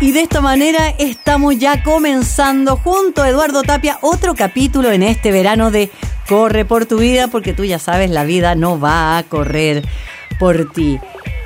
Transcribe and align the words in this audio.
Y 0.00 0.12
de 0.12 0.22
esta 0.22 0.40
manera 0.40 0.88
estamos 0.98 1.58
ya 1.58 1.82
comenzando 1.82 2.76
junto 2.76 3.22
a 3.22 3.28
Eduardo 3.28 3.62
Tapia 3.62 3.98
otro 4.02 4.34
capítulo 4.34 4.90
en 4.90 5.02
este 5.02 5.30
verano 5.30 5.70
de 5.70 5.90
Corre 6.28 6.64
por 6.64 6.86
tu 6.86 6.98
vida, 6.98 7.28
porque 7.28 7.52
tú 7.52 7.64
ya 7.64 7.78
sabes, 7.78 8.10
la 8.10 8.24
vida 8.24 8.54
no 8.54 8.80
va 8.80 9.16
a 9.16 9.22
correr 9.22 9.86
por 10.38 10.72
ti. 10.72 10.98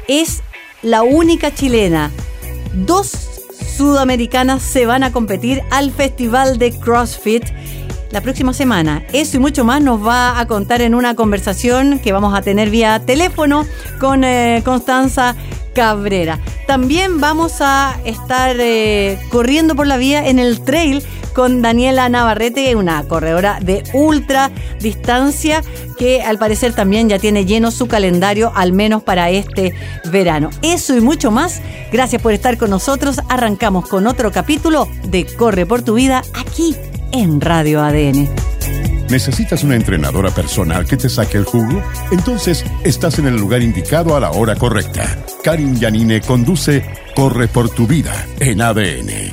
Es 0.09 0.43
la 0.83 1.03
única 1.03 1.53
chilena. 1.53 2.11
Dos 2.73 3.11
sudamericanas 3.77 4.63
se 4.63 4.87
van 4.87 5.05
a 5.05 5.13
competir 5.13 5.63
al 5.71 5.93
Festival 5.93 6.59
de 6.59 6.77
CrossFit 6.79 7.45
la 8.11 8.21
próxima 8.21 8.53
semana. 8.53 9.05
Eso 9.13 9.37
y 9.37 9.41
mucho 9.41 9.65
más 9.65 9.83
nos 9.83 10.05
va 10.07 10.39
a 10.39 10.47
contar 10.47 10.81
en 10.83 10.95
una 10.95 11.15
conversación 11.15 11.99
que 11.99 12.13
vamos 12.13 12.37
a 12.37 12.43
tener 12.43 12.71
vía 12.71 13.01
teléfono 13.05 13.67
con 13.99 14.25
eh, 14.25 14.63
Constanza 14.65 15.37
Cabrera. 15.75 16.39
También 16.67 17.21
vamos 17.21 17.61
a 17.61 17.97
estar 18.05 18.57
eh, 18.59 19.19
corriendo 19.31 19.75
por 19.75 19.87
la 19.87 19.97
vía 19.97 20.29
en 20.29 20.39
el 20.39 20.61
trail 20.61 21.03
con 21.35 21.63
Daniela 21.63 22.09
Navarrete, 22.09 22.75
una 22.75 23.05
corredora 23.05 23.61
de 23.63 23.85
ultra 23.93 24.51
distancia 24.81 25.63
que 25.97 26.21
al 26.23 26.37
parecer 26.37 26.75
también 26.75 27.09
ya 27.09 27.21
tiene 27.21 27.45
lleno 27.45 27.71
su 27.71 27.87
calendario, 27.87 28.51
al 28.57 28.73
menos 28.73 29.05
para 29.05 29.31
este 29.31 29.73
verano. 30.11 30.51
Eso 30.63 30.97
y 30.97 31.01
mucho 31.01 31.31
más. 31.31 31.61
Gracias 31.93 32.21
por 32.23 32.33
estar 32.33 32.59
con 32.59 32.71
nosotros. 32.71 33.21
Arrancamos 33.29 33.89
con 33.89 34.07
otro 34.09 34.33
capítulo 34.33 34.89
de 35.05 35.27
Corre 35.27 35.65
por 35.65 35.83
tu 35.83 35.95
vida 35.95 36.23
aquí 36.35 36.77
en 37.13 37.41
Radio 37.41 37.83
ADN. 37.83 38.29
¿Necesitas 39.11 39.65
una 39.65 39.75
entrenadora 39.75 40.31
personal 40.31 40.85
que 40.85 40.97
te 40.97 41.09
saque 41.09 41.39
el 41.39 41.45
jugo? 41.45 41.83
Entonces 42.11 42.65
estás 42.85 43.19
en 43.19 43.27
el 43.27 43.37
lugar 43.37 43.63
indicado 43.63 44.15
a 44.15 44.21
la 44.21 44.31
hora 44.33 44.55
correcta. 44.55 45.25
Karin 45.43 45.77
Yanine 45.77 46.21
conduce 46.21 46.85
Corre 47.17 47.49
por 47.49 47.71
tu 47.71 47.87
vida 47.87 48.27
en 48.39 48.61
ADN. 48.61 49.31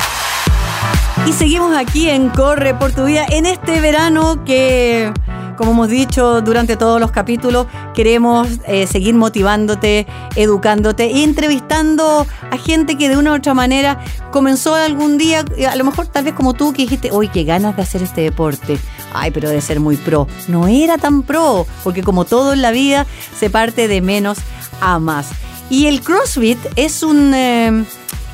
Y 1.27 1.33
seguimos 1.33 1.75
aquí 1.75 2.09
en 2.09 2.29
Corre 2.29 2.73
por 2.73 2.93
tu 2.93 3.05
vida 3.05 3.25
en 3.29 3.45
este 3.45 3.81
verano 3.81 4.45
que 4.45 5.11
como 5.55 5.71
hemos 5.71 5.89
dicho 5.89 6.41
durante 6.41 6.77
todos 6.77 6.99
los 6.99 7.11
capítulos, 7.11 7.67
queremos 7.95 8.47
eh, 8.67 8.85
seguir 8.85 9.15
motivándote, 9.15 10.05
educándote 10.35 11.07
y 11.07 11.23
entrevistando 11.23 12.27
a 12.51 12.57
gente 12.57 12.97
que 12.97 13.09
de 13.09 13.17
una 13.17 13.31
u 13.31 13.35
otra 13.35 13.53
manera 13.53 13.99
comenzó 14.31 14.75
algún 14.75 15.17
día, 15.17 15.43
a 15.69 15.75
lo 15.75 15.85
mejor 15.85 16.07
tal 16.07 16.25
vez 16.25 16.33
como 16.33 16.53
tú, 16.53 16.73
que 16.73 16.83
dijiste, 16.83 17.11
uy, 17.11 17.29
qué 17.29 17.43
ganas 17.43 17.75
de 17.75 17.81
hacer 17.81 18.03
este 18.03 18.21
deporte. 18.21 18.77
Ay, 19.13 19.31
pero 19.31 19.49
de 19.49 19.61
ser 19.61 19.79
muy 19.79 19.95
pro. 19.95 20.27
No 20.47 20.67
era 20.67 20.97
tan 20.97 21.23
pro, 21.23 21.65
porque 21.83 22.03
como 22.03 22.25
todo 22.25 22.53
en 22.53 22.61
la 22.61 22.71
vida, 22.71 23.05
se 23.39 23.49
parte 23.49 23.87
de 23.87 24.01
menos 24.01 24.37
a 24.81 24.99
más. 24.99 25.29
Y 25.69 25.87
el 25.87 26.01
CrossFit 26.01 26.59
es 26.75 27.01
un... 27.01 27.33
Eh, 27.33 27.85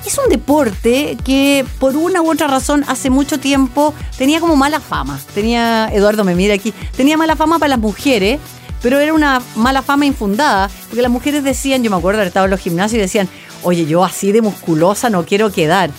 es 0.05 0.17
un 0.17 0.29
deporte 0.29 1.17
que 1.23 1.65
por 1.79 1.95
una 1.95 2.21
u 2.21 2.31
otra 2.31 2.47
razón 2.47 2.83
hace 2.87 3.09
mucho 3.09 3.39
tiempo 3.39 3.93
tenía 4.17 4.39
como 4.39 4.55
mala 4.55 4.79
fama. 4.79 5.19
Tenía, 5.33 5.89
Eduardo 5.93 6.23
me 6.23 6.35
mira 6.35 6.55
aquí, 6.55 6.73
tenía 6.95 7.17
mala 7.17 7.35
fama 7.35 7.59
para 7.59 7.69
las 7.69 7.79
mujeres, 7.79 8.39
pero 8.81 8.99
era 8.99 9.13
una 9.13 9.41
mala 9.55 9.81
fama 9.81 10.05
infundada, 10.05 10.69
porque 10.87 11.01
las 11.01 11.11
mujeres 11.11 11.43
decían, 11.43 11.83
yo 11.83 11.91
me 11.91 11.97
acuerdo 11.97 12.21
de 12.21 12.27
estado 12.27 12.45
en 12.45 12.51
los 12.51 12.59
gimnasios 12.59 12.97
y 12.97 13.01
decían, 13.01 13.29
oye, 13.63 13.85
yo 13.85 14.03
así 14.03 14.31
de 14.31 14.41
musculosa 14.41 15.09
no 15.09 15.25
quiero 15.25 15.51
quedar. 15.51 15.91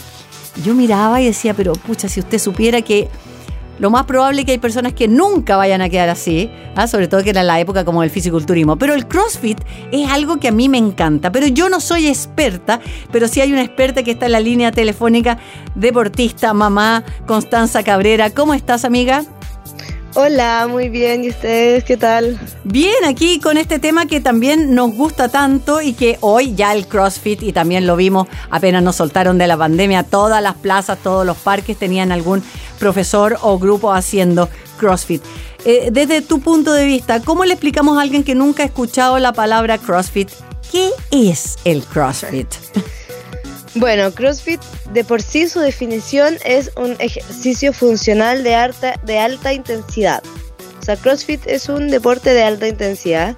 Yo 0.64 0.74
miraba 0.74 1.20
y 1.20 1.26
decía, 1.26 1.54
pero 1.54 1.72
pucha, 1.72 2.08
si 2.08 2.20
usted 2.20 2.38
supiera 2.38 2.82
que 2.82 3.08
lo 3.78 3.90
más 3.90 4.04
probable 4.04 4.42
es 4.42 4.46
que 4.46 4.52
hay 4.52 4.58
personas 4.58 4.92
que 4.92 5.08
nunca 5.08 5.56
vayan 5.56 5.80
a 5.80 5.88
quedar 5.88 6.08
así, 6.08 6.50
¿ah? 6.76 6.86
sobre 6.86 7.08
todo 7.08 7.24
que 7.24 7.30
era 7.30 7.42
la 7.42 7.58
época 7.58 7.84
como 7.84 8.02
del 8.02 8.10
fisiculturismo. 8.10 8.76
Pero 8.76 8.94
el 8.94 9.08
CrossFit 9.08 9.58
es 9.90 10.10
algo 10.10 10.38
que 10.38 10.48
a 10.48 10.52
mí 10.52 10.68
me 10.68 10.78
encanta. 10.78 11.32
Pero 11.32 11.46
yo 11.46 11.68
no 11.68 11.80
soy 11.80 12.06
experta, 12.06 12.80
pero 13.10 13.28
sí 13.28 13.40
hay 13.40 13.52
una 13.52 13.62
experta 13.62 14.02
que 14.02 14.12
está 14.12 14.26
en 14.26 14.32
la 14.32 14.40
línea 14.40 14.72
telefónica, 14.72 15.38
deportista, 15.74 16.52
mamá, 16.52 17.02
Constanza 17.26 17.82
Cabrera. 17.82 18.30
¿Cómo 18.30 18.54
estás, 18.54 18.84
amiga? 18.84 19.24
Hola, 20.14 20.66
muy 20.68 20.90
bien. 20.90 21.24
¿Y 21.24 21.30
ustedes 21.30 21.84
qué 21.84 21.96
tal? 21.96 22.38
Bien, 22.64 23.04
aquí 23.06 23.40
con 23.40 23.56
este 23.56 23.78
tema 23.78 24.04
que 24.04 24.20
también 24.20 24.74
nos 24.74 24.94
gusta 24.94 25.28
tanto 25.28 25.80
y 25.80 25.94
que 25.94 26.18
hoy 26.20 26.54
ya 26.54 26.74
el 26.74 26.86
CrossFit, 26.86 27.42
y 27.42 27.52
también 27.52 27.86
lo 27.86 27.96
vimos 27.96 28.28
apenas 28.50 28.82
nos 28.82 28.96
soltaron 28.96 29.38
de 29.38 29.46
la 29.46 29.56
pandemia, 29.56 30.02
todas 30.02 30.42
las 30.42 30.54
plazas, 30.54 30.98
todos 31.02 31.24
los 31.24 31.38
parques 31.38 31.78
tenían 31.78 32.12
algún 32.12 32.42
profesor 32.78 33.38
o 33.40 33.58
grupo 33.58 33.92
haciendo 33.92 34.50
CrossFit. 34.78 35.22
Eh, 35.64 35.88
desde 35.90 36.20
tu 36.20 36.40
punto 36.40 36.74
de 36.74 36.84
vista, 36.84 37.20
¿cómo 37.20 37.44
le 37.44 37.54
explicamos 37.54 37.96
a 37.96 38.02
alguien 38.02 38.22
que 38.22 38.34
nunca 38.34 38.64
ha 38.64 38.66
escuchado 38.66 39.18
la 39.18 39.32
palabra 39.32 39.78
CrossFit? 39.78 40.28
¿Qué 40.70 40.90
es 41.10 41.56
el 41.64 41.82
CrossFit? 41.84 42.48
Bueno, 43.74 44.12
CrossFit 44.12 44.60
de 44.92 45.02
por 45.02 45.22
sí 45.22 45.48
su 45.48 45.60
definición 45.60 46.36
es 46.44 46.70
un 46.76 46.94
ejercicio 46.98 47.72
funcional 47.72 48.44
de 48.44 48.54
alta, 48.54 49.00
de 49.04 49.18
alta 49.18 49.52
intensidad. 49.54 50.22
O 50.80 50.84
sea, 50.84 50.96
CrossFit 50.96 51.46
es 51.46 51.68
un 51.68 51.88
deporte 51.88 52.34
de 52.34 52.42
alta 52.42 52.68
intensidad 52.68 53.36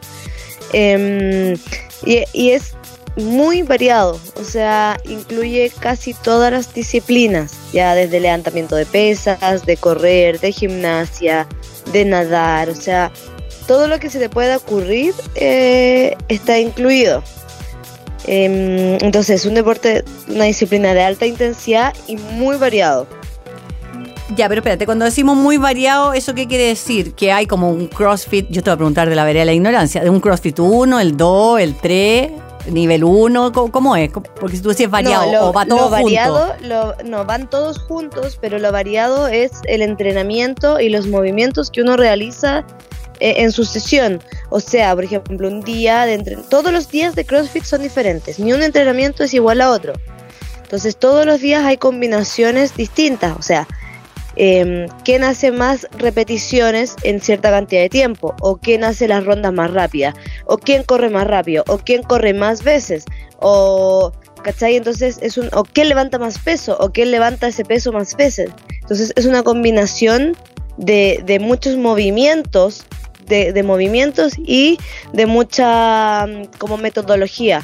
em, 0.73 1.57
y, 2.05 2.51
es 2.51 2.73
muy 3.17 3.63
variado, 3.63 4.19
o 4.35 4.43
sea, 4.43 4.99
incluye 5.05 5.71
casi 5.79 6.15
todas 6.15 6.51
las 6.51 6.75
disciplinas, 6.75 7.53
ya 7.73 7.95
desde 7.95 8.19
levantamiento 8.19 8.75
de 8.75 8.87
pesas, 8.87 9.65
de 9.65 9.77
correr, 9.77 10.41
de 10.41 10.51
gimnasia, 10.51 11.47
de 11.93 12.05
nadar, 12.07 12.71
o 12.71 12.75
sea, 12.75 13.13
todo 13.69 13.87
lo 13.87 14.01
que 14.01 14.11
se 14.11 14.19
te 14.19 14.29
pueda 14.29 14.57
ocurrir 14.57 15.15
eh, 15.37 16.17
está 16.29 16.59
incluido. 16.59 17.23
Em, 18.27 18.99
entonces, 19.01 19.41
es 19.41 19.47
un 19.47 19.55
deporte, 19.55 20.05
una 20.29 20.45
disciplina 20.45 20.95
de 20.95 21.03
alta 21.03 21.27
intensidad 21.27 21.95
y 22.07 22.17
muy 22.17 22.57
variado. 22.57 23.07
Ya, 24.37 24.49
pero 24.49 24.61
espérate, 24.61 24.87
cuando 24.87 25.05
decimos 25.05 25.37
muy 25.37 25.59
variado, 25.59 26.15
¿eso 26.15 26.35
qué 26.35 26.47
quiere 26.47 26.65
decir? 26.69 27.15
Que 27.15 27.31
hay 27.31 27.47
como 27.47 27.71
un 27.71 27.87
CrossFit, 27.87 28.47
yo 28.49 28.63
te 28.63 28.71
voy 28.71 28.75
a 28.75 28.77
preguntar 28.77 29.09
de 29.09 29.15
la 29.15 29.25
vereda 29.25 29.43
de 29.43 29.47
la 29.47 29.53
ignorancia, 29.53 30.03
de 30.03 30.09
un 30.09 30.21
CrossFit 30.21 30.59
1, 30.59 30.99
el 30.99 31.17
2, 31.17 31.61
el 31.61 31.77
3, 31.77 32.31
nivel 32.71 33.05
1, 33.05 33.53
¿cómo, 33.53 33.97
es? 33.97 34.11
Porque 34.11 34.57
si 34.57 34.63
tú 34.63 34.71
decís 34.71 34.89
variado 34.89 35.49
o 35.49 35.53
va 35.53 35.67
todo 35.67 35.81
lo 35.81 35.91
variado, 35.91 36.55
no, 37.05 37.25
van 37.25 37.51
todos 37.51 37.79
juntos, 37.79 38.39
pero 38.41 38.59
lo 38.59 38.73
variado 38.73 39.29
es 39.29 39.53
el 39.65 39.83
entrenamiento 39.83 40.81
y 40.81 40.89
los 40.89 41.07
movimientos 41.07 41.71
que 41.71 41.83
uno 41.83 41.97
realiza 41.97 42.61
eh, 42.61 42.65
en 43.21 43.53
su 43.53 43.65
sesión. 43.65 44.23
O 44.51 44.61
sea, 44.61 44.95
por 44.95 45.05
ejemplo, 45.05 45.49
un 45.49 45.63
día 45.63 46.07
de 46.07 46.15
entre... 46.15 46.37
todos 46.37 46.73
los 46.73 46.91
días 46.91 47.15
de 47.15 47.25
CrossFit 47.25 47.65
son 47.65 47.83
diferentes, 47.83 48.39
ni 48.39 48.53
un 48.53 48.63
entrenamiento 48.63 49.25
es 49.25 49.35
igual 49.35 49.61
a 49.61 49.71
otro. 49.71 49.93
Entonces 50.63 50.97
todos 50.97 51.25
los 51.27 51.41
días 51.41 51.65
hay 51.65 51.77
combinaciones 51.77 52.77
distintas, 52.77 53.37
o 53.39 53.43
sea, 53.43 53.69
eh, 54.37 54.89
quién 55.05 55.23
hace 55.23 55.53
más 55.53 55.87
repeticiones 55.99 56.97
en 57.05 57.21
cierta 57.21 57.51
cantidad 57.51 57.83
de 57.83 57.89
tiempo, 57.89 58.35
o 58.41 58.57
quién 58.57 58.83
hace 58.83 59.07
las 59.07 59.25
rondas 59.25 59.53
más 59.53 59.73
rápidas, 59.73 60.15
o 60.47 60.59
quién 60.59 60.83
corre 60.83 61.11
más 61.11 61.27
rápido, 61.27 61.65
o 61.69 61.79
quién 61.79 62.03
corre 62.03 62.35
más 62.35 62.65
veces, 62.65 63.05
o 63.39 64.13
¿cachai? 64.43 64.77
Entonces 64.77 65.19
es 65.23 65.39
un, 65.39 65.49
o 65.53 65.65
quién 65.65 65.89
levanta 65.89 66.19
más 66.19 66.39
peso, 66.39 66.77
o 66.81 66.91
quién 66.91 67.11
levanta 67.11 67.49
ese 67.49 67.65
peso 67.65 67.93
más 67.93 68.17
veces. 68.17 68.51
Entonces 68.81 69.13
es 69.17 69.27
una 69.27 69.43
combinación 69.43 70.37
de, 70.77 71.23
de 71.25 71.39
muchos 71.39 71.77
movimientos 71.77 72.85
de, 73.27 73.63
movimientos 73.63 74.35
y 74.39 74.79
de 75.13 75.27
mucha 75.27 76.27
mm, 76.27 76.59
como 76.59 76.77
metodología. 76.77 77.63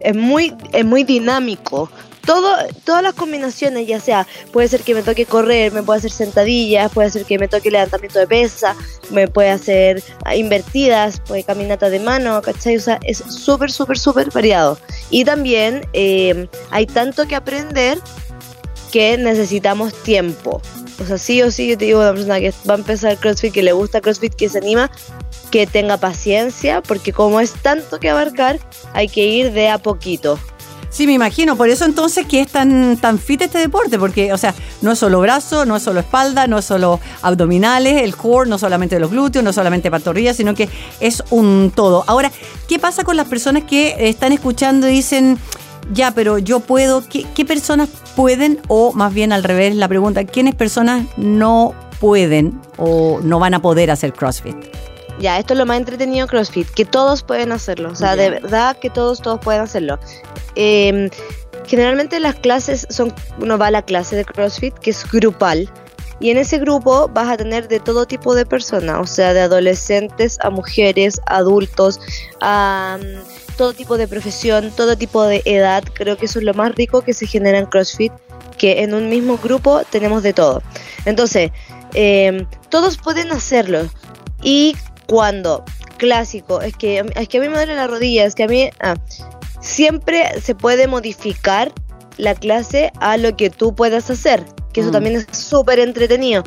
Es 0.00 0.14
muy, 0.14 0.54
es 0.72 0.84
muy 0.84 1.04
dinámico. 1.04 1.90
Todo, 2.24 2.56
todas 2.84 3.04
las 3.04 3.14
combinaciones, 3.14 3.86
ya 3.86 4.00
sea, 4.00 4.26
puede 4.52 4.66
ser 4.66 4.80
que 4.80 4.94
me 4.94 5.02
toque 5.02 5.26
correr, 5.26 5.72
me 5.72 5.84
puede 5.84 5.98
hacer 5.98 6.10
sentadillas, 6.10 6.90
puede 6.90 7.08
ser 7.10 7.24
que 7.24 7.38
me 7.38 7.46
toque 7.46 7.70
levantamiento 7.70 8.18
de 8.18 8.26
pesa, 8.26 8.74
me 9.10 9.28
puede 9.28 9.50
hacer 9.50 10.02
invertidas, 10.34 11.20
puede 11.20 11.44
caminata 11.44 11.88
de 11.88 12.00
mano, 12.00 12.42
¿cachai? 12.42 12.76
O 12.76 12.80
sea, 12.80 12.98
es 13.04 13.18
súper, 13.18 13.70
súper, 13.70 13.96
súper 13.96 14.30
variado. 14.32 14.76
Y 15.10 15.24
también 15.24 15.86
eh, 15.92 16.48
hay 16.70 16.86
tanto 16.86 17.28
que 17.28 17.36
aprender 17.36 18.00
que 18.90 19.16
necesitamos 19.16 19.92
tiempo. 20.02 20.60
O 21.00 21.04
sea, 21.04 21.18
sí 21.18 21.42
o 21.42 21.50
sí, 21.50 21.68
yo 21.68 21.78
te 21.78 21.86
digo, 21.86 22.00
una 22.00 22.12
persona 22.12 22.40
que 22.40 22.52
va 22.68 22.74
a 22.74 22.78
empezar 22.78 23.16
CrossFit, 23.18 23.52
que 23.52 23.62
le 23.62 23.72
gusta 23.72 24.00
CrossFit, 24.00 24.34
que 24.34 24.48
se 24.48 24.58
anima, 24.58 24.90
que 25.50 25.66
tenga 25.66 25.98
paciencia, 25.98 26.82
porque 26.82 27.12
como 27.12 27.40
es 27.40 27.52
tanto 27.52 28.00
que 28.00 28.10
abarcar, 28.10 28.58
hay 28.94 29.08
que 29.08 29.26
ir 29.26 29.52
de 29.52 29.68
a 29.68 29.78
poquito. 29.78 30.38
Sí, 30.96 31.06
me 31.06 31.12
imagino. 31.12 31.56
Por 31.56 31.68
eso 31.68 31.84
entonces 31.84 32.26
que 32.26 32.40
es 32.40 32.48
tan, 32.48 32.96
tan 32.96 33.18
fit 33.18 33.42
este 33.42 33.58
deporte, 33.58 33.98
porque, 33.98 34.32
o 34.32 34.38
sea, 34.38 34.54
no 34.80 34.92
es 34.92 34.98
solo 34.98 35.20
brazo, 35.20 35.66
no 35.66 35.76
es 35.76 35.82
solo 35.82 36.00
espalda, 36.00 36.46
no 36.46 36.56
es 36.56 36.64
solo 36.64 37.00
abdominales, 37.20 38.02
el 38.02 38.16
core, 38.16 38.48
no 38.48 38.56
solamente 38.56 38.98
los 38.98 39.10
glúteos, 39.10 39.44
no 39.44 39.52
solamente 39.52 39.90
pantorrillas, 39.90 40.38
sino 40.38 40.54
que 40.54 40.70
es 41.00 41.22
un 41.28 41.70
todo. 41.74 42.04
Ahora, 42.06 42.32
¿qué 42.66 42.78
pasa 42.78 43.04
con 43.04 43.18
las 43.18 43.28
personas 43.28 43.64
que 43.64 44.08
están 44.08 44.32
escuchando 44.32 44.88
y 44.88 44.92
dicen, 44.92 45.38
ya, 45.92 46.12
pero 46.12 46.38
yo 46.38 46.60
puedo, 46.60 47.06
¿qué, 47.08 47.24
qué 47.34 47.44
personas 47.44 47.88
pueden? 48.14 48.60
O 48.68 48.92
más 48.92 49.12
bien 49.12 49.32
al 49.32 49.44
revés, 49.44 49.74
la 49.76 49.88
pregunta, 49.88 50.24
¿quiénes 50.24 50.54
personas 50.54 51.06
no 51.16 51.74
pueden 52.00 52.60
o 52.76 53.20
no 53.22 53.38
van 53.38 53.54
a 53.54 53.62
poder 53.62 53.90
hacer 53.90 54.12
CrossFit? 54.12 54.56
Ya, 55.18 55.38
esto 55.38 55.54
es 55.54 55.58
lo 55.58 55.66
más 55.66 55.78
entretenido 55.78 56.26
CrossFit, 56.26 56.68
que 56.68 56.84
todos 56.84 57.22
pueden 57.22 57.50
hacerlo, 57.52 57.90
o 57.90 57.94
sea, 57.94 58.16
de 58.16 58.28
verdad 58.28 58.76
que 58.76 58.90
todos, 58.90 59.22
todos 59.22 59.40
pueden 59.40 59.62
hacerlo. 59.62 59.98
Eh, 60.56 61.08
generalmente 61.66 62.20
las 62.20 62.34
clases 62.34 62.86
son, 62.90 63.14
uno 63.38 63.56
va 63.56 63.68
a 63.68 63.70
la 63.70 63.82
clase 63.82 64.16
de 64.16 64.24
CrossFit, 64.24 64.74
que 64.74 64.90
es 64.90 65.10
grupal, 65.10 65.70
y 66.20 66.30
en 66.30 66.38
ese 66.38 66.58
grupo 66.58 67.08
vas 67.08 67.28
a 67.28 67.36
tener 67.36 67.68
de 67.68 67.80
todo 67.80 68.06
tipo 68.06 68.34
de 68.34 68.46
personas, 68.46 69.00
o 69.00 69.06
sea, 69.06 69.34
de 69.34 69.40
adolescentes 69.40 70.38
a 70.42 70.50
mujeres, 70.50 71.20
adultos, 71.26 72.00
a 72.40 72.98
um, 73.00 73.06
todo 73.56 73.74
tipo 73.74 73.98
de 73.98 74.08
profesión, 74.08 74.70
todo 74.74 74.96
tipo 74.96 75.24
de 75.24 75.42
edad. 75.44 75.84
Creo 75.94 76.16
que 76.16 76.26
eso 76.26 76.38
es 76.38 76.44
lo 76.44 76.54
más 76.54 76.74
rico 76.74 77.02
que 77.02 77.12
se 77.12 77.26
genera 77.26 77.58
en 77.58 77.66
CrossFit, 77.66 78.12
que 78.56 78.82
en 78.82 78.94
un 78.94 79.08
mismo 79.08 79.38
grupo 79.38 79.82
tenemos 79.90 80.22
de 80.22 80.32
todo. 80.32 80.62
Entonces, 81.04 81.50
eh, 81.94 82.46
todos 82.70 82.96
pueden 82.96 83.30
hacerlo. 83.32 83.88
Y 84.42 84.76
cuando, 85.06 85.64
clásico, 85.98 86.60
es 86.60 86.74
que, 86.76 87.04
es 87.14 87.28
que 87.28 87.38
a 87.38 87.40
mí 87.40 87.48
me 87.48 87.56
duele 87.56 87.76
la 87.76 87.86
rodilla, 87.86 88.24
es 88.24 88.34
que 88.34 88.44
a 88.44 88.48
mí 88.48 88.70
ah, 88.80 88.96
siempre 89.60 90.40
se 90.40 90.54
puede 90.54 90.86
modificar 90.86 91.72
la 92.16 92.34
clase 92.34 92.92
a 93.00 93.16
lo 93.16 93.36
que 93.36 93.50
tú 93.50 93.74
puedas 93.74 94.10
hacer, 94.10 94.44
que 94.72 94.80
eso 94.80 94.90
Mm. 94.90 94.92
también 94.92 95.16
es 95.16 95.26
súper 95.36 95.78
entretenido. 95.78 96.42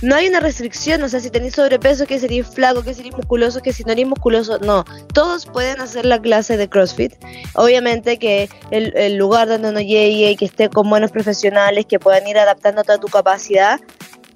No 0.00 0.14
hay 0.14 0.28
una 0.28 0.38
restricción, 0.38 1.02
o 1.02 1.08
sea, 1.08 1.18
si 1.18 1.28
tenéis 1.28 1.54
sobrepeso, 1.54 2.06
que 2.06 2.20
seréis 2.20 2.46
flaco, 2.46 2.82
que 2.82 2.94
seréis 2.94 3.16
musculoso, 3.16 3.60
que 3.60 3.72
si 3.72 3.82
no 3.82 3.90
eres 3.92 4.06
musculoso, 4.06 4.58
no. 4.60 4.84
Todos 5.12 5.46
pueden 5.46 5.80
hacer 5.80 6.04
la 6.04 6.20
clase 6.20 6.56
de 6.56 6.68
CrossFit. 6.68 7.14
Obviamente 7.54 8.16
que 8.18 8.48
el, 8.70 8.96
el 8.96 9.16
lugar 9.16 9.48
donde 9.48 9.70
uno 9.70 9.80
llegue 9.80 10.30
y 10.30 10.36
que 10.36 10.44
esté 10.44 10.68
con 10.68 10.88
buenos 10.88 11.10
profesionales 11.10 11.84
que 11.86 11.98
puedan 11.98 12.28
ir 12.28 12.38
adaptándote 12.38 12.92
a 12.92 12.98
tu 12.98 13.08
capacidad, 13.08 13.80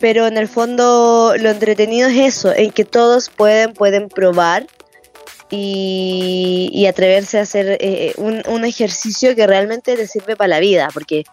pero 0.01 0.27
en 0.27 0.37
el 0.37 0.49
fondo 0.49 1.35
lo 1.39 1.51
entretenido 1.51 2.09
es 2.09 2.37
eso, 2.37 2.53
en 2.53 2.73
que 2.73 2.85
todos 2.85 3.31
pueden, 3.31 3.73
pueden 3.73 4.09
probar 4.09 4.67
y, 5.53 6.71
y 6.73 6.87
atreverse 6.87 7.39
a 7.39 7.43
hacer 7.43 7.77
eh, 7.81 8.15
un, 8.17 8.43
un 8.49 8.65
ejercicio 8.65 9.37
que 9.37 9.47
realmente 9.47 9.95
te 9.95 10.07
sirve 10.07 10.35
para 10.35 10.49
la 10.49 10.61
vida, 10.61 10.89
porque 10.93 11.25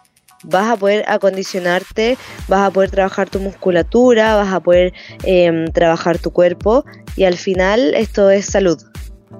vas 0.44 0.70
a 0.70 0.76
poder 0.76 1.04
acondicionarte, 1.08 2.16
vas 2.46 2.68
a 2.68 2.70
poder 2.70 2.90
trabajar 2.90 3.30
tu 3.30 3.40
musculatura, 3.40 4.36
vas 4.36 4.52
a 4.52 4.60
poder 4.60 4.92
em, 5.24 5.66
trabajar 5.72 6.18
tu 6.18 6.30
cuerpo 6.30 6.84
y 7.16 7.24
al 7.24 7.36
final 7.36 7.94
esto 7.94 8.30
es 8.30 8.46
salud. 8.46 8.78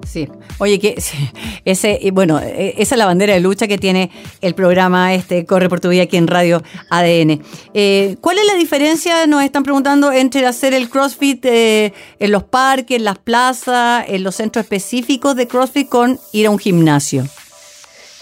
Sí. 0.07 0.27
Oye, 0.59 0.79
que 0.79 0.95
ese, 1.65 1.99
bueno, 2.11 2.39
eh, 2.39 2.75
esa 2.77 2.95
es 2.95 2.99
la 2.99 3.05
bandera 3.05 3.33
de 3.33 3.39
lucha 3.39 3.67
que 3.67 3.77
tiene 3.77 4.09
el 4.41 4.55
programa 4.55 5.13
este 5.13 5.45
Corre 5.45 5.69
por 5.69 5.79
tu 5.79 5.89
vida 5.89 6.03
aquí 6.03 6.17
en 6.17 6.27
Radio 6.27 6.63
ADN. 6.89 7.43
Eh, 7.73 8.15
¿Cuál 8.21 8.37
es 8.39 8.45
la 8.45 8.55
diferencia, 8.55 9.27
nos 9.27 9.43
están 9.43 9.63
preguntando, 9.63 10.11
entre 10.11 10.45
hacer 10.45 10.73
el 10.73 10.89
CrossFit 10.89 11.45
eh, 11.45 11.93
en 12.19 12.31
los 12.31 12.43
parques, 12.43 12.97
en 12.97 13.03
las 13.03 13.17
plazas, 13.17 14.05
en 14.07 14.23
los 14.23 14.35
centros 14.35 14.63
específicos 14.63 15.35
de 15.35 15.47
CrossFit 15.47 15.89
con 15.89 16.19
ir 16.31 16.47
a 16.47 16.49
un 16.49 16.59
gimnasio? 16.59 17.27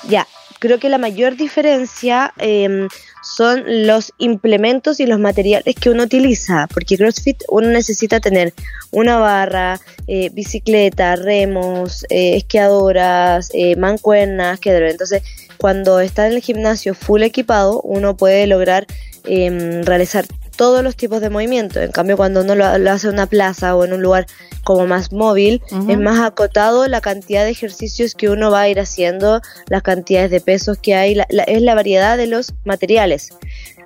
Ya, 0.07 0.27
creo 0.59 0.79
que 0.79 0.89
la 0.89 0.97
mayor 0.97 1.35
diferencia 1.35 2.33
em, 2.37 2.87
son 3.35 3.63
los 3.87 4.13
implementos 4.17 4.99
y 4.99 5.05
los 5.05 5.19
materiales 5.19 5.75
que 5.75 5.89
uno 5.89 6.03
utiliza, 6.03 6.67
porque 6.73 6.97
CrossFit 6.97 7.43
uno 7.49 7.69
necesita 7.69 8.19
tener 8.19 8.53
una 8.91 9.17
barra, 9.17 9.79
eh, 10.07 10.29
bicicleta, 10.33 11.15
remos, 11.15 12.05
eh, 12.09 12.37
esquiadoras, 12.37 13.49
eh, 13.53 13.75
mancuernas, 13.75 14.59
que 14.59 14.75
entonces 14.75 15.23
cuando 15.57 15.99
está 15.99 16.27
en 16.27 16.33
el 16.33 16.41
gimnasio 16.41 16.93
full 16.93 17.21
equipado 17.23 17.81
uno 17.81 18.15
puede 18.15 18.47
lograr 18.47 18.87
em, 19.25 19.83
realizar 19.83 20.25
todos 20.59 20.83
los 20.83 20.97
tipos 20.97 21.21
de 21.21 21.29
movimientos. 21.29 21.81
En 21.81 21.91
cambio, 21.93 22.17
cuando 22.17 22.41
uno 22.41 22.53
lo, 22.53 22.77
lo 22.77 22.91
hace 22.91 23.07
en 23.07 23.13
una 23.13 23.27
plaza 23.27 23.77
o 23.77 23.85
en 23.85 23.93
un 23.93 24.01
lugar 24.01 24.25
como 24.65 24.85
más 24.85 25.13
móvil, 25.13 25.61
es 25.89 25.97
más 25.97 26.19
acotado 26.19 26.85
la 26.89 26.99
cantidad 26.99 27.45
de 27.45 27.51
ejercicios 27.51 28.13
que 28.13 28.29
uno 28.29 28.51
va 28.51 28.61
a 28.61 28.67
ir 28.69 28.77
haciendo, 28.77 29.41
las 29.69 29.83
cantidades 29.83 30.31
de 30.31 30.41
pesos 30.41 30.77
que 30.77 30.95
hay, 30.95 31.15
la- 31.15 31.27
la- 31.29 31.43
es 31.43 31.61
la 31.61 31.75
variedad 31.75 32.17
de 32.17 32.27
los 32.27 32.53
materiales. 32.65 33.29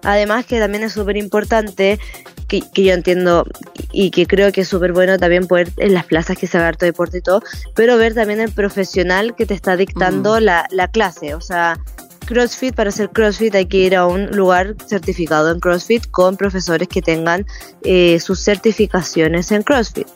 Además 0.01 0.45
que 0.47 0.57
también 0.59 0.83
es 0.83 0.93
súper 0.93 1.15
importante, 1.15 1.99
que, 2.47 2.61
que 2.73 2.83
yo 2.83 2.93
entiendo 2.93 3.45
y 3.91 4.09
que 4.09 4.25
creo 4.25 4.51
que 4.51 4.61
es 4.61 4.67
súper 4.67 4.93
bueno 4.93 5.17
también 5.19 5.45
poder 5.47 5.69
en 5.77 5.93
las 5.93 6.05
plazas 6.05 6.37
que 6.39 6.47
se 6.47 6.57
haga 6.57 6.69
harto 6.69 6.85
deporte 6.85 7.19
y 7.19 7.21
todo, 7.21 7.41
pero 7.75 7.97
ver 7.97 8.15
también 8.15 8.41
el 8.41 8.51
profesional 8.51 9.35
que 9.35 9.45
te 9.45 9.53
está 9.53 9.77
dictando 9.77 10.39
la, 10.39 10.65
la 10.71 10.87
clase. 10.87 11.35
O 11.35 11.41
sea, 11.41 11.77
CrossFit, 12.23 12.75
para 12.75 12.89
hacer 12.89 13.09
CrossFit 13.09 13.55
hay 13.55 13.65
que 13.65 13.77
ir 13.77 13.95
a 13.95 14.05
un 14.05 14.27
lugar 14.27 14.75
certificado 14.87 15.51
en 15.51 15.59
CrossFit 15.59 16.09
con 16.11 16.37
profesores 16.37 16.87
que 16.87 17.01
tengan 17.01 17.45
eh, 17.83 18.19
sus 18.19 18.43
certificaciones 18.43 19.51
en 19.51 19.63
CrossFit. 19.63 20.07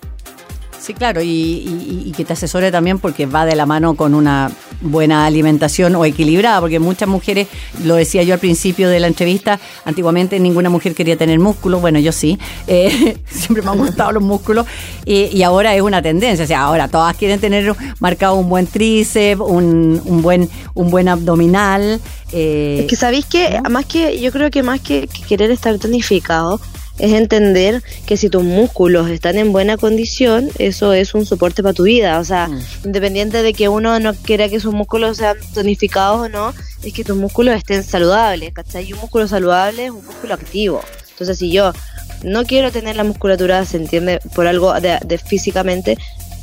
Sí, 0.87 0.93
claro, 0.93 1.21
y, 1.21 1.27
y- 1.27 2.03
y 2.05 2.11
que 2.13 2.23
te 2.23 2.31
asesore 2.31 2.71
también 2.71 2.97
porque 2.97 3.25
va 3.25 3.45
de 3.45 3.57
la 3.57 3.65
mano 3.65 3.95
con 3.95 4.13
una 4.15 4.49
buena 4.79 5.25
alimentación 5.25 5.93
o 5.97 6.05
equilibrada, 6.05 6.61
porque 6.61 6.79
muchas 6.79 7.09
mujeres, 7.09 7.49
lo 7.83 7.95
decía 7.95 8.23
yo 8.23 8.33
al 8.33 8.39
principio 8.39 8.87
de 8.87 9.01
la 9.01 9.07
entrevista, 9.07 9.59
antiguamente 9.83 10.39
ninguna 10.39 10.69
mujer 10.69 10.95
quería 10.95 11.17
tener 11.17 11.39
músculos, 11.39 11.81
bueno, 11.81 11.99
yo 11.99 12.13
sí, 12.13 12.39
eh, 12.67 13.17
siempre 13.29 13.63
me 13.63 13.71
han 13.71 13.79
gustado 13.79 14.13
los 14.13 14.23
músculos, 14.23 14.65
y, 15.03 15.25
y 15.37 15.43
ahora 15.43 15.75
es 15.75 15.81
una 15.81 16.01
tendencia, 16.01 16.45
o 16.45 16.47
sea, 16.47 16.61
ahora 16.61 16.87
todas 16.87 17.17
quieren 17.17 17.41
tener 17.41 17.75
marcado 17.99 18.35
un 18.35 18.47
buen 18.47 18.65
tríceps, 18.65 19.41
un, 19.41 20.01
un 20.05 20.21
buen, 20.21 20.49
un 20.73 20.89
buen 20.89 21.09
abdominal. 21.09 21.99
eh, 22.31 22.77
Es 22.83 22.87
que 22.89 22.95
sabéis 22.95 23.25
que, 23.25 23.59
más 23.69 23.85
que, 23.87 24.21
yo 24.21 24.31
creo 24.31 24.49
que 24.51 24.63
más 24.63 24.79
que, 24.79 25.09
que 25.09 25.21
querer 25.23 25.51
estar 25.51 25.77
tonificado, 25.79 26.61
es 26.99 27.13
entender 27.13 27.83
que 28.05 28.17
si 28.17 28.29
tus 28.29 28.44
músculos 28.44 29.09
están 29.09 29.38
en 29.38 29.51
buena 29.51 29.77
condición, 29.77 30.49
eso 30.57 30.94
es 30.94 31.13
un 31.13 31.25
soporte 31.25 31.61
para 31.63 31.73
tu 31.73 31.83
vida. 31.83 32.19
O 32.19 32.23
sea, 32.23 32.47
Mm. 32.47 32.61
independiente 32.85 33.44
de 33.44 33.53
que 33.53 33.69
uno 33.69 33.99
no 33.99 34.13
quiera 34.13 34.49
que 34.49 34.59
sus 34.59 34.73
músculos 34.73 35.17
sean 35.17 35.38
tonificados 35.53 36.21
o 36.21 36.29
no, 36.29 36.53
es 36.83 36.94
que 36.94 37.03
tus 37.03 37.17
músculos 37.17 37.55
estén 37.55 37.83
saludables, 37.83 38.54
¿cachai? 38.54 38.85
Y 38.89 38.94
un 38.94 38.99
músculo 38.99 39.27
saludable 39.27 39.85
es 39.85 39.92
un 39.92 40.06
músculo 40.06 40.33
activo. 40.33 40.81
Entonces, 41.11 41.37
si 41.37 41.51
yo 41.51 41.73
no 42.23 42.45
quiero 42.45 42.71
tener 42.71 42.95
la 42.95 43.04
musculatura, 43.04 43.63
se 43.66 43.77
entiende, 43.77 44.19
por 44.35 44.47
algo 44.47 44.73
de, 44.80 44.97
de 45.06 45.18
físicamente, 45.18 45.97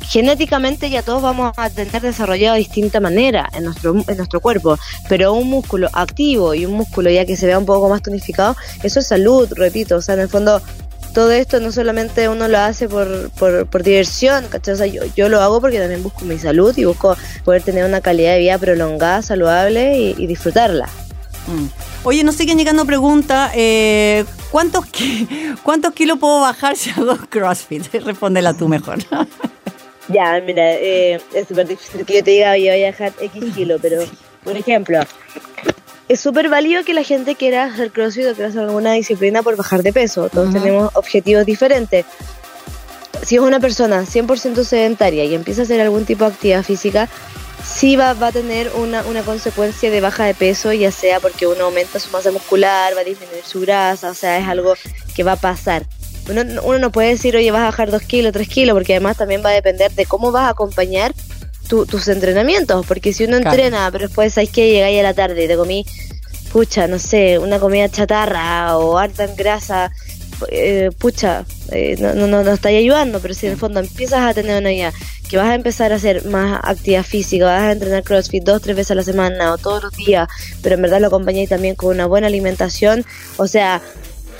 genéticamente 0.07 0.89
ya 0.89 1.01
todos 1.03 1.21
vamos 1.21 1.53
a 1.57 1.69
tener 1.69 2.01
desarrollado 2.01 2.53
de 2.53 2.59
distinta 2.59 2.99
manera 2.99 3.49
en 3.53 3.65
nuestro, 3.65 3.95
en 4.07 4.17
nuestro 4.17 4.39
cuerpo, 4.39 4.77
pero 5.09 5.33
un 5.33 5.49
músculo 5.49 5.89
activo 5.93 6.53
y 6.53 6.65
un 6.65 6.73
músculo 6.73 7.09
ya 7.09 7.25
que 7.25 7.35
se 7.35 7.45
vea 7.45 7.59
un 7.59 7.65
poco 7.65 7.89
más 7.89 8.01
tonificado, 8.01 8.55
eso 8.83 8.99
es 8.99 9.07
salud, 9.07 9.51
repito, 9.55 9.97
o 9.97 10.01
sea, 10.01 10.15
en 10.15 10.21
el 10.21 10.29
fondo 10.29 10.61
todo 11.13 11.31
esto 11.31 11.61
no 11.61 11.71
solamente 11.71 12.27
uno 12.27 12.49
lo 12.49 12.59
hace 12.59 12.89
por, 12.89 13.29
por, 13.31 13.83
diversión, 13.83 14.47
¿cachai? 14.49 14.73
O 14.73 14.77
sea, 14.77 14.85
yo, 14.85 15.03
yo 15.15 15.29
lo 15.29 15.39
hago 15.41 15.61
porque 15.61 15.79
también 15.79 16.03
busco 16.03 16.25
mi 16.25 16.37
salud 16.37 16.77
y 16.77 16.83
busco 16.83 17.15
poder 17.45 17.63
tener 17.63 17.85
una 17.85 18.01
calidad 18.01 18.33
de 18.33 18.39
vida 18.39 18.57
prolongada, 18.57 19.21
saludable 19.21 19.97
y, 19.97 20.15
y 20.17 20.27
disfrutarla. 20.27 20.89
Mm. 21.47 21.67
Oye, 22.03 22.23
no 22.23 22.31
sé 22.31 22.45
quién 22.45 22.57
llegando 22.57 22.85
pregunta, 22.85 23.51
eh, 23.55 24.25
¿cuántos, 24.51 24.85
¿cuántos 25.63 25.93
kilos 25.93 26.19
puedo 26.19 26.41
bajar 26.41 26.75
si 26.75 26.89
hago 26.91 27.17
CrossFit? 27.29 27.91
Respóndela 28.05 28.53
tú 28.55 28.67
mejor. 28.67 28.99
Ya, 30.07 30.39
mira, 30.45 30.73
eh, 30.73 31.19
es 31.33 31.47
súper 31.47 31.67
difícil 31.67 32.05
que 32.05 32.15
yo 32.15 32.23
te 32.23 32.31
diga, 32.31 32.51
oye, 32.51 32.69
voy 32.69 32.83
a 32.83 32.87
dejar 32.87 33.13
X 33.19 33.43
kilo, 33.55 33.77
pero, 33.81 34.03
por 34.43 34.55
ejemplo, 34.55 34.99
es 36.07 36.19
súper 36.19 36.49
válido 36.49 36.83
que 36.83 36.93
la 36.93 37.03
gente 37.03 37.35
quiera 37.35 37.65
hacer 37.65 37.91
CrossFit 37.91 38.27
o 38.27 38.33
quiera 38.33 38.49
hacer 38.49 38.61
alguna 38.61 38.93
disciplina 38.93 39.41
por 39.41 39.55
bajar 39.55 39.81
de 39.81 39.91
peso. 39.91 40.29
Todos 40.29 40.53
tenemos 40.53 40.91
objetivos 40.95 41.45
diferentes. 41.45 42.05
Si 43.23 43.35
es 43.35 43.41
una 43.41 43.59
persona 43.59 44.03
100% 44.03 44.63
sedentaria 44.63 45.25
y 45.25 45.33
empieza 45.33 45.61
a 45.61 45.63
hacer 45.63 45.81
algún 45.81 46.05
tipo 46.05 46.25
de 46.25 46.31
actividad 46.31 46.63
física, 46.63 47.09
sí 47.65 47.95
va, 47.95 48.13
va 48.13 48.27
a 48.27 48.31
tener 48.31 48.71
una, 48.75 49.03
una 49.03 49.23
consecuencia 49.23 49.89
de 49.89 50.01
baja 50.01 50.25
de 50.25 50.35
peso, 50.35 50.71
ya 50.73 50.91
sea 50.91 51.19
porque 51.19 51.47
uno 51.47 51.65
aumenta 51.65 51.99
su 51.99 52.11
masa 52.11 52.31
muscular, 52.31 52.95
va 52.95 53.01
a 53.01 53.03
disminuir 53.03 53.43
su 53.43 53.61
grasa, 53.61 54.11
o 54.11 54.13
sea, 54.13 54.37
es 54.37 54.47
algo 54.47 54.75
que 55.15 55.23
va 55.23 55.31
a 55.33 55.37
pasar. 55.37 55.83
Uno, 56.29 56.41
uno 56.63 56.79
no 56.79 56.91
puede 56.91 57.09
decir, 57.09 57.35
oye, 57.35 57.51
vas 57.51 57.61
a 57.61 57.65
bajar 57.65 57.91
2 57.91 58.01
kilos, 58.01 58.33
3 58.33 58.47
kilos, 58.47 58.73
porque 58.73 58.93
además 58.93 59.17
también 59.17 59.43
va 59.45 59.49
a 59.49 59.53
depender 59.53 59.91
de 59.91 60.05
cómo 60.05 60.31
vas 60.31 60.43
a 60.45 60.49
acompañar 60.49 61.13
tu- 61.69 61.85
tus 61.85 62.07
entrenamientos, 62.07 62.85
porque 62.85 63.13
si 63.13 63.23
uno 63.25 63.37
Claro. 63.39 63.51
entrena, 63.55 63.89
pero 63.91 64.07
después 64.07 64.33
sabes 64.33 64.49
que 64.49 64.69
llegáis 64.71 64.99
a 64.99 65.03
la 65.03 65.13
tarde 65.13 65.43
y 65.43 65.47
te 65.47 65.55
comí, 65.55 65.85
pucha, 66.51 66.87
no 66.87 66.99
sé, 66.99 67.37
una 67.39 67.59
comida 67.59 67.89
chatarra 67.89 68.77
o 68.77 68.97
harta 68.97 69.23
en 69.25 69.35
grasa, 69.35 69.91
eh, 70.51 70.89
pucha, 70.97 71.45
eh, 71.71 71.95
no, 71.99 72.13
no, 72.13 72.27
no, 72.43 72.51
estáis 72.53 72.77
ayudando, 72.79 73.19
pero 73.19 73.33
si 73.33 73.45
en 73.45 73.53
el 73.53 73.57
fondo 73.57 73.79
empiezas 73.79 74.19
a 74.21 74.33
tener 74.33 74.59
una 74.59 74.71
idea 74.71 74.93
que 75.29 75.37
vas 75.37 75.47
a 75.49 75.55
empezar 75.55 75.91
a 75.91 75.95
hacer 75.95 76.25
más 76.25 76.59
actividad 76.63 77.03
física, 77.03 77.45
vas 77.45 77.61
a 77.61 77.71
entrenar 77.71 78.03
CrossFit 78.03 78.43
dos, 78.43 78.61
tres 78.61 78.75
veces 78.75 78.91
a 78.91 78.95
la 78.95 79.03
semana 79.03 79.53
o 79.53 79.57
todos 79.57 79.83
los 79.83 79.93
días, 79.95 80.27
pero 80.61 80.75
en 80.75 80.81
verdad 80.81 80.99
lo 81.01 81.07
acompañáis 81.07 81.49
también 81.49 81.75
con 81.75 81.89
una 81.95 82.05
buena 82.05 82.27
alimentación, 82.27 83.05
o 83.37 83.47
sea, 83.47 83.81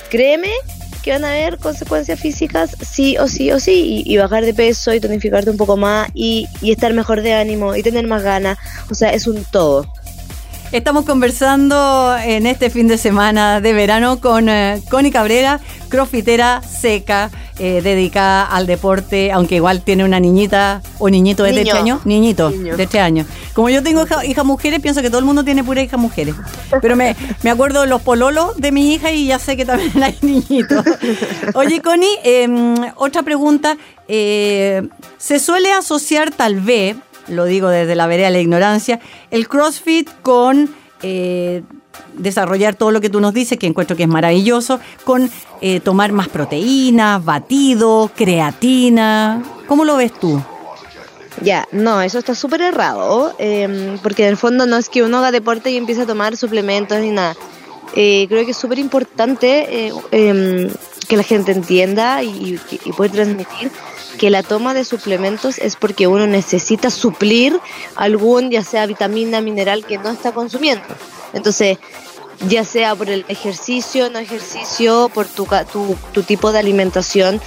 créeme 0.10 0.52
que 1.06 1.12
van 1.12 1.24
a 1.24 1.30
haber 1.30 1.60
consecuencias 1.60 2.20
físicas 2.20 2.76
sí 2.82 3.16
o 3.20 3.28
sí 3.28 3.52
o 3.52 3.60
sí 3.60 4.02
y, 4.04 4.18
bajar 4.18 4.44
de 4.44 4.56
peso 4.56 4.92
y 4.92 5.00
tonificarte 5.00 5.52
un 5.52 5.58
poco 5.58 5.78
más 5.78 6.10
y, 6.16 6.48
estar 6.64 6.92
mejor 6.94 7.22
de 7.22 7.36
ánimo 7.36 7.76
y 7.76 7.84
tener 7.84 8.08
más 8.08 8.24
ganas, 8.24 8.58
o 8.90 8.96
sea, 8.96 9.14
es 9.14 9.28
un 9.28 9.46
todo. 9.46 9.86
Estamos 10.72 11.06
conversando 11.06 12.18
en 12.18 12.48
este 12.48 12.72
fin 12.72 12.88
de 12.88 12.98
semana 12.98 13.62
de 13.62 13.74
verano 13.74 14.20
con 14.20 14.50
eh, 14.50 14.82
Connie 14.90 15.12
Cabrera, 15.12 15.60
crofitera 15.90 16.64
seca, 16.64 17.30
eh, 17.58 17.82
dedicada 17.82 18.46
al 18.46 18.68
deporte, 18.68 19.32
aunque 19.32 19.56
igual 19.56 19.82
tiene 19.82 20.04
una 20.04 20.20
niñita 20.20 20.82
o 21.00 21.10
niñito 21.10 21.44
de 21.44 21.62
este 21.62 21.72
año. 21.72 22.02
Niñito 22.04 22.50
de 22.50 22.84
este 22.84 23.00
año. 23.00 23.26
Como 23.54 23.70
yo 23.70 23.82
tengo 23.82 24.06
hijas 24.26 24.46
mujeres, 24.46 24.82
pienso 24.82 25.02
que 25.02 25.10
todo 25.10 25.20
el 25.20 25.26
mundo 25.26 25.44
tiene 25.44 25.64
pura 25.64 25.82
hija 25.82 25.98
mujeres. 25.98 26.36
Pero 26.82 26.96
me, 26.96 27.16
me 27.44 27.50
acuerdo 27.50 27.82
de 27.82 27.88
los 27.88 28.02
pololos 28.02 28.58
de 28.58 28.72
mi 28.72 28.94
hija 28.94 29.12
y 29.12 29.28
ya 29.28 29.40
sé 29.40 29.56
que 29.56 29.66
también 29.66 30.04
hay 30.04 30.18
niñitos. 30.22 30.86
Oye, 31.54 31.82
Connie, 31.82 32.20
em, 32.24 32.76
otra 32.96 33.24
pregunta. 33.24 33.78
Eh, 34.08 34.88
se 35.18 35.40
suele 35.40 35.72
asociar 35.72 36.32
tal 36.32 36.60
vez 36.60 36.96
lo 37.28 37.46
digo 37.46 37.70
desde 37.70 37.96
la 37.96 38.08
vereda 38.08 38.28
de 38.28 38.34
la 38.34 38.40
ignorancia, 38.40 39.00
el 39.32 39.48
CrossFit 39.48 40.10
con 40.22 40.70
eh, 41.02 41.64
desarrollar 42.14 42.76
todo 42.76 42.92
lo 42.92 43.02
que 43.02 43.10
tú 43.10 43.20
nos 43.20 43.34
dices, 43.34 43.58
que 43.58 43.68
encuentro 43.68 43.96
que 43.96 44.04
es 44.04 44.10
maravilloso, 44.10 44.80
con 45.04 45.30
eh, 45.62 45.80
tomar 45.80 46.12
más 46.12 46.30
proteínas, 46.30 47.24
batido, 47.24 48.12
creatina. 48.16 49.44
¿Cómo 49.68 49.86
lo 49.86 49.98
ves 49.98 50.14
tú? 50.14 50.42
Ya, 51.42 51.68
no, 51.72 52.02
eso 52.02 52.20
está 52.20 52.34
súper 52.34 52.62
errado, 52.62 53.36
em, 53.40 53.98
porque 54.00 54.24
en 54.24 54.30
el 54.30 54.38
fondo 54.38 54.66
no 54.66 54.78
es 54.78 54.88
que 54.88 55.04
uno 55.04 55.18
haga 55.18 55.32
deporte 55.32 55.70
y 55.70 55.78
empiece 55.78 56.04
a 56.04 56.06
tomar 56.06 56.38
suplementos 56.38 57.00
ni 57.00 57.12
nada. 57.12 57.36
Eh, 57.96 58.26
creo 58.30 58.46
que 58.46 58.52
es 58.52 58.58
súper 58.58 58.80
importante 58.80 59.92
em, 60.12 60.70
que 61.08 61.18
la 61.18 61.24
gente 61.24 61.52
entienda 61.52 62.24
y, 62.24 62.60
y, 62.86 62.92
pueda 62.94 63.14
transmitir 63.14 63.72
que 64.18 64.30
la 64.30 64.44
toma 64.44 64.74
de 64.74 64.86
suplementos 64.86 65.58
es 65.60 65.76
porque 65.76 66.08
uno 66.08 66.26
necesita 66.26 66.90
suplir 66.90 67.60
algún, 67.96 68.50
ya 68.50 68.64
sea 68.64 68.86
vitamina, 68.86 69.42
mineral 69.42 69.86
que 69.86 69.98
no 69.98 70.10
está 70.10 70.32
consumiendo. 70.32 70.84
Entonces, 71.36 71.78
ya 72.48 72.64
sea 72.64 72.96
por 72.96 73.10
el 73.10 73.26
ejercicio, 73.28 74.10
no 74.10 74.20
ejercicio, 74.20 75.10
por 75.14 75.28
tu, 75.28 75.48
tu, 76.14 76.24
tipo 76.24 76.52
de 76.52 76.60
alimentación, 76.60 77.40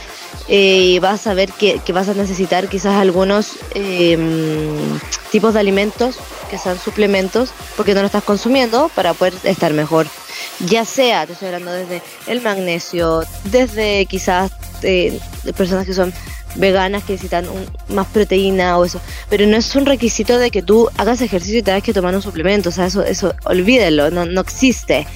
eh, 0.48 0.98
vas 1.00 1.26
a 1.26 1.34
ver 1.34 1.50
que, 1.52 1.80
vas 1.92 2.08
a 2.08 2.14
necesitar 2.14 2.68
quizás 2.68 2.94
algunos 2.94 3.52
em, 3.74 4.98
tipos 5.30 5.54
de 5.54 5.60
alimentos 5.60 6.16
que 6.50 6.58
sean 6.58 6.78
suplementos 6.78 7.50
porque 7.76 7.94
no 7.94 8.00
lo 8.00 8.06
estás 8.06 8.24
consumiendo 8.24 8.90
para 8.94 9.14
poder 9.14 9.34
estar 9.44 9.72
mejor. 9.72 10.06
Ya 10.60 10.84
sea, 10.84 11.26
te 11.26 11.32
estoy 11.32 11.48
hablando 11.48 11.72
desde 11.72 12.02
el 12.26 12.40
magnesio, 12.40 13.22
desde 13.44 14.06
quizás 14.06 14.50
eh, 14.82 15.18
personas 15.56 15.86
que 15.86 15.94
son 15.94 16.12
veganas 16.56 17.04
que 17.04 17.12
necesitan 17.12 17.46
más 17.88 18.06
proteína 18.08 18.78
o 18.78 18.84
eso, 18.84 19.00
pero 19.28 19.46
no 19.46 19.56
es 19.56 19.74
un 19.74 19.86
requisito 19.86 20.38
de 20.38 20.50
que 20.50 20.62
tú 20.62 20.88
hagas 20.96 21.20
ejercicio 21.20 21.58
y 21.58 21.62
tengas 21.62 21.82
que 21.82 21.92
tomar 21.92 22.14
un 22.14 22.22
suplemento, 22.22 22.68
o 22.68 22.72
sea, 22.72 22.86
eso, 22.86 23.04
eso 23.04 23.34
olvídelo, 23.44 24.10
no, 24.10 24.24
no 24.26 24.40
existe. 24.40 25.06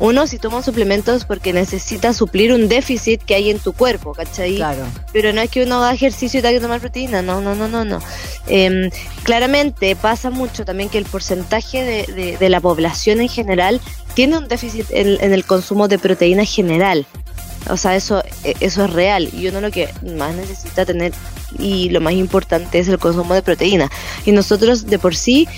Uno 0.00 0.26
si 0.26 0.38
toma 0.38 0.62
suplementos 0.62 1.24
porque 1.24 1.52
necesita 1.52 2.12
suplir 2.12 2.52
un 2.52 2.68
déficit 2.68 3.22
que 3.22 3.36
hay 3.36 3.50
en 3.50 3.60
tu 3.60 3.72
cuerpo, 3.72 4.12
¿cachai? 4.12 4.56
Claro. 4.56 4.84
Pero 5.12 5.32
no 5.32 5.40
es 5.40 5.50
que 5.50 5.62
uno 5.62 5.76
haga 5.76 5.94
ejercicio 5.94 6.40
y 6.40 6.42
tenga 6.42 6.54
que 6.54 6.60
tomar 6.60 6.80
proteína, 6.80 7.22
no, 7.22 7.40
no, 7.40 7.54
no, 7.54 7.68
no, 7.68 7.84
no. 7.84 8.00
Em, 8.48 8.90
claramente 9.22 9.94
pasa 9.94 10.30
mucho 10.30 10.64
también 10.64 10.88
que 10.88 10.98
el 10.98 11.04
porcentaje 11.04 11.84
de, 11.84 12.36
de, 12.36 12.48
la 12.48 12.60
población 12.60 13.20
en 13.20 13.28
general 13.28 13.80
tiene 14.14 14.36
un 14.36 14.48
déficit 14.48 14.86
en, 14.90 15.16
en 15.22 15.32
el 15.32 15.44
consumo 15.44 15.86
de 15.86 15.98
proteína 15.98 16.44
general. 16.44 17.06
O 17.70 17.76
sea, 17.76 17.96
eso, 17.96 18.22
e, 18.42 18.54
eso 18.60 18.84
es 18.84 18.92
real 18.92 19.28
y 19.32 19.48
uno 19.48 19.60
lo 19.60 19.70
que 19.70 19.88
más 20.16 20.34
necesita 20.34 20.84
tener 20.84 21.12
y 21.58 21.88
lo 21.90 22.00
más 22.00 22.14
importante 22.14 22.78
es 22.78 22.88
el 22.88 22.98
consumo 22.98 23.34
de 23.34 23.42
proteína. 23.42 23.90
Y 24.24 24.32
nosotros 24.32 24.86
de 24.86 24.98
por 24.98 25.14
sí 25.16 25.48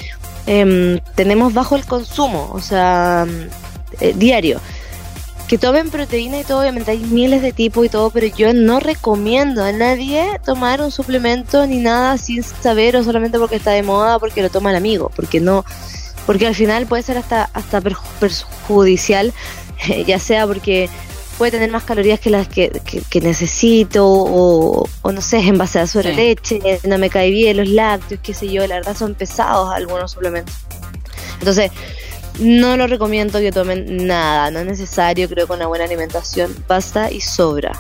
em, 0.47 1.01
tenemos 1.15 1.55
bajo 1.55 1.77
el 1.77 1.85
consumo, 1.85 2.51
o 2.53 2.61
sea, 2.61 3.27
eh, 4.01 4.13
diario. 4.17 4.61
Que 5.49 5.59
tomen 5.59 5.91
proteína 5.91 6.41
y 6.41 6.45
todo, 6.45 6.61
obviamente 6.61 6.91
hay 6.91 6.99
miles 6.99 7.41
de 7.41 7.53
tipos 7.53 7.87
y 7.87 7.89
todo, 7.89 8.11
pero 8.11 8.27
yo 8.27 8.53
no 8.53 8.81
recomiendo 8.81 9.63
a 9.63 9.71
nadie 9.71 10.41
tomar 10.45 10.83
un 10.83 10.91
suplemento 10.91 11.67
ni 11.69 11.79
nada 11.79 12.19
sin 12.19 12.43
saber 12.43 12.97
o 12.97 13.05
solamente 13.05 13.39
porque 13.39 13.55
está 13.57 13.71
de 13.71 13.85
moda, 13.85 14.19
porque 14.19 14.43
lo 14.43 14.51
toma 14.51 14.71
el 14.71 14.77
amigo, 14.77 15.11
porque 15.15 15.41
no, 15.41 15.65
porque 16.27 16.49
al 16.49 16.57
final 16.57 16.87
puede 16.87 17.05
ser 17.05 17.17
hasta, 17.17 17.49
hasta 17.53 17.81
perjudicial, 17.81 19.33
ya 20.07 20.19
sea 20.19 20.49
porque 20.49 20.91
puede 21.39 21.53
tener 21.53 21.71
más 21.71 21.85
calorías 21.85 22.21
que 22.21 22.31
las 22.31 22.49
que, 22.49 22.71
necesito 23.23 24.05
o, 24.07 24.89
no 25.05 25.21
sé, 25.21 25.39
en 25.39 25.59
base 25.59 25.79
a 25.79 25.87
su 25.87 26.01
leche, 26.01 26.61
no 26.85 26.99
me 26.99 27.11
cae 27.11 27.31
bien 27.31 27.57
los 27.57 27.69
lácteos, 27.69 28.21
qué 28.23 28.35
sé 28.35 28.49
yo, 28.49 28.67
la 28.67 28.77
verdad 28.77 28.97
son 28.97 29.15
pesados 29.15 29.73
algunos 29.73 30.13
suplementos. 30.13 30.55
Entonces, 31.39 31.71
no 32.39 32.77
lo 32.77 32.87
recomiendo 32.87 33.39
que 33.39 33.53
tomen 33.53 34.07
nada, 34.07 34.51
no 34.51 34.61
es 34.61 34.67
necesario, 34.67 35.29
creo 35.29 35.47
que 35.47 35.53
una 35.53 35.67
buena 35.67 35.85
alimentación 35.85 36.55
basta 36.69 37.11
y 37.11 37.21
sobra. 37.21 37.73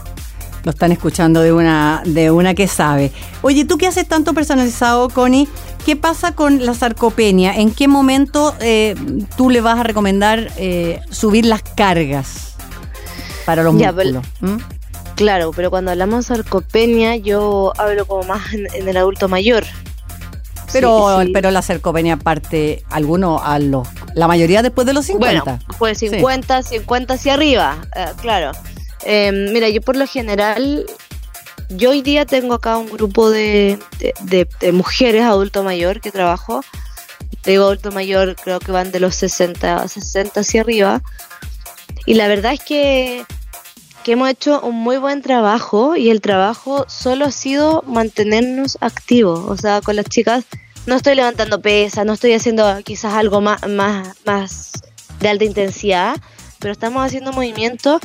Lo 0.64 0.70
están 0.70 0.90
escuchando 0.90 1.42
de 1.42 1.52
una, 1.52 2.02
de 2.04 2.30
una 2.30 2.54
que 2.54 2.66
sabe. 2.66 3.12
Oye, 3.42 3.64
tú 3.64 3.78
que 3.78 3.86
haces 3.86 4.08
tanto 4.08 4.34
personalizado, 4.34 5.08
Connie, 5.08 5.48
¿qué 5.84 5.94
pasa 5.94 6.32
con 6.32 6.66
la 6.66 6.74
sarcopenia? 6.74 7.54
¿En 7.54 7.70
qué 7.70 7.86
momento 7.86 8.54
eh, 8.60 8.96
tú 9.36 9.48
le 9.48 9.60
vas 9.60 9.78
a 9.78 9.84
recomendar 9.84 10.50
eh, 10.56 11.00
subir 11.10 11.46
las 11.46 11.62
cargas? 11.62 12.45
Para 13.46 13.62
los 13.62 13.72
músculos. 13.72 14.26
Claro, 15.16 15.50
pero 15.56 15.70
cuando 15.70 15.92
hablamos 15.92 16.28
de 16.28 16.34
sarcopenia, 16.34 17.16
yo 17.16 17.72
hablo 17.78 18.06
como 18.06 18.24
más 18.24 18.52
en, 18.52 18.66
el 18.86 18.96
adulto 18.98 19.28
mayor. 19.28 19.64
Pero, 20.72 21.22
pero 21.32 21.50
la 21.50 21.62
sarcopenia 21.62 22.18
parte 22.18 22.84
alguno 22.90 23.40
a 23.42 23.58
los, 23.58 23.88
la 24.14 24.28
mayoría 24.28 24.62
después 24.62 24.86
de 24.86 24.92
los 24.92 25.06
50. 25.06 25.42
Bueno, 25.42 25.58
pues 25.78 25.98
50, 25.98 26.62
50 26.62 27.14
hacia 27.14 27.32
arriba, 27.32 27.76
eh, 27.94 28.08
claro. 28.20 28.52
Em, 29.04 29.52
mira, 29.52 29.70
yo 29.70 29.80
por 29.80 29.96
lo 29.96 30.06
general, 30.06 30.84
yo 31.70 31.90
hoy 31.90 32.02
día 32.02 32.26
tengo 32.26 32.52
acá 32.52 32.76
un 32.76 32.90
grupo 32.90 33.30
de, 33.30 33.78
de, 34.22 34.72
mujeres 34.72 35.24
adulto 35.24 35.62
mayor 35.62 36.02
que 36.02 36.10
trabajo. 36.10 36.62
digo 37.44 37.64
adulto 37.64 37.90
mayor, 37.90 38.36
creo 38.36 38.58
que 38.58 38.72
van 38.72 38.92
de 38.92 39.00
los 39.00 39.14
60, 39.14 39.88
60 39.88 40.40
hacia 40.40 40.60
arriba. 40.60 41.00
Y 42.06 42.14
la 42.14 42.28
verdad 42.28 42.54
es 42.54 42.60
que 42.60 43.26
que 44.06 44.12
hemos 44.12 44.30
hecho 44.30 44.60
un 44.60 44.76
muy 44.76 44.98
buen 44.98 45.20
trabajo 45.20 45.96
y 45.96 46.10
el 46.10 46.20
trabajo 46.20 46.84
solo 46.88 47.24
ha 47.24 47.32
sido 47.32 47.82
mantenernos 47.88 48.78
activos. 48.80 49.40
O 49.48 49.56
sea, 49.56 49.80
con 49.80 49.96
las 49.96 50.04
chicas 50.04 50.44
no 50.86 50.94
estoy 50.94 51.16
levantando 51.16 51.60
pesas, 51.60 52.06
no 52.06 52.12
estoy 52.12 52.32
haciendo 52.32 52.72
quizás 52.84 53.14
algo 53.14 53.40
más, 53.40 53.68
más, 53.68 54.16
más 54.24 54.70
de 55.18 55.28
alta 55.28 55.44
intensidad, 55.44 56.14
pero 56.60 56.70
estamos 56.70 57.04
haciendo 57.04 57.32
movimientos 57.32 58.00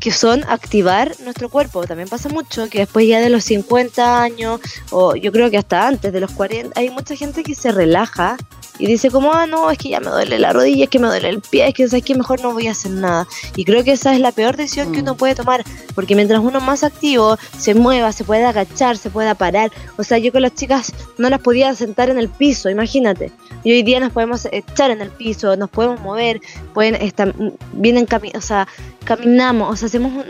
que 0.00 0.10
son 0.10 0.42
activar 0.48 1.12
nuestro 1.20 1.50
cuerpo. 1.50 1.86
También 1.86 2.08
pasa 2.08 2.30
mucho 2.30 2.70
que 2.70 2.78
después 2.78 3.06
ya 3.06 3.20
de 3.20 3.28
los 3.28 3.44
50 3.44 4.22
años, 4.22 4.58
o 4.90 5.16
yo 5.16 5.32
creo 5.32 5.50
que 5.50 5.58
hasta 5.58 5.86
antes 5.86 6.14
de 6.14 6.20
los 6.20 6.30
40, 6.32 6.80
hay 6.80 6.88
mucha 6.88 7.14
gente 7.14 7.42
que 7.42 7.54
se 7.54 7.72
relaja 7.72 8.38
y 8.78 8.86
dice 8.86 9.10
como, 9.10 9.32
ah, 9.32 9.46
no, 9.46 9.70
es 9.70 9.78
que 9.78 9.90
ya 9.90 10.00
me 10.00 10.10
duele 10.10 10.38
la 10.38 10.52
rodilla, 10.52 10.84
es 10.84 10.90
que 10.90 10.98
me 10.98 11.06
duele 11.06 11.28
el 11.28 11.40
pie, 11.40 11.68
es 11.68 11.74
que 11.74 11.86
sabes 11.88 12.04
que 12.04 12.14
mejor 12.14 12.40
no 12.42 12.52
voy 12.52 12.68
a 12.68 12.72
hacer 12.72 12.90
nada. 12.92 13.26
Y 13.54 13.64
creo 13.64 13.84
que 13.84 13.92
esa 13.92 14.14
es 14.14 14.20
la 14.20 14.32
peor 14.32 14.56
decisión 14.56 14.92
que 14.92 15.00
uno 15.00 15.14
mm. 15.14 15.16
puede 15.18 15.34
tomar, 15.34 15.62
porque 15.94 16.14
mientras 16.14 16.40
uno 16.40 16.60
más 16.60 16.82
activo, 16.82 17.36
se 17.58 17.74
mueva, 17.74 18.12
se 18.12 18.24
puede 18.24 18.44
agachar, 18.44 18.96
se 18.96 19.10
pueda 19.10 19.34
parar. 19.34 19.70
O 19.98 20.04
sea, 20.04 20.18
yo 20.18 20.32
con 20.32 20.42
las 20.42 20.54
chicas 20.54 20.92
no 21.18 21.28
las 21.28 21.40
podía 21.40 21.74
sentar 21.74 22.08
en 22.08 22.18
el 22.18 22.28
piso, 22.28 22.70
imagínate. 22.70 23.30
Y 23.62 23.72
hoy 23.72 23.82
día 23.82 24.00
nos 24.00 24.12
podemos 24.12 24.48
echar 24.50 24.90
en 24.90 25.02
el 25.02 25.10
piso, 25.10 25.54
nos 25.56 25.70
podemos 25.70 26.00
mover, 26.00 26.40
pueden 26.72 26.94
estar, 26.96 27.34
vienen 27.74 28.06
o 28.34 28.40
sea, 28.40 28.66
caminamos, 29.04 29.70
o 29.70 29.76
sea, 29.76 29.86
hacemos 29.86 30.24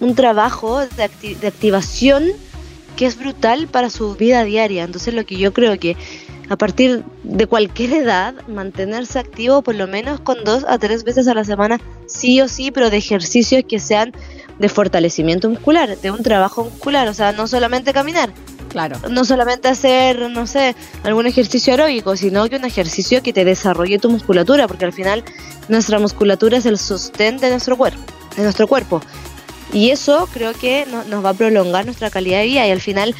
un, 0.00 0.14
trabajo 0.14 0.80
de, 0.80 1.34
de 1.34 1.46
activación 1.46 2.24
que 2.96 3.06
es 3.06 3.18
brutal 3.18 3.66
para 3.68 3.90
su 3.90 4.14
vida 4.14 4.44
diaria. 4.44 4.84
Entonces 4.84 5.14
lo 5.14 5.24
que 5.24 5.36
yo 5.36 5.52
creo 5.52 5.78
que 5.78 5.96
a 6.50 6.56
partir 6.56 7.04
de 7.22 7.46
cualquier 7.46 7.92
edad, 7.92 8.34
mantenerse 8.48 9.20
activo 9.20 9.62
por 9.62 9.76
lo 9.76 9.86
menos 9.86 10.20
con 10.20 10.42
dos 10.44 10.64
a 10.68 10.78
tres 10.78 11.04
veces 11.04 11.28
a 11.28 11.34
la 11.34 11.44
semana, 11.44 11.80
sí 12.06 12.40
o 12.40 12.48
sí, 12.48 12.72
pero 12.72 12.90
de 12.90 12.96
ejercicios 12.96 13.62
que 13.68 13.78
sean 13.78 14.12
de 14.58 14.68
fortalecimiento 14.68 15.48
muscular, 15.48 15.96
de 15.96 16.10
un 16.10 16.24
trabajo 16.24 16.64
muscular, 16.64 17.06
o 17.06 17.14
sea, 17.14 17.30
no 17.30 17.46
solamente 17.46 17.92
caminar. 17.92 18.30
Claro. 18.68 18.98
No 19.08 19.24
solamente 19.24 19.68
hacer, 19.68 20.28
no 20.28 20.46
sé, 20.48 20.74
algún 21.04 21.26
ejercicio 21.26 21.72
aeróbico, 21.72 22.16
sino 22.16 22.48
que 22.48 22.56
un 22.56 22.64
ejercicio 22.64 23.22
que 23.22 23.32
te 23.32 23.44
desarrolle 23.44 24.00
tu 24.00 24.10
musculatura, 24.10 24.66
porque 24.66 24.84
al 24.84 24.92
final 24.92 25.22
nuestra 25.68 26.00
musculatura 26.00 26.58
es 26.58 26.66
el 26.66 26.78
sostén 26.78 27.38
de 27.38 27.50
nuestro 27.50 27.76
cuerpo, 27.76 28.00
de 28.36 28.42
nuestro 28.42 28.66
cuerpo. 28.66 29.00
Y 29.72 29.90
eso 29.90 30.28
creo 30.32 30.52
que 30.52 30.84
nos 31.08 31.24
va 31.24 31.30
a 31.30 31.34
prolongar 31.34 31.84
nuestra 31.84 32.10
calidad 32.10 32.40
de 32.40 32.46
vida 32.46 32.66
y 32.66 32.70
al 32.72 32.80
final, 32.80 33.14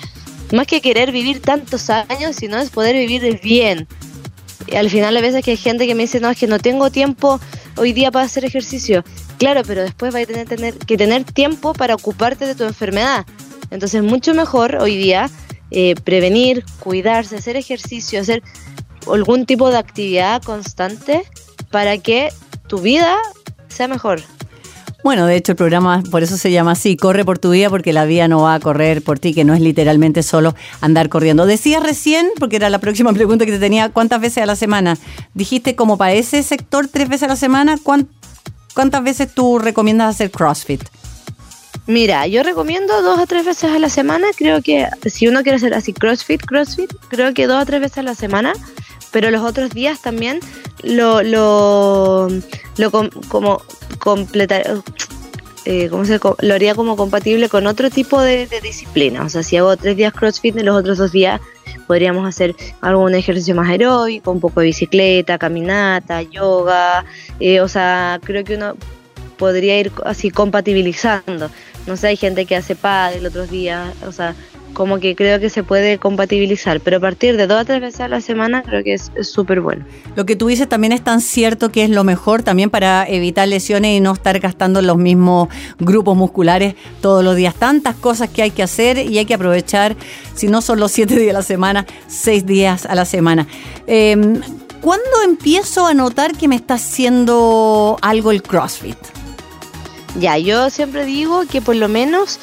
más 0.53 0.67
que 0.67 0.81
querer 0.81 1.13
vivir 1.13 1.41
tantos 1.41 1.91
años, 1.91 2.37
sino 2.37 2.59
es 2.59 2.71
poder 2.71 2.97
vivir 2.97 3.41
bien. 3.43 3.87
Y 4.67 4.77
al 4.77 4.91
final 4.91 5.17
a 5.17 5.21
veces 5.21 5.45
que 5.45 5.53
hay 5.53 5.57
gente 5.57 5.87
que 5.87 5.95
me 5.95 6.03
dice, 6.03 6.21
no, 6.21 6.31
es 6.31 6.39
que 6.39 6.47
no 6.47 6.59
tengo 6.59 6.91
tiempo 6.91 7.41
hoy 7.77 7.93
día 7.93 8.11
para 8.11 8.27
hacer 8.27 8.45
ejercicio. 8.45 9.05
Claro, 9.39 9.63
pero 9.67 9.83
después 9.83 10.13
vas 10.13 10.23
a 10.23 10.27
tener, 10.27 10.47
tener 10.47 10.75
que 10.75 10.97
tener 10.97 11.25
tiempo 11.25 11.73
para 11.73 11.95
ocuparte 11.95 12.47
de 12.47 12.55
tu 12.55 12.65
enfermedad. 12.65 13.25
Entonces, 13.71 14.03
mucho 14.03 14.35
mejor 14.35 14.77
hoy 14.77 14.97
día 14.97 15.31
eh, 15.71 15.95
prevenir, 16.05 16.65
cuidarse, 16.81 17.37
hacer 17.37 17.57
ejercicio, 17.57 18.21
hacer 18.21 18.43
algún 19.11 19.47
tipo 19.47 19.71
de 19.71 19.79
actividad 19.79 20.43
constante 20.43 21.23
para 21.71 21.99
que 21.99 22.31
tu 22.67 22.81
vida 22.81 23.17
sea 23.69 23.89
mejor. 23.89 24.21
Bueno, 25.03 25.27
de 25.27 25.37
hecho 25.37 25.53
el 25.53 25.57
programa 25.57 26.03
por 26.11 26.23
eso 26.23 26.37
se 26.37 26.51
llama 26.51 26.73
así, 26.73 26.97
corre 26.97 27.25
por 27.25 27.39
tu 27.39 27.51
vida 27.51 27.71
porque 27.71 27.93
la 27.93 28.05
vida 28.05 28.29
no 28.29 28.43
va 28.43 28.55
a 28.55 28.61
correr 28.61 29.03
por 29.03 29.19
ti, 29.19 29.33
que 29.33 29.45
no 29.45 29.55
es 29.55 29.61
literalmente 29.61 30.23
solo 30.23 30.55
andar 30.81 31.09
corriendo. 31.09 31.47
Decías 31.47 31.83
recién, 31.83 32.29
porque 32.39 32.57
era 32.57 32.69
la 32.69 32.79
próxima 32.79 33.13
pregunta 33.15 33.47
que 33.47 33.53
te 33.53 33.59
tenía, 33.59 33.89
¿cuántas 33.89 34.21
veces 34.21 34.43
a 34.43 34.47
la 34.47 34.57
semana? 34.57 34.99
Dijiste 35.35 35.75
como 35.75 35.97
para 35.97 36.13
ese 36.13 36.43
sector 36.43 36.89
tres 36.89 37.09
veces 37.09 37.25
a 37.25 37.29
la 37.29 37.37
semana, 37.37 37.79
¿cuántas 38.75 39.03
veces 39.03 39.33
tú 39.33 39.59
recomiendas 39.59 40.15
hacer 40.15 40.31
CrossFit? 40.31 40.83
Mira, 41.87 42.27
yo 42.27 42.43
recomiendo 42.43 43.03
dos 43.03 43.19
o 43.19 43.27
tres 43.27 43.45
veces 43.45 43.71
a 43.71 43.79
la 43.79 43.89
semana, 43.89 44.29
creo 44.37 44.63
que 44.63 44.87
si 45.07 45.27
uno 45.27 45.43
quiere 45.43 45.57
hacer 45.57 45.75
así 45.75 45.93
CrossFit, 45.93 46.45
CrossFit, 46.45 46.93
creo 47.09 47.33
que 47.33 47.47
dos 47.47 47.63
o 47.63 47.67
tres 47.67 47.81
veces 47.81 47.99
a 47.99 48.03
la 48.03 48.15
semana, 48.15 48.53
pero 49.11 49.31
los 49.31 49.43
otros 49.43 49.71
días 49.71 50.01
también 50.01 50.41
lo, 50.83 51.23
lo, 51.23 52.29
lo 52.77 52.91
como 53.29 53.63
completar, 53.99 54.83
eh, 55.65 55.89
¿cómo 55.91 56.05
se, 56.05 56.19
lo 56.19 56.55
haría 56.55 56.75
como 56.75 56.97
compatible 56.97 57.49
con 57.49 57.67
otro 57.67 57.91
tipo 57.91 58.21
de, 58.21 58.47
disciplina. 58.63 59.25
O 59.25 59.29
sea, 59.29 59.43
si 59.43 59.57
hago 59.57 59.77
tres 59.77 59.97
días 59.97 60.13
CrossFit, 60.13 60.57
en 60.57 60.67
los 60.67 60.77
otros 60.77 60.99
dos 60.99 61.13
días 61.13 61.41
podríamos 61.87 62.27
hacer 62.27 62.55
algún 62.81 63.15
ejercicio 63.15 63.55
más 63.55 63.69
aeróbico, 63.69 64.31
un 64.31 64.41
poco 64.41 64.61
de 64.61 64.67
bicicleta, 64.67 65.39
caminata, 65.39 66.23
yoga. 66.23 67.05
Eh, 67.41 67.61
o 67.61 67.69
sea, 67.69 68.21
creo 68.23 68.45
que 68.45 68.57
uno 68.57 68.75
podría 69.37 69.79
ir 69.79 69.93
así 70.05 70.31
compatibilizando. 70.31 71.51
No 71.87 71.97
sé, 71.97 72.09
hay 72.09 72.17
gente 72.17 72.47
que 72.47 72.57
hace 72.57 72.77
el 73.15 73.27
otros 73.27 73.51
días, 73.51 73.95
o 74.07 74.13
sea, 74.13 74.35
como 74.73 74.99
que 74.99 75.15
creo 75.15 75.41
que 75.41 75.51
se 75.51 75.63
puede 75.63 75.99
compatibilizar, 75.99 76.81
pero 76.81 76.99
a 76.99 77.01
partir 77.01 77.37
de 77.37 77.47
dos 77.47 77.61
a 77.61 77.65
tres 77.65 77.81
veces 77.81 78.01
a 78.01 78.09
la 78.09 78.21
semana 78.21 78.63
creo 78.63 78.83
que 78.83 78.95
es 78.95 79.11
súper 79.23 79.61
bueno. 79.61 79.85
Lo 80.17 80.27
que 80.27 80.37
tú 80.37 80.49
dices 80.49 80.69
también 80.69 80.93
es 80.93 81.03
tan 81.03 81.21
cierto 81.21 81.71
que 81.71 81.85
es 81.85 81.91
lo 81.91 82.05
mejor 82.05 82.43
también 82.43 82.71
para 82.71 83.07
evitar 83.07 83.49
lesiones 83.49 83.97
y 83.97 84.01
no 84.01 84.13
estar 84.13 84.39
gastando 84.41 84.83
los 84.83 84.97
mismos 84.97 85.49
grupos 85.79 86.17
musculares 86.17 86.75
todos 87.01 87.25
los 87.25 87.37
días. 87.37 87.55
Tantas 87.55 87.97
cosas 87.97 88.29
que 88.29 88.43
hay 88.43 88.51
que 88.51 88.63
hacer 88.63 88.99
y 88.99 89.19
hay 89.19 89.25
que 89.25 89.35
aprovechar, 89.35 89.97
si 90.35 90.49
no 90.49 90.63
son 90.63 90.81
los 90.81 90.93
siete 90.93 91.17
días 91.17 91.35
a 91.35 91.39
la 91.39 91.43
semana, 91.43 91.87
seis 92.09 92.47
días 92.47 92.87
a 92.87 92.95
la 92.95 93.05
semana. 93.05 93.47
Eh, 93.87 94.17
¿Cuándo 94.81 95.23
empiezo 95.23 95.87
a 95.87 95.93
notar 95.93 96.35
que 96.35 96.49
me 96.49 96.57
está 96.57 96.75
haciendo 96.75 97.99
algo 98.01 98.31
el 98.31 98.43
CrossFit? 98.43 98.97
Ya, 100.19 100.39
yo 100.39 100.71
siempre 100.71 101.05
digo 101.05 101.43
que 101.47 101.61
por 101.61 101.77
lo 101.77 101.89
menos 101.89 102.41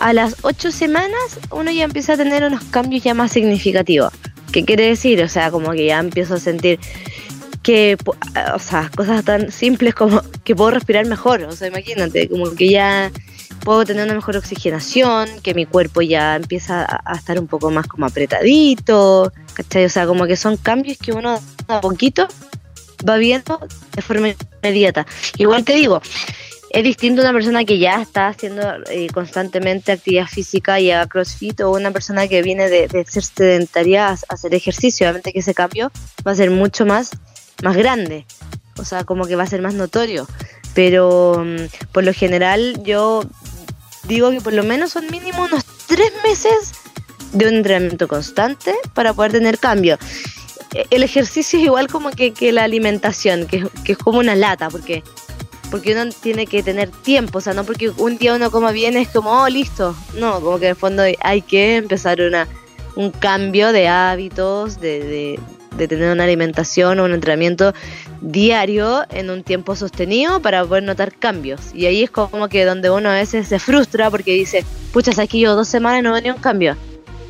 a 0.00 0.12
las 0.12 0.36
ocho 0.42 0.72
semanas 0.72 1.38
uno 1.50 1.70
ya 1.70 1.84
empieza 1.84 2.14
a 2.14 2.16
tener 2.16 2.42
unos 2.42 2.64
cambios 2.64 3.04
ya 3.04 3.14
más 3.14 3.32
significativos. 3.32 4.12
¿Qué 4.50 4.64
quiere 4.64 4.86
decir? 4.86 5.22
O 5.22 5.28
sea, 5.28 5.50
como 5.50 5.70
que 5.72 5.86
ya 5.86 6.00
empiezo 6.00 6.34
a 6.34 6.40
sentir 6.40 6.80
que, 7.62 7.96
o 8.54 8.58
sea, 8.58 8.90
cosas 8.96 9.24
tan 9.24 9.52
simples 9.52 9.94
como 9.94 10.22
que 10.42 10.56
puedo 10.56 10.72
respirar 10.72 11.06
mejor. 11.06 11.42
O 11.42 11.52
sea, 11.52 11.68
imagínate, 11.68 12.28
como 12.28 12.50
que 12.54 12.70
ya 12.70 13.12
puedo 13.62 13.84
tener 13.84 14.04
una 14.04 14.14
mejor 14.14 14.36
oxigenación, 14.36 15.28
que 15.42 15.54
mi 15.54 15.66
cuerpo 15.66 16.00
ya 16.00 16.36
empieza 16.36 16.86
a, 17.04 17.14
estar 17.14 17.38
un 17.38 17.46
poco 17.46 17.70
más 17.70 17.86
como 17.86 18.06
apretadito, 18.06 19.32
¿cachai? 19.52 19.84
O 19.84 19.90
sea, 19.90 20.06
como 20.06 20.26
que 20.26 20.36
son 20.36 20.56
cambios 20.56 20.98
que 20.98 21.12
uno 21.12 21.38
a 21.68 21.80
poquito 21.80 22.26
va 23.08 23.18
viendo 23.18 23.60
de 23.94 24.02
forma 24.02 24.28
inmediata. 24.62 25.06
Igual 25.36 25.64
te 25.64 25.74
digo, 25.74 26.00
es 26.70 26.84
distinto 26.84 27.20
una 27.20 27.32
persona 27.32 27.64
que 27.64 27.78
ya 27.78 28.00
está 28.00 28.28
haciendo 28.28 28.62
eh, 28.88 29.08
constantemente 29.12 29.90
actividad 29.90 30.26
física 30.26 30.78
y 30.78 30.92
haga 30.92 31.08
crossfit 31.08 31.60
o 31.62 31.72
una 31.72 31.90
persona 31.90 32.28
que 32.28 32.42
viene 32.42 32.68
de, 32.68 32.88
ser 33.08 33.24
sedentaria 33.24 34.08
a, 34.08 34.16
hacer 34.28 34.54
ejercicio. 34.54 35.06
Obviamente 35.06 35.32
que 35.32 35.40
ese 35.40 35.52
cambio 35.52 35.90
va 36.24 36.30
a 36.30 36.36
ser 36.36 36.50
mucho 36.50 36.86
más, 36.86 37.10
más 37.62 37.76
grande, 37.76 38.24
o 38.78 38.84
sea, 38.84 39.02
como 39.02 39.26
que 39.26 39.34
va 39.34 39.42
a 39.42 39.48
ser 39.48 39.62
más 39.62 39.74
notorio. 39.74 40.28
Pero 40.72 41.44
mm, 41.44 41.90
por 41.90 42.04
lo 42.04 42.14
general 42.14 42.80
yo 42.84 43.24
digo 44.04 44.30
que 44.30 44.40
por 44.40 44.52
lo 44.52 44.62
menos 44.62 44.92
son 44.92 45.10
mínimo 45.10 45.44
unos 45.44 45.64
tres 45.88 46.12
meses 46.22 46.72
de 47.32 47.48
un 47.48 47.54
entrenamiento 47.54 48.06
constante 48.06 48.74
para 48.94 49.12
poder 49.12 49.32
tener 49.32 49.58
cambio. 49.58 49.98
E, 50.72 50.86
el 50.90 51.02
ejercicio 51.02 51.58
es 51.58 51.64
igual 51.64 51.88
como 51.88 52.10
que, 52.12 52.32
la 52.52 52.62
alimentación, 52.62 53.48
que 53.48 53.68
es 53.86 53.98
como 53.98 54.20
una 54.20 54.36
lata, 54.36 54.70
porque 54.70 55.02
porque 55.70 55.92
uno 55.92 56.10
tiene 56.20 56.46
que 56.46 56.62
tener 56.62 56.90
tiempo, 56.90 57.38
o 57.38 57.40
sea, 57.40 57.54
no 57.54 57.64
porque 57.64 57.90
un 57.90 58.18
día 58.18 58.34
uno 58.34 58.50
coma 58.50 58.72
bien 58.72 58.96
es 58.96 59.08
como, 59.08 59.30
oh, 59.30 59.48
listo, 59.48 59.94
no, 60.18 60.40
como 60.40 60.58
que 60.58 60.66
en 60.66 60.70
el 60.70 60.76
fondo 60.76 61.02
hay 61.20 61.42
que 61.42 61.76
empezar 61.76 62.20
una, 62.20 62.48
un 62.96 63.10
cambio 63.10 63.72
de 63.72 63.88
hábitos, 63.88 64.80
de, 64.80 65.38
de, 65.76 65.88
tener 65.88 66.12
una 66.12 66.24
alimentación 66.24 66.98
o 66.98 67.04
un 67.04 67.14
entrenamiento 67.14 67.72
diario 68.20 69.04
en 69.10 69.30
un 69.30 69.42
tiempo 69.42 69.74
sostenido 69.76 70.42
para 70.42 70.62
poder 70.64 70.82
notar 70.82 71.14
cambios. 71.14 71.74
Y 71.74 71.86
ahí 71.86 72.02
es 72.02 72.10
como 72.10 72.48
que 72.48 72.66
donde 72.66 72.90
uno 72.90 73.08
a 73.08 73.14
veces 73.14 73.48
se 73.48 73.58
frustra 73.58 74.10
porque 74.10 74.34
dice, 74.34 74.64
pucha, 74.92 75.10
aquí 75.22 75.40
yo 75.40 75.54
dos 75.54 75.68
semanas 75.68 76.02
no 76.02 76.12
venía 76.12 76.34
un 76.34 76.40
cambio. 76.40 76.76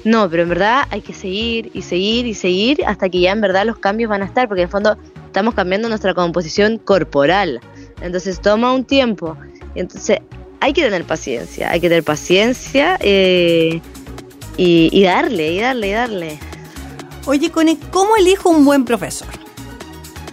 No, 0.02 0.30
pero 0.30 0.44
en 0.44 0.48
verdad 0.48 0.84
hay 0.90 1.02
que 1.02 1.12
seguir 1.12 1.70
y 1.74 1.82
seguir 1.82 2.26
y 2.26 2.34
seguir 2.34 2.84
hasta 2.86 3.08
que 3.08 3.20
ya 3.20 3.32
en 3.32 3.40
verdad 3.40 3.66
los 3.66 3.78
cambios 3.78 4.08
van 4.08 4.22
a 4.22 4.24
estar, 4.24 4.48
porque 4.48 4.62
en 4.62 4.66
el 4.66 4.72
fondo 4.72 4.96
estamos 5.26 5.54
cambiando 5.54 5.88
nuestra 5.88 6.14
composición 6.14 6.78
corporal. 6.78 7.60
Entonces 8.00 8.40
toma 8.40 8.72
un 8.72 8.84
tiempo. 8.84 9.36
Entonces 9.74 10.18
hay 10.60 10.72
que 10.72 10.82
tener 10.82 11.04
paciencia, 11.04 11.70
hay 11.70 11.80
que 11.80 11.88
tener 11.88 12.04
paciencia 12.04 12.98
eh, 13.00 13.80
y, 14.56 15.02
darle, 15.02 15.52
y 15.52 15.60
darle, 15.60 15.88
y 15.88 15.92
darle. 15.92 16.38
Oye, 17.26 17.50
Cone, 17.50 17.78
¿cómo 17.90 18.16
elijo 18.16 18.50
un 18.50 18.64
buen 18.64 18.84
profesor? 18.84 19.28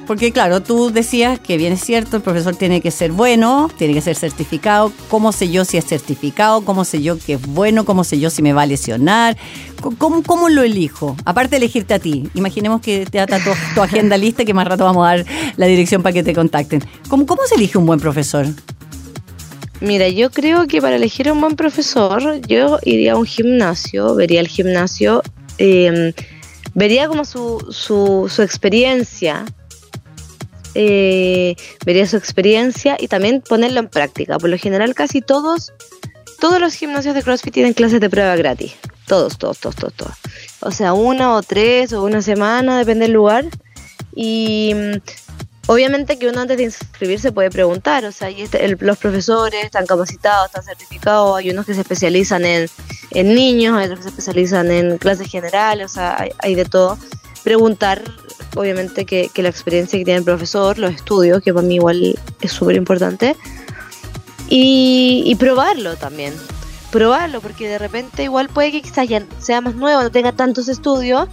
Porque 0.08 0.32
claro, 0.32 0.63
tú 0.63 0.89
decías 0.89 1.38
que 1.38 1.58
bien 1.58 1.74
es 1.74 1.82
cierto, 1.82 2.15
el 2.15 2.24
profesor 2.24 2.56
tiene 2.56 2.80
que 2.80 2.91
ser 2.91 3.12
bueno, 3.12 3.70
tiene 3.78 3.93
que 3.93 4.00
ser 4.00 4.15
certificado. 4.15 4.93
¿Cómo 5.10 5.34
sé 5.34 5.50
yo 5.50 5.65
si 5.65 5.76
es 5.76 5.86
certificado? 5.86 6.63
¿Cómo 6.63 6.86
sé 6.86 7.02
yo 7.02 7.20
que 7.20 7.34
es 7.34 7.41
bueno? 7.41 7.84
¿Cómo 7.84 8.06
sé 8.06 8.17
yo 8.17 8.30
si 8.30 8.41
me 8.41 8.54
va 8.54 8.62
a 8.62 8.65
lesionar? 8.65 9.36
¿Cómo, 9.98 10.24
cómo 10.24 10.48
lo 10.48 10.63
elijo? 10.63 11.17
Aparte 11.26 11.52
de 11.52 11.58
elegirte 11.58 11.93
a 11.93 12.00
ti. 12.00 12.30
Imaginemos 12.36 12.80
que 12.80 13.06
te 13.06 13.17
da 13.17 13.28
tu, 13.76 13.82
agenda 13.82 14.15
lista 14.17 14.46
que 14.46 14.54
más 14.54 14.65
rato 14.65 14.86
vamos 14.86 15.06
a 15.06 15.17
dar 15.17 15.26
la 15.58 15.65
dirección 15.65 16.02
para 16.02 16.13
que 16.13 16.24
te 16.24 16.34
contacten. 16.34 16.82
¿Cómo, 17.10 17.26
¿Cómo 17.26 17.41
se 17.46 17.56
elige 17.56 17.78
un 17.78 17.86
buen 17.86 18.00
profesor? 18.00 18.46
Mira, 19.82 20.08
yo 20.08 20.32
creo 20.32 20.67
que 20.67 20.82
para 20.82 20.96
elegir 20.96 21.30
un 21.30 21.41
buen 21.41 21.58
profesor, 21.58 22.39
yo 22.48 22.80
iría 22.84 23.12
a 23.12 23.17
un 23.17 23.26
gimnasio, 23.26 24.15
vería 24.15 24.39
el 24.39 24.48
gimnasio, 24.48 25.22
eh, 25.58 26.13
vería 26.74 27.10
como 27.10 27.26
su, 27.26 27.60
su, 27.72 28.32
su 28.34 28.41
experiencia, 28.41 29.46
eh, 30.80 31.56
vería 31.84 32.06
su 32.06 32.18
experiencia 32.18 32.98
y 33.00 33.08
también 33.08 33.42
ponerlo 33.42 33.80
en 33.80 33.90
práctica. 33.90 34.38
Por 34.38 34.52
lo 34.52 34.60
general, 34.60 34.94
casi 34.94 35.22
todos, 35.22 35.74
todos 36.40 36.62
los 36.62 36.76
gimnasios 36.76 37.16
de 37.16 37.24
CrossFit 37.24 37.52
tienen 37.52 37.74
clases 37.74 38.00
de 38.00 38.12
prueba 38.12 38.36
gratis. 38.36 38.74
Todos, 39.08 39.40
todos, 39.40 39.58
todos, 39.58 39.76
todos, 39.76 39.94
todos. 39.96 40.13
O 40.60 40.70
sea, 40.70 40.94
una 40.94 41.34
o 41.34 41.42
tres 41.42 41.94
o 41.94 42.04
una 42.04 42.22
semana, 42.22 42.78
depende 42.78 43.06
del 43.06 43.13
lugar. 43.13 43.46
Y 44.16 44.72
mm, 44.76 44.98
obviamente 45.66 46.20
que 46.20 46.30
uno 46.30 46.42
antes 46.42 46.58
de 46.58 46.63
inscribirse 46.66 47.32
puede 47.32 47.50
preguntar, 47.50 48.06
o 48.06 48.12
sea, 48.12 48.30
y 48.30 48.44
este, 48.44 48.68
los 48.80 49.00
profesores 49.00 49.66
están 49.66 49.88
capacitados, 49.88 50.46
están 50.46 50.63
certificados, 50.63 51.38
hay 51.38 51.50
unos 51.50 51.66
que 51.66 51.74
se 51.74 51.82
especializan 51.82 52.46
en, 52.46 52.70
en 53.12 53.34
niños, 53.34 53.76
hay 53.76 53.86
otros 53.86 54.00
que 54.00 54.04
se 54.04 54.10
especializan 54.10 54.70
en 54.70 55.00
clases 55.00 55.28
generales, 55.28 55.88
o 55.88 55.94
sea, 55.96 56.22
hay, 56.22 56.30
hay 56.38 56.54
de 56.54 56.66
todo. 56.66 57.00
Preguntar 57.44 58.04
obviamente 58.58 59.06
que, 59.06 59.30
la 59.36 59.50
experiencia 59.50 59.98
que 59.98 60.06
tiene 60.06 60.20
el 60.20 60.26
profesor, 60.26 60.78
los 60.78 60.93
estudios, 60.93 61.41
que 61.41 61.54
para 61.54 61.65
mí 61.65 61.76
igual 61.76 62.17
es 62.41 62.52
súper 62.52 62.76
importante, 62.76 63.36
y, 64.50 65.36
probarlo 65.39 65.96
también. 65.96 66.34
Probarlo, 66.91 67.41
porque 67.41 67.67
de 67.67 67.78
repente 67.78 68.24
igual 68.24 68.48
puede 68.48 68.72
que 68.72 68.82
quizás 68.82 69.08
ya 69.08 69.24
sea 69.39 69.60
más 69.62 69.76
nuevo, 69.76 70.02
no 70.02 70.10
tenga 70.10 70.32
tantos 70.32 70.70
estudios, 70.70 71.28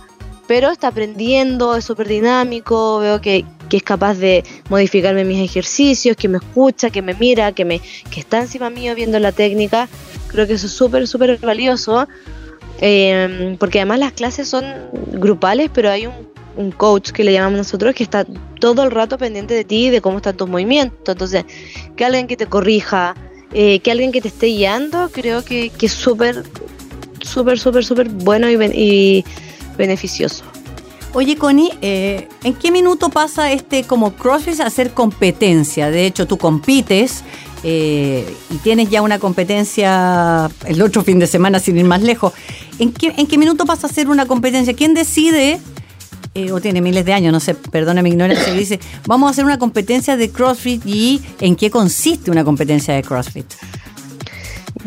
pero 0.46 0.70
está 0.70 0.88
aprendiendo, 0.88 1.76
es 1.76 1.84
súper 1.84 2.08
dinámico, 2.08 2.98
veo 2.98 3.20
que, 3.20 3.44
es 3.70 3.82
capaz 3.82 4.14
de 4.14 4.44
modificarme 4.68 5.24
mis 5.24 5.42
ejercicios, 5.42 6.16
que 6.16 6.28
me 6.28 6.38
escucha, 6.38 6.90
que 6.90 7.02
me 7.02 7.14
mira, 7.14 7.50
que, 7.50 7.64
me, 7.64 7.80
que 8.08 8.20
está 8.20 8.40
encima 8.40 8.70
mío 8.70 8.94
viendo 8.94 9.18
la 9.18 9.32
técnica. 9.32 9.88
Creo 10.28 10.46
que 10.46 10.52
eso 10.52 10.66
es 10.66 10.72
súper, 10.72 11.08
súper 11.08 11.38
valioso, 11.38 12.06
eh, 12.80 13.56
porque 13.58 13.80
además 13.80 13.98
las 13.98 14.12
clases 14.12 14.46
son 14.46 14.64
grupales, 15.12 15.72
pero 15.74 15.90
hay 15.90 16.06
un 16.06 16.33
un 16.56 16.70
coach 16.70 17.10
que 17.10 17.24
le 17.24 17.32
llamamos 17.32 17.58
nosotros 17.58 17.94
que 17.94 18.02
está 18.02 18.26
todo 18.60 18.84
el 18.84 18.90
rato 18.90 19.18
pendiente 19.18 19.54
de 19.54 19.64
ti 19.64 19.86
y 19.86 19.90
de 19.90 20.00
cómo 20.00 20.18
están 20.18 20.36
tus 20.36 20.48
movimientos. 20.48 21.14
Entonces, 21.14 21.44
que 21.96 22.04
alguien 22.04 22.26
que 22.26 22.36
te 22.36 22.46
corrija, 22.46 23.14
eh, 23.52 23.80
que 23.80 23.90
alguien 23.90 24.12
que 24.12 24.20
te 24.20 24.28
esté 24.28 24.46
guiando, 24.46 25.10
creo 25.12 25.44
que, 25.44 25.70
que 25.70 25.86
es 25.86 25.92
súper, 25.92 26.42
súper, 27.22 27.58
súper, 27.58 27.84
súper 27.84 28.08
bueno 28.08 28.50
y, 28.50 28.54
y 28.54 29.24
beneficioso. 29.76 30.44
Oye, 31.14 31.36
Connie, 31.36 31.70
eh, 31.80 32.28
¿en 32.42 32.54
qué 32.54 32.72
minuto 32.72 33.08
pasa 33.08 33.52
este 33.52 33.84
como 33.84 34.14
CrossFit 34.14 34.60
a 34.60 34.68
ser 34.68 34.90
competencia? 34.90 35.88
De 35.88 36.06
hecho, 36.06 36.26
tú 36.26 36.38
compites 36.38 37.22
eh, 37.62 38.26
y 38.50 38.56
tienes 38.56 38.90
ya 38.90 39.00
una 39.00 39.20
competencia 39.20 40.50
el 40.66 40.82
otro 40.82 41.04
fin 41.04 41.20
de 41.20 41.28
semana 41.28 41.60
sin 41.60 41.78
ir 41.78 41.84
más 41.84 42.02
lejos. 42.02 42.32
¿En 42.80 42.92
qué, 42.92 43.14
en 43.16 43.28
qué 43.28 43.38
minuto 43.38 43.64
pasa 43.64 43.86
a 43.86 43.90
ser 43.90 44.08
una 44.08 44.26
competencia? 44.26 44.74
¿Quién 44.74 44.92
decide? 44.92 45.60
Eh, 46.34 46.50
o 46.50 46.60
tiene 46.60 46.80
miles 46.80 47.04
de 47.04 47.12
años, 47.12 47.32
no 47.32 47.38
sé, 47.38 47.54
perdona 47.54 48.02
mi 48.02 48.10
ignorancia, 48.10 48.52
dice, 48.52 48.80
vamos 49.06 49.28
a 49.28 49.30
hacer 49.30 49.44
una 49.44 49.58
competencia 49.58 50.16
de 50.16 50.30
CrossFit 50.30 50.82
y 50.84 51.22
¿en 51.40 51.54
qué 51.54 51.70
consiste 51.70 52.30
una 52.30 52.42
competencia 52.42 52.92
de 52.94 53.02
CrossFit? 53.02 53.46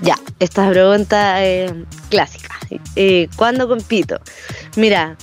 Ya, 0.01 0.19
esta 0.39 0.69
pregunta 0.69 1.45
eh, 1.45 1.73
clásica. 2.09 2.53
Eh, 2.97 3.29
¿Cuándo 3.37 3.69
compito? 3.69 4.19
Mira, 4.75 5.15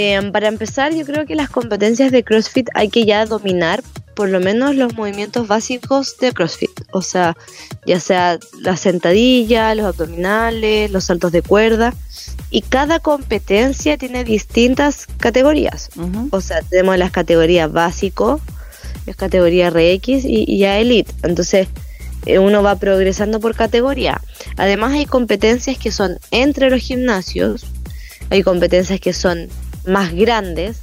Em, 0.00 0.30
para 0.30 0.46
empezar, 0.46 0.94
yo 0.94 1.04
creo 1.04 1.26
que 1.26 1.34
las 1.34 1.50
competencias 1.50 2.12
de 2.12 2.22
CrossFit 2.22 2.68
hay 2.74 2.88
que 2.88 3.04
ya 3.04 3.26
dominar 3.26 3.82
por 4.14 4.28
lo 4.28 4.38
menos 4.38 4.76
los 4.76 4.94
movimientos 4.94 5.48
básicos 5.48 6.16
de 6.18 6.32
CrossFit. 6.32 6.70
O 6.92 7.02
sea, 7.02 7.36
ya 7.84 7.98
sea 7.98 8.38
la 8.60 8.76
sentadilla, 8.76 9.74
los 9.74 9.86
abdominales, 9.86 10.92
los 10.92 11.02
saltos 11.04 11.32
de 11.32 11.42
cuerda. 11.42 11.94
Y 12.50 12.62
cada 12.62 12.98
competencia 13.00 13.98
tiene 13.98 14.24
distintas 14.24 15.06
categorías. 15.18 15.90
O 16.30 16.40
sea, 16.40 16.62
tenemos 16.62 16.96
las 16.96 17.10
categorías 17.10 17.70
básico, 17.70 18.40
las 19.06 19.16
categorías 19.16 19.72
RX 19.72 20.24
y, 20.24 20.44
y 20.46 20.58
ya 20.58 20.78
Elite. 20.78 21.12
Entonces, 21.22 21.68
eh, 22.26 22.38
uno 22.38 22.62
va 22.62 22.76
progresando 22.76 23.40
por 23.40 23.54
categoría. 23.54 24.20
Además, 24.56 24.92
hay 24.92 25.06
competencias 25.06 25.78
que 25.78 25.90
son 25.90 26.18
entre 26.30 26.68
los 26.70 26.80
gimnasios, 26.80 27.66
hay 28.30 28.42
competencias 28.42 29.00
que 29.00 29.12
son 29.12 29.48
más 29.86 30.12
grandes 30.12 30.78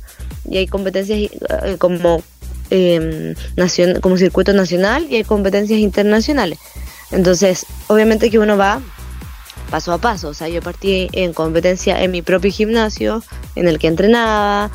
y 0.49 0.57
hay 0.57 0.67
competencias 0.67 1.19
eh, 1.19 1.75
como, 1.77 2.23
eh, 2.71 3.35
como 4.01 4.17
circuito 4.17 4.53
nacional 4.53 5.05
y 5.09 5.17
hay 5.17 5.23
competencias 5.23 5.79
internacionales. 5.79 6.57
Entonces, 7.11 7.65
obviamente 7.87 8.31
que 8.31 8.39
uno 8.39 8.57
va 8.57 8.81
paso 9.69 9.93
a 9.93 9.97
paso. 9.97 10.29
O 10.29 10.33
sea, 10.33 10.47
yo 10.47 10.61
partí 10.61 11.09
en 11.13 11.33
competencia 11.33 12.01
en 12.03 12.11
mi 12.11 12.21
propio 12.21 12.51
gimnasio, 12.51 13.23
en 13.55 13.67
el 13.67 13.79
que 13.79 13.87
entrenaba, 13.87 14.71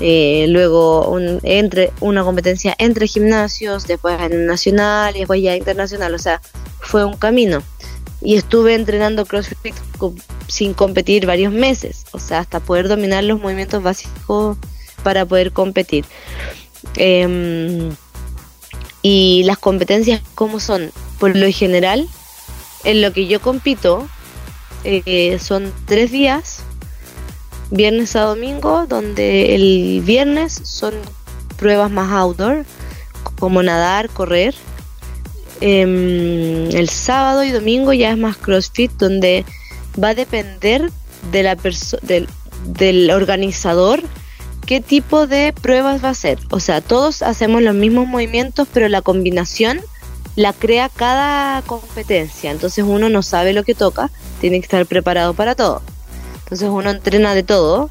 eh, 0.00 0.46
luego 0.48 1.18
entre, 1.42 1.92
una 2.00 2.24
competencia 2.24 2.74
entre 2.78 3.06
gimnasios, 3.06 3.86
después 3.86 4.20
en 4.20 4.46
nacional 4.46 5.16
y 5.16 5.20
después 5.20 5.42
ya 5.42 5.56
internacional. 5.56 6.14
O 6.14 6.18
sea, 6.18 6.40
fue 6.80 7.04
un 7.04 7.16
camino 7.16 7.62
y 8.20 8.36
estuve 8.36 8.74
entrenando 8.74 9.26
CrossFit 9.26 9.74
sin 10.48 10.72
competir 10.74 11.26
varios 11.26 11.52
meses, 11.52 12.06
o 12.12 12.18
sea, 12.18 12.40
hasta 12.40 12.58
poder 12.58 12.88
dominar 12.88 13.22
los 13.22 13.40
movimientos 13.40 13.82
básicos 13.82 14.56
para 15.02 15.26
poder 15.26 15.52
competir. 15.52 16.06
Em, 16.96 17.90
y 19.02 19.42
las 19.44 19.58
competencias, 19.58 20.22
¿cómo 20.34 20.58
son? 20.58 20.90
Por 21.18 21.36
lo 21.36 21.50
general, 21.52 22.08
en 22.84 23.02
lo 23.02 23.12
que 23.12 23.26
yo 23.26 23.40
compito, 23.40 24.08
eh, 24.84 25.38
son 25.40 25.72
tres 25.86 26.12
días, 26.12 26.60
viernes 27.70 28.14
a 28.16 28.22
domingo, 28.22 28.86
donde 28.86 29.54
el 29.54 30.02
viernes 30.04 30.52
son 30.52 30.94
pruebas 31.56 31.90
más 31.90 32.12
outdoor, 32.12 32.64
como 33.38 33.62
nadar, 33.62 34.08
correr, 34.10 34.54
Em, 35.60 36.70
el 36.76 36.88
sábado 36.88 37.44
y 37.44 37.50
domingo 37.50 37.92
ya 37.92 38.10
es 38.10 38.18
más 38.18 38.36
CrossFit, 38.36 38.90
donde 38.98 39.44
va 40.02 40.10
a 40.10 40.14
depender 40.14 40.90
de 41.32 41.42
la 41.42 41.56
del, 42.02 42.28
del 42.66 43.10
organizador 43.10 44.02
qué 44.66 44.80
tipo 44.80 45.26
de 45.26 45.52
pruebas 45.52 46.02
va 46.02 46.08
a 46.08 46.10
hacer. 46.12 46.38
O 46.50 46.60
sea, 46.60 46.80
todos 46.80 47.22
hacemos 47.22 47.62
los 47.62 47.74
mismos 47.74 48.06
movimientos, 48.06 48.68
pero 48.72 48.88
la 48.88 49.00
combinación 49.00 49.80
la 50.36 50.52
crea 50.52 50.88
cada 50.88 51.62
competencia. 51.62 52.50
Entonces 52.50 52.84
uno 52.86 53.08
no 53.08 53.22
sabe 53.22 53.52
lo 53.52 53.62
que 53.62 53.74
toca, 53.74 54.10
tiene 54.40 54.58
que 54.60 54.64
estar 54.64 54.84
preparado 54.86 55.34
para 55.34 55.54
todo. 55.54 55.82
Entonces 56.44 56.68
uno 56.70 56.90
entrena 56.90 57.34
de 57.34 57.42
todo 57.42 57.90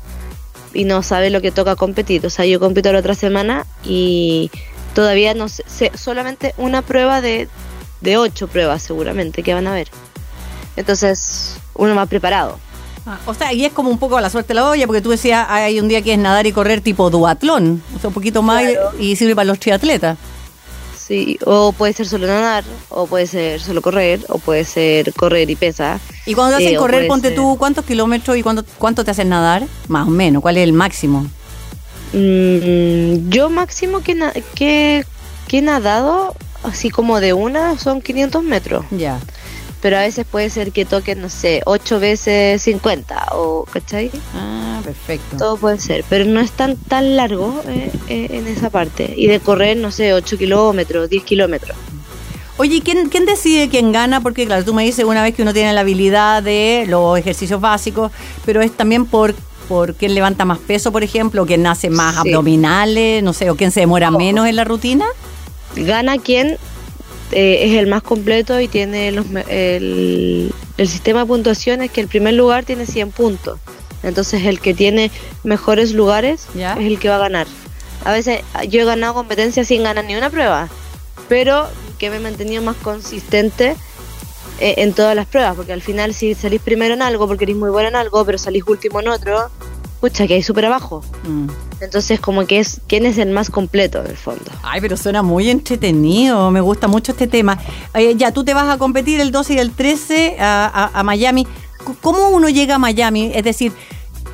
y 0.73 0.85
no 0.85 1.03
sabe 1.03 1.29
lo 1.29 1.41
que 1.41 1.51
toca 1.51 1.75
competir. 1.75 2.25
O 2.25 2.29
sea, 2.29 2.45
yo 2.45 2.59
compito 2.59 2.91
la 2.91 2.99
otra 2.99 3.15
semana 3.15 3.65
y 3.83 4.51
todavía 4.93 5.33
no 5.33 5.47
sé, 5.49 5.63
solamente 5.95 6.53
una 6.57 6.81
prueba 6.81 7.21
de, 7.21 7.47
de 8.01 8.17
ocho 8.17 8.47
pruebas 8.47 8.83
seguramente 8.83 9.43
que 9.43 9.53
van 9.53 9.67
a 9.67 9.73
ver. 9.73 9.87
Entonces, 10.75 11.57
uno 11.75 11.95
más 11.95 12.07
preparado. 12.07 12.59
Ah, 13.05 13.19
o 13.25 13.33
sea, 13.33 13.51
y 13.51 13.65
es 13.65 13.73
como 13.73 13.89
un 13.89 13.99
poco 13.99 14.17
a 14.17 14.21
la 14.21 14.29
suerte 14.29 14.49
de 14.49 14.55
la 14.55 14.69
olla, 14.69 14.87
porque 14.87 15.01
tú 15.01 15.09
decías, 15.09 15.45
hay 15.49 15.79
un 15.79 15.89
día 15.89 16.01
que 16.01 16.13
es 16.13 16.19
nadar 16.19 16.47
y 16.47 16.53
correr 16.53 16.79
tipo 16.79 17.09
duatlón, 17.09 17.83
o 17.95 17.99
sea, 17.99 18.07
un 18.07 18.13
poquito 18.13 18.41
más 18.41 18.63
y 18.97 19.15
sirve 19.17 19.35
para 19.35 19.45
los 19.45 19.59
triatletas. 19.59 20.17
Sí, 21.05 21.37
o 21.45 21.73
puede 21.73 21.91
ser 21.91 22.07
solo 22.07 22.27
nadar, 22.27 22.63
o 22.87 23.07
puede 23.07 23.27
ser 23.27 23.59
solo 23.59 23.81
correr, 23.81 24.21
o 24.29 24.37
puede 24.37 24.63
ser 24.63 25.13
correr 25.13 25.49
y 25.49 25.57
pesa. 25.57 25.99
Y 26.25 26.33
cuando 26.33 26.57
te 26.57 26.63
hacen 26.63 26.75
eh, 26.75 26.77
correr, 26.77 27.07
ponte 27.07 27.31
tú, 27.31 27.57
¿cuántos 27.59 27.83
kilómetros 27.83 28.37
y 28.37 28.43
cuánto, 28.43 28.63
cuánto 28.77 29.03
te 29.03 29.11
hacen 29.11 29.27
nadar? 29.27 29.67
Más 29.89 30.07
o 30.07 30.11
menos, 30.11 30.41
¿cuál 30.41 30.55
es 30.55 30.63
el 30.63 30.71
máximo? 30.71 31.27
Mm, 32.13 33.29
yo 33.29 33.49
máximo 33.49 34.01
que, 34.01 34.15
que, 34.55 35.03
que 35.49 35.57
he 35.57 35.61
nadado, 35.61 36.35
así 36.63 36.89
como 36.89 37.19
de 37.19 37.33
una, 37.33 37.77
son 37.77 38.01
500 38.01 38.41
metros. 38.43 38.85
Ya. 38.91 39.19
Pero 39.83 39.97
a 39.97 39.99
veces 39.99 40.25
puede 40.25 40.49
ser 40.49 40.71
que 40.71 40.85
toquen, 40.85 41.21
no 41.21 41.27
sé, 41.27 41.61
8 41.65 41.99
veces 41.99 42.61
50, 42.61 43.27
o, 43.33 43.65
¿cachai? 43.69 44.09
Ah, 44.33 44.79
perfecto. 44.81 45.35
Todo 45.35 45.57
puede 45.57 45.77
ser, 45.77 46.05
pero 46.07 46.23
no 46.23 46.39
es 46.39 46.51
tan, 46.51 46.77
tan 46.77 47.17
largo 47.17 47.61
eh, 47.67 47.91
eh, 48.07 48.27
en 48.31 48.47
esa 48.47 48.69
parte. 48.69 49.13
Y 49.17 49.27
de 49.27 49.41
correr, 49.41 49.75
no 49.75 49.91
sé, 49.91 50.13
8 50.13 50.37
kilómetros, 50.37 51.09
10 51.09 51.23
kilómetros. 51.25 51.75
Oye, 52.55 52.81
¿quién, 52.81 53.09
¿quién 53.09 53.25
decide 53.25 53.67
quién 53.67 53.91
gana? 53.91 54.21
Porque 54.21 54.45
claro, 54.45 54.63
tú 54.63 54.73
me 54.73 54.85
dices 54.85 55.03
una 55.03 55.21
vez 55.21 55.35
que 55.35 55.41
uno 55.41 55.53
tiene 55.53 55.73
la 55.73 55.81
habilidad 55.81 56.41
de 56.41 56.85
los 56.87 57.19
ejercicios 57.19 57.59
básicos, 57.59 58.09
pero 58.45 58.61
es 58.61 58.71
también 58.71 59.05
por 59.05 59.35
por 59.67 59.95
quién 59.95 60.13
levanta 60.13 60.45
más 60.45 60.59
peso, 60.59 60.91
por 60.91 61.03
ejemplo, 61.03 61.43
o 61.43 61.45
quién 61.45 61.65
hace 61.67 61.89
más 61.89 62.17
abdominales, 62.17 63.23
no 63.23 63.33
sé, 63.33 63.49
o 63.49 63.55
quién 63.55 63.71
se 63.71 63.79
demora 63.81 64.11
menos 64.11 64.47
en 64.47 64.57
la 64.57 64.65
rutina? 64.65 65.05
Gana 65.75 66.17
quien 66.17 66.57
eh, 67.33 67.65
es 67.65 67.77
el 67.77 67.87
más 67.87 68.03
completo 68.03 68.59
y 68.59 68.67
tiene 68.67 69.11
los, 69.11 69.25
el, 69.49 70.53
sistema 70.77 71.21
de 71.21 71.25
puntuación 71.25 71.81
es 71.81 71.91
que 71.91 72.01
el 72.01 72.07
primer 72.07 72.33
lugar 72.33 72.65
tiene 72.65 72.85
100 72.85 73.11
puntos. 73.11 73.59
Entonces 74.03 74.45
el 74.45 74.59
que 74.59 74.73
tiene 74.73 75.11
mejores 75.43 75.93
lugares 75.93 76.47
es 76.55 76.85
el 76.85 76.99
que 76.99 77.09
va 77.09 77.15
a 77.15 77.19
ganar. 77.19 77.47
A 78.03 78.11
veces 78.11 78.41
yo 78.67 78.81
he 78.81 78.85
ganado 78.85 79.13
competencias 79.13 79.67
sin 79.67 79.83
ganar 79.83 80.03
ni 80.03 80.15
una 80.15 80.29
prueba, 80.29 80.67
pero 81.29 81.67
que 81.97 82.09
me 82.09 82.17
he 82.17 82.19
mantenido 82.19 82.61
más 82.61 82.75
consistente 82.77 83.75
eh, 84.59 84.75
en 84.77 84.93
todas 84.93 85.15
las 85.15 85.25
pruebas, 85.25 85.55
porque 85.55 85.73
al 85.73 85.81
final 85.81 86.13
si 86.13 86.35
salís 86.35 86.61
primero 86.61 86.93
en 86.93 87.01
algo 87.01 87.27
porque 87.27 87.45
eres 87.45 87.55
muy 87.55 87.69
bueno 87.69 87.89
en 87.89 87.95
algo, 87.95 88.25
pero 88.25 88.37
salís 88.37 88.63
último 88.67 88.99
en 88.99 89.07
otro, 89.07 89.49
pucha, 90.03 90.27
que 90.27 90.33
hay 90.33 90.43
súper 90.43 90.65
abajo. 90.65 91.01
Mm. 91.25 91.47
Entonces 91.79 92.19
como 92.19 92.45
que 92.45 92.59
es, 92.59 92.81
¿quién 92.87 93.05
es 93.05 93.17
el 93.17 93.29
más 93.29 93.49
completo 93.49 94.01
en 94.03 94.07
el 94.11 94.17
fondo? 94.17 94.51
Ay, 94.61 94.81
pero 94.81 94.97
suena 94.97 95.23
muy 95.23 95.49
entretenido, 95.49 96.51
me 96.51 96.59
gusta 96.59 96.89
mucho 96.89 97.13
este 97.13 97.25
tema. 97.25 97.57
ya, 98.17 98.33
tú 98.33 98.43
te 98.43 98.53
vas 98.53 98.67
a 98.67 98.77
competir 98.77 99.21
el 99.21 99.31
12 99.31 99.53
y 99.53 99.59
el 99.59 99.71
13 99.71 100.35
a, 100.41 101.01
Miami. 101.05 101.47
¿Cómo 102.01 102.31
uno 102.31 102.49
llega 102.49 102.75
a 102.75 102.79
Miami? 102.79 103.31
Es 103.33 103.45
decir, 103.45 103.71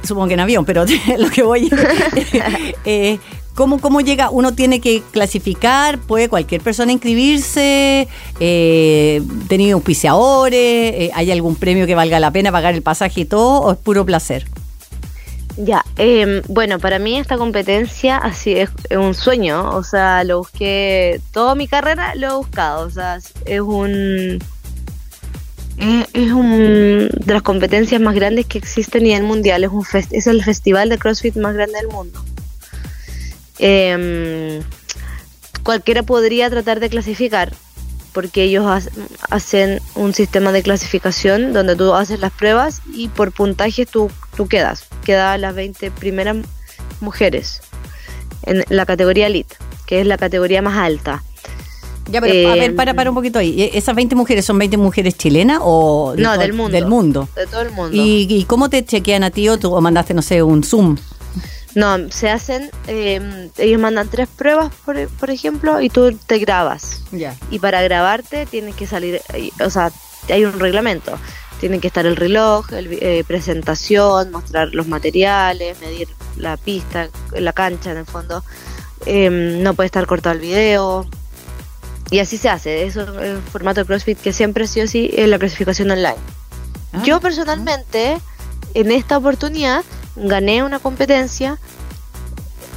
supongo 0.04 0.30
que 0.30 0.34
en 0.34 0.40
avión, 0.40 0.66
pero 0.66 0.86
lo 1.20 1.30
que 1.30 1.44
voy... 1.44 1.70
eh, 2.86 3.20
¿Cómo, 3.54 3.80
¿Cómo 3.80 4.02
llega? 4.02 4.32
¿Uno 4.32 4.56
tiene 4.56 4.80
que 4.80 5.04
clasificar? 5.12 6.00
¿Puede 6.00 6.30
cualquier 6.30 6.62
persona 6.62 6.94
inscribirse? 6.94 8.08
Eh, 8.40 9.22
¿Tenido 9.50 9.76
auspiciadores? 9.76 10.60
Eh, 10.60 11.12
¿Hay 11.14 11.30
algún 11.30 11.56
premio 11.58 11.86
que 11.86 11.94
valga 11.94 12.20
la 12.20 12.32
pena 12.32 12.52
pagar 12.52 12.74
el 12.74 12.82
pasaje 12.82 13.22
y 13.22 13.26
todo? 13.26 13.62
¿O 13.62 13.72
es 13.74 13.78
puro 13.78 14.04
placer? 14.04 14.48
Ya, 15.62 15.84
eh, 15.98 16.42
bueno, 16.48 16.80
para 16.80 17.00
mí 17.00 17.20
esta 17.20 17.38
competencia 17.38 18.16
así 18.16 18.54
es, 18.54 18.70
un 18.92 19.14
sueño, 19.14 19.76
o 19.76 19.84
sea, 19.84 20.24
lo 20.24 20.38
busqué, 20.38 21.20
toda 21.34 21.54
mi 21.54 21.68
carrera 21.68 22.16
lo 22.16 22.28
he 22.28 22.36
buscado, 22.38 22.88
o 22.88 22.90
sea, 22.90 23.18
es 23.46 23.60
un... 23.60 24.40
Es, 26.14 26.32
un 26.32 27.10
de 27.10 27.34
las 27.34 27.42
competencias 27.42 28.00
más 28.00 28.16
grandes 28.16 28.46
que 28.46 28.58
existen 28.58 29.02
a 29.02 29.06
nivel 29.06 29.24
mundial, 29.24 29.66
es, 29.66 29.70
un 29.70 29.86
es 30.12 30.28
el 30.28 30.44
festival 30.44 30.88
de 30.88 30.98
CrossFit 30.98 31.36
más 31.36 31.54
grande 31.54 31.78
del 31.78 31.90
mundo. 31.90 32.24
Eh, 33.60 34.62
cualquiera 35.64 36.04
podría 36.04 36.50
tratar 36.50 36.80
de 36.80 36.90
clasificar, 36.90 37.52
porque 38.14 38.44
ellos 38.44 38.66
hacen 39.30 39.80
un 39.96 40.14
sistema 40.14 40.52
de 40.52 40.64
clasificación 40.64 41.54
donde 41.54 41.76
tú 41.76 41.94
haces 41.94 42.20
las 42.20 42.32
pruebas 42.32 42.82
y 42.94 43.08
por 43.08 43.32
puntaje 43.32 43.86
tú, 43.86 44.10
tú 44.36 44.48
quedas. 44.48 44.86
Quedan 45.04 45.42
las 45.42 45.56
20 45.56 45.92
primeras 45.92 46.38
mujeres 47.02 47.62
en 48.44 48.64
la 48.70 48.86
categoría 48.86 49.28
Elite, 49.28 49.56
que 49.86 50.02
es 50.02 50.08
la 50.08 50.18
categoría 50.18 50.62
más 50.62 50.78
alta. 50.78 51.24
Ya, 52.12 52.22
pero 52.22 52.50
a 52.50 52.56
ver, 52.56 52.76
para, 52.76 52.96
para 52.96 53.12
un 53.12 53.16
poquito 53.16 53.38
ahí. 53.38 53.62
¿E- 53.62 53.78
¿Esas 53.78 53.94
20 53.96 54.16
mujeres 54.16 54.44
son 54.44 54.58
20 54.58 54.78
mujeres 54.78 55.16
chilenas 55.16 55.60
o 55.62 56.14
de 56.16 56.24
No, 56.24 56.32
todo- 56.32 56.42
del 56.42 56.54
mundo. 56.54 56.72
Del 56.76 56.88
mundo. 56.88 57.30
De 57.36 57.46
todo 57.46 57.62
el 57.62 57.70
mundo. 57.72 57.96
¿Y, 57.96 58.26
y 58.28 58.46
cómo 58.46 58.68
te 58.70 58.84
chequean 58.84 59.24
a 59.24 59.30
ti 59.30 59.48
o, 59.48 59.60
tú, 59.60 59.74
o 59.76 59.80
mandaste, 59.82 60.16
no 60.16 60.24
sé, 60.24 60.42
un 60.42 60.64
Zoom? 60.64 60.98
No, 61.80 62.12
se 62.12 62.30
hacen, 62.30 62.70
eh, 62.88 63.50
ellos 63.58 63.80
mandan 63.80 64.10
tres 64.10 64.28
pruebas, 64.28 64.70
por, 64.84 65.08
por 65.08 65.30
ejemplo, 65.30 65.80
y 65.80 65.90
tú 65.90 66.12
te 66.28 66.38
grabas. 66.38 67.04
Ya. 67.14 67.38
Y 67.52 67.60
para 67.60 67.82
grabarte 67.82 68.46
tienes 68.46 68.76
que 68.76 68.86
salir, 68.86 69.22
eh, 69.34 69.50
o 69.64 69.70
sea, 69.70 69.90
hay 70.28 70.44
un 70.44 70.60
reglamento. 70.60 71.18
Tiene 71.62 71.80
que 71.80 71.88
estar 71.88 72.06
el 72.06 72.18
reloj, 72.18 72.74
el, 72.74 72.98
eh, 73.00 73.24
presentación, 73.26 74.30
mostrar 74.32 74.74
los 74.74 74.88
materiales, 74.88 75.80
medir 75.80 76.10
la 76.36 76.58
pista, 76.58 77.08
la 77.32 77.54
cancha 77.54 77.92
en 77.92 77.98
el 78.00 78.06
fondo. 78.06 78.44
Eh, 79.06 79.30
no 79.30 79.74
puede 79.74 79.86
estar 79.86 80.06
cortado 80.06 80.36
el 80.36 80.42
video. 80.42 81.08
Y 82.12 82.20
así 82.20 82.38
se 82.38 82.50
hace. 82.50 82.84
Eso 82.84 83.04
es 83.22 83.30
el 83.30 83.42
formato 83.42 83.80
de 83.80 83.86
CrossFit 83.86 84.20
que 84.20 84.34
siempre 84.34 84.68
sí 84.68 84.82
o 84.82 84.88
sí 84.88 85.12
es 85.14 85.30
la 85.30 85.40
clasificación 85.40 85.92
online. 85.92 86.18
Ah, 86.92 87.04
Yo 87.06 87.22
personalmente, 87.22 88.18
en 88.74 88.92
esta 88.92 89.18
oportunidad, 89.18 89.84
gané 90.20 90.64
una 90.64 90.80
competencia 90.80 91.58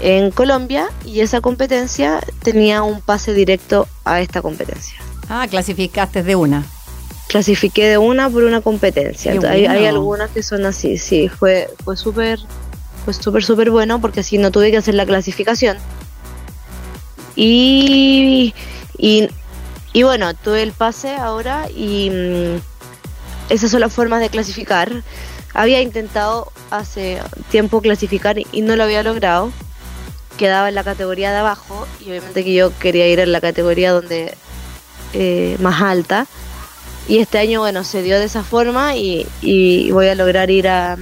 en 0.00 0.30
Colombia 0.30 0.88
y 1.04 1.20
esa 1.20 1.40
competencia 1.40 2.20
tenía 2.42 2.82
un 2.82 3.00
pase 3.00 3.34
directo 3.34 3.86
a 4.04 4.20
esta 4.20 4.42
competencia. 4.42 4.96
Ah, 5.28 5.46
clasificaste 5.48 6.22
de 6.22 6.36
una. 6.36 6.64
Clasifiqué 7.28 7.88
de 7.88 7.98
una 7.98 8.28
por 8.28 8.44
una 8.44 8.60
competencia. 8.60 9.32
Hay, 9.48 9.66
hay 9.66 9.86
algunas 9.86 10.30
que 10.30 10.42
son 10.42 10.66
así, 10.66 10.98
sí, 10.98 11.28
fue, 11.28 11.70
fue 11.84 11.96
súper, 11.96 12.38
fue 13.04 13.14
súper, 13.14 13.44
súper 13.44 13.70
bueno 13.70 14.00
porque 14.00 14.20
así 14.20 14.38
no 14.38 14.50
tuve 14.50 14.70
que 14.70 14.76
hacer 14.76 14.94
la 14.94 15.06
clasificación. 15.06 15.78
Y, 17.34 18.54
y, 18.98 19.28
y 19.92 20.02
bueno, 20.02 20.34
tuve 20.34 20.62
el 20.62 20.72
pase 20.72 21.14
ahora 21.14 21.68
y 21.70 22.10
mm, 22.10 23.52
esas 23.52 23.70
son 23.70 23.80
las 23.80 23.92
formas 23.92 24.20
de 24.20 24.28
clasificar. 24.28 25.02
Había 25.54 25.82
intentado 25.82 26.50
hace 26.70 27.20
tiempo 27.50 27.80
clasificar 27.80 28.38
y 28.38 28.62
no 28.62 28.76
lo 28.76 28.84
había 28.84 29.02
logrado. 29.02 29.52
Quedaba 30.38 30.70
en 30.70 30.74
la 30.74 30.84
categoría 30.84 31.30
de 31.30 31.38
abajo 31.38 31.86
y 32.00 32.08
obviamente 32.08 32.42
que 32.42 32.54
yo 32.54 32.76
quería 32.78 33.06
ir 33.06 33.20
en 33.20 33.32
la 33.32 33.40
categoría 33.40 33.92
donde 33.92 34.34
eh, 35.12 35.56
más 35.60 35.82
alta. 35.82 36.26
Y 37.08 37.18
este 37.18 37.38
año, 37.38 37.60
bueno, 37.60 37.84
se 37.84 38.02
dio 38.02 38.18
de 38.18 38.24
esa 38.24 38.42
forma 38.42 38.96
y, 38.96 39.26
voy 39.90 40.08
a 40.08 40.14
lograr 40.14 40.50
ir 40.50 40.68
a, 40.68 40.96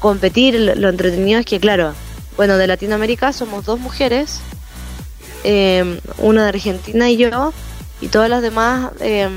competir. 0.00 0.58
Lo, 0.76 0.88
entretenido 0.88 1.40
es 1.40 1.46
que, 1.46 1.60
claro, 1.60 1.94
bueno, 2.36 2.58
de 2.58 2.66
Latinoamérica 2.66 3.32
somos 3.32 3.64
dos 3.64 3.78
mujeres, 3.78 4.40
eh, 5.44 6.00
una 6.18 6.42
de 6.42 6.48
Argentina 6.48 7.08
y 7.08 7.16
yo, 7.16 7.52
y 8.00 8.08
todas 8.08 8.28
las 8.28 8.42
demás 8.42 8.90
eh, 9.00 9.28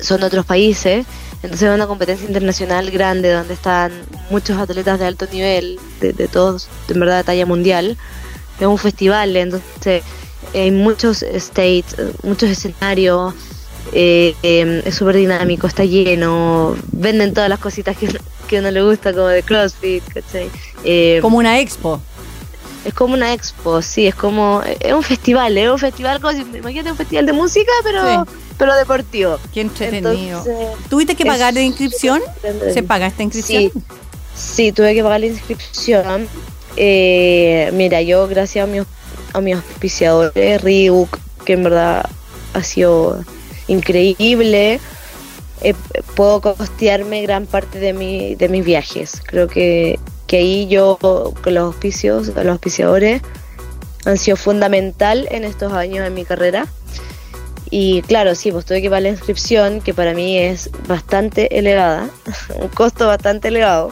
son 0.00 0.20
de 0.20 0.26
otros 0.26 0.44
países. 0.44 1.06
Entonces 1.42 1.68
es 1.68 1.74
una 1.74 1.86
competencia 1.86 2.26
internacional 2.26 2.90
grande 2.90 3.32
donde 3.32 3.54
están 3.54 3.92
muchos 4.30 4.58
atletas 4.58 4.98
de 4.98 5.06
alto 5.06 5.26
nivel, 5.32 5.78
de, 6.00 6.12
de 6.12 6.28
todos, 6.28 6.68
en 6.88 6.98
verdad, 7.00 7.18
de 7.18 7.24
talla 7.24 7.46
mundial. 7.46 7.96
Es 8.58 8.66
un 8.66 8.78
festival, 8.78 9.36
entonces 9.36 10.02
hay 10.54 10.70
muchos 10.70 11.22
states, 11.22 11.94
muchos 12.22 12.50
escenarios. 12.50 13.34
eh, 13.92 14.34
eh, 14.42 14.82
es 14.84 14.94
súper 14.96 15.16
dinámico, 15.16 15.66
está 15.68 15.84
lleno, 15.84 16.74
venden 16.90 17.32
todas 17.34 17.48
las 17.48 17.60
cositas 17.60 17.96
que, 17.96 18.08
que 18.48 18.58
uno 18.58 18.70
le 18.70 18.82
gusta, 18.82 19.12
como 19.12 19.26
de 19.28 19.42
CrossFit, 19.42 20.02
¿cachai? 20.12 20.50
Eh, 20.84 21.18
Como 21.22 21.38
una 21.38 21.60
expo. 21.60 22.00
es 22.84 22.94
como 22.94 23.14
una 23.14 23.32
expo, 23.32 23.82
sí, 23.82 24.06
es 24.08 24.14
como. 24.14 24.62
Es 24.80 24.92
un 24.92 25.02
festival, 25.02 25.56
es 25.58 25.68
un 25.70 25.78
festival, 25.78 26.20
como 26.20 26.32
si, 26.32 26.40
imagínate 26.56 26.90
un 26.90 26.96
festival 26.96 27.26
de 27.26 27.32
música, 27.32 27.70
pero, 27.84 28.24
Sí. 28.24 28.30
Pero 28.58 28.74
deportivo. 28.74 29.38
Qué 29.52 29.60
entretenido. 29.62 30.38
Entonces, 30.38 30.88
¿Tuviste 30.88 31.14
que 31.14 31.24
pagar 31.24 31.54
la 31.54 31.62
inscripción? 31.62 32.22
¿Se 32.72 32.82
paga 32.82 33.06
esta 33.06 33.22
inscripción? 33.22 33.72
Sí, 33.72 33.82
sí, 34.34 34.72
tuve 34.72 34.94
que 34.94 35.02
pagar 35.02 35.20
la 35.20 35.26
inscripción. 35.26 36.28
Eh, 36.76 37.70
mira, 37.72 38.02
yo 38.02 38.28
gracias 38.28 38.68
a 38.68 38.70
mis, 38.70 38.82
a 39.32 39.40
mis 39.40 39.56
auspiciadores, 39.56 40.60
Reebok, 40.60 41.18
que 41.44 41.54
en 41.54 41.62
verdad 41.62 42.08
ha 42.52 42.62
sido 42.62 43.24
increíble, 43.68 44.80
eh, 45.62 45.74
puedo 46.14 46.40
costearme 46.40 47.22
gran 47.22 47.46
parte 47.46 47.78
de, 47.78 47.92
mi, 47.92 48.34
de 48.34 48.48
mis 48.48 48.64
viajes. 48.64 49.22
Creo 49.24 49.48
que, 49.48 49.98
que 50.26 50.38
ahí 50.38 50.66
yo, 50.68 50.98
con 50.98 51.54
los 51.54 51.64
auspicios, 51.64 52.28
los 52.28 52.46
auspiciadores, 52.46 53.22
han 54.04 54.18
sido 54.18 54.36
fundamental 54.36 55.26
en 55.30 55.44
estos 55.44 55.72
años 55.72 56.06
en 56.06 56.14
mi 56.14 56.24
carrera. 56.24 56.66
Y 57.70 58.02
claro, 58.02 58.34
sí, 58.34 58.52
pues 58.52 58.64
tuve 58.64 58.80
que 58.80 58.88
pagar 58.88 59.02
la 59.02 59.08
inscripción, 59.10 59.80
que 59.80 59.92
para 59.92 60.14
mí 60.14 60.38
es 60.38 60.70
bastante 60.86 61.58
elevada, 61.58 62.08
un 62.60 62.68
costo 62.68 63.06
bastante 63.08 63.48
elevado. 63.48 63.90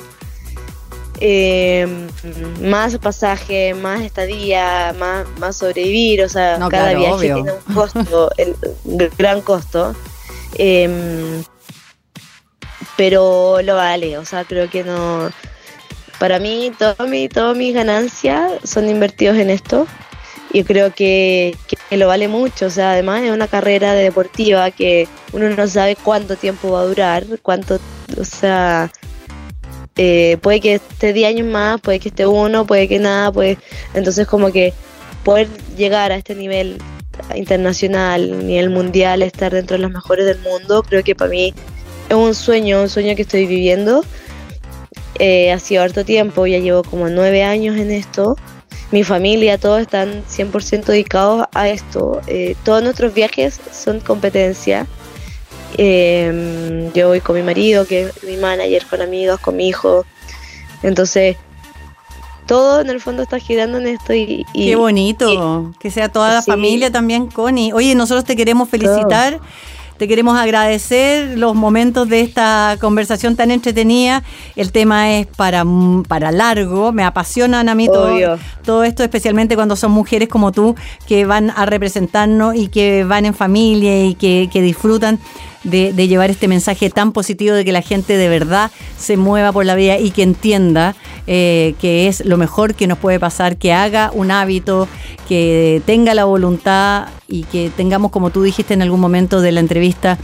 Eh, 1.20 1.86
más 2.60 2.98
pasaje, 2.98 3.72
más 3.74 4.02
estadía, 4.02 4.94
más, 4.98 5.26
más 5.38 5.56
sobrevivir, 5.56 6.22
o 6.22 6.28
sea, 6.28 6.58
No, 6.58 6.68
cada 6.68 6.90
claro, 6.90 6.98
viaje 6.98 7.14
obvio. 7.14 7.34
tiene 7.36 7.52
un 7.66 7.74
costo, 7.74 8.30
el- 8.36 8.56
un 8.84 9.10
gran 9.18 9.40
costo. 9.40 9.94
Eh, 10.56 11.42
pero 12.96 13.60
lo 13.62 13.74
vale, 13.76 14.18
o 14.18 14.24
sea, 14.24 14.44
creo 14.44 14.68
que 14.70 14.84
no. 14.84 15.30
Para 16.18 16.38
mí, 16.38 16.70
todo 16.78 17.06
mi, 17.08 17.28
todas 17.28 17.56
mis 17.56 17.74
ganancias 17.74 18.52
son 18.62 18.88
invertidos 18.88 19.36
en 19.36 19.50
esto 19.50 19.86
y 20.54 20.62
creo 20.62 20.94
que, 20.94 21.56
que 21.90 21.96
lo 21.96 22.06
vale 22.06 22.28
mucho. 22.28 22.66
O 22.66 22.70
sea, 22.70 22.92
además 22.92 23.24
es 23.24 23.32
una 23.32 23.48
carrera 23.48 23.92
de 23.92 24.04
deportiva 24.04 24.70
que 24.70 25.08
uno 25.32 25.50
no 25.50 25.66
sabe 25.66 25.96
cuánto 25.96 26.36
tiempo 26.36 26.70
va 26.70 26.82
a 26.82 26.84
durar, 26.84 27.26
cuánto, 27.42 27.80
o 28.16 28.24
sea, 28.24 28.90
eh, 29.96 30.38
puede 30.40 30.60
que 30.60 30.74
esté 30.74 31.12
10 31.12 31.28
años 31.28 31.48
más, 31.48 31.80
puede 31.80 31.98
que 31.98 32.08
esté 32.08 32.24
uno, 32.24 32.66
puede 32.66 32.86
que 32.86 33.00
nada, 33.00 33.32
puede. 33.32 33.58
Entonces, 33.94 34.28
como 34.28 34.52
que 34.52 34.72
poder 35.24 35.48
llegar 35.76 36.12
a 36.12 36.16
este 36.16 36.36
nivel 36.36 36.78
internacional, 37.34 38.46
nivel 38.46 38.70
mundial, 38.70 39.22
estar 39.22 39.52
dentro 39.52 39.76
de 39.76 39.82
los 39.82 39.90
mejores 39.90 40.24
del 40.24 40.38
mundo, 40.38 40.84
creo 40.84 41.02
que 41.02 41.16
para 41.16 41.30
mí 41.30 41.52
es 42.08 42.14
un 42.14 42.32
sueño, 42.32 42.80
un 42.80 42.88
sueño 42.88 43.16
que 43.16 43.22
estoy 43.22 43.46
viviendo. 43.46 44.04
Eh, 45.18 45.52
ha 45.52 45.82
harto 45.82 46.04
tiempo, 46.04 46.46
ya 46.46 46.58
llevo 46.58 46.84
como 46.84 47.08
nueve 47.08 47.42
años 47.42 47.76
en 47.76 47.90
esto. 47.90 48.36
Mi 48.94 49.02
familia, 49.02 49.58
todos 49.58 49.80
están 49.80 50.22
100% 50.30 50.84
dedicados 50.84 51.46
a 51.52 51.68
esto. 51.68 52.20
Eh, 52.28 52.54
todos 52.64 52.80
nuestros 52.80 53.12
viajes 53.12 53.58
son 53.72 53.98
competencia. 53.98 54.86
Eh, 55.76 56.92
yo 56.94 57.08
voy 57.08 57.20
con 57.20 57.34
mi 57.34 57.42
marido, 57.42 57.88
que 57.88 58.02
es 58.02 58.22
mi 58.22 58.36
manager, 58.36 58.86
con 58.86 59.02
amigos, 59.02 59.40
con 59.40 59.56
mi 59.56 59.66
hijo. 59.66 60.06
Entonces, 60.84 61.36
todo 62.46 62.82
en 62.82 62.88
el 62.88 63.00
fondo 63.00 63.24
está 63.24 63.40
girando 63.40 63.78
en 63.78 63.88
esto 63.88 64.14
y... 64.14 64.46
y- 64.52 64.66
Qué 64.66 64.76
bonito, 64.76 65.72
que 65.80 65.90
sea 65.90 66.08
toda 66.08 66.32
la 66.32 66.42
Sí. 66.42 66.52
familia 66.52 66.92
también, 66.92 67.26
Connie. 67.26 67.72
Oye, 67.72 67.96
nosotros 67.96 68.24
te 68.24 68.36
queremos 68.36 68.68
felicitar, 68.68 69.40
te 70.04 70.08
queremos 70.08 70.36
agradecer 70.36 71.38
los 71.38 71.54
momentos 71.54 72.10
de 72.10 72.20
esta 72.20 72.76
conversación 72.78 73.36
tan 73.36 73.50
entretenida. 73.50 74.22
El 74.54 74.70
tema 74.70 75.14
es 75.14 75.26
para, 75.26 75.64
para 76.06 76.30
largo, 76.30 76.92
me 76.92 77.04
apasionan 77.04 77.70
a 77.70 77.74
mí 77.74 77.86
todo, 77.86 78.14
todo 78.62 78.84
esto, 78.84 79.02
especialmente 79.02 79.54
cuando 79.54 79.76
son 79.76 79.92
mujeres 79.92 80.28
como 80.28 80.52
tú 80.52 80.76
que 81.06 81.24
van 81.24 81.48
a 81.48 81.64
representarnos 81.64 82.54
y 82.54 82.68
que 82.68 83.04
van 83.04 83.24
en 83.24 83.32
familia 83.32 84.04
y 84.04 84.14
que, 84.14 84.50
que 84.52 84.60
disfrutan 84.60 85.18
de, 85.64 85.92
llevar 86.08 86.30
este 86.30 86.48
mensaje 86.48 86.90
tan 86.90 87.12
positivo 87.12 87.54
de 87.54 87.64
que 87.64 87.72
la 87.72 87.82
gente 87.82 88.16
de 88.16 88.28
verdad 88.28 88.70
se 88.98 89.16
mueva 89.16 89.52
por 89.52 89.64
la 89.64 89.74
vida 89.74 89.98
y 89.98 90.10
que 90.10 90.22
entienda 90.22 90.94
eh, 91.26 91.74
que 91.80 92.06
es 92.06 92.24
lo 92.24 92.36
mejor 92.36 92.74
que 92.74 92.86
nos 92.86 92.98
puede 92.98 93.18
pasar, 93.18 93.56
que 93.56 93.72
haga 93.72 94.10
un 94.14 94.30
hábito, 94.30 94.88
que 95.28 95.82
tenga 95.86 96.14
la 96.14 96.24
voluntad 96.24 97.08
y 97.26 97.44
que 97.44 97.70
tengamos, 97.74 98.10
como 98.10 98.30
tú 98.30 98.42
dijiste 98.42 98.74
en 98.74 98.82
algún 98.82 99.00
momento 99.00 99.40
de 99.40 99.52
la 99.52 99.60
entrevista, 99.60 100.18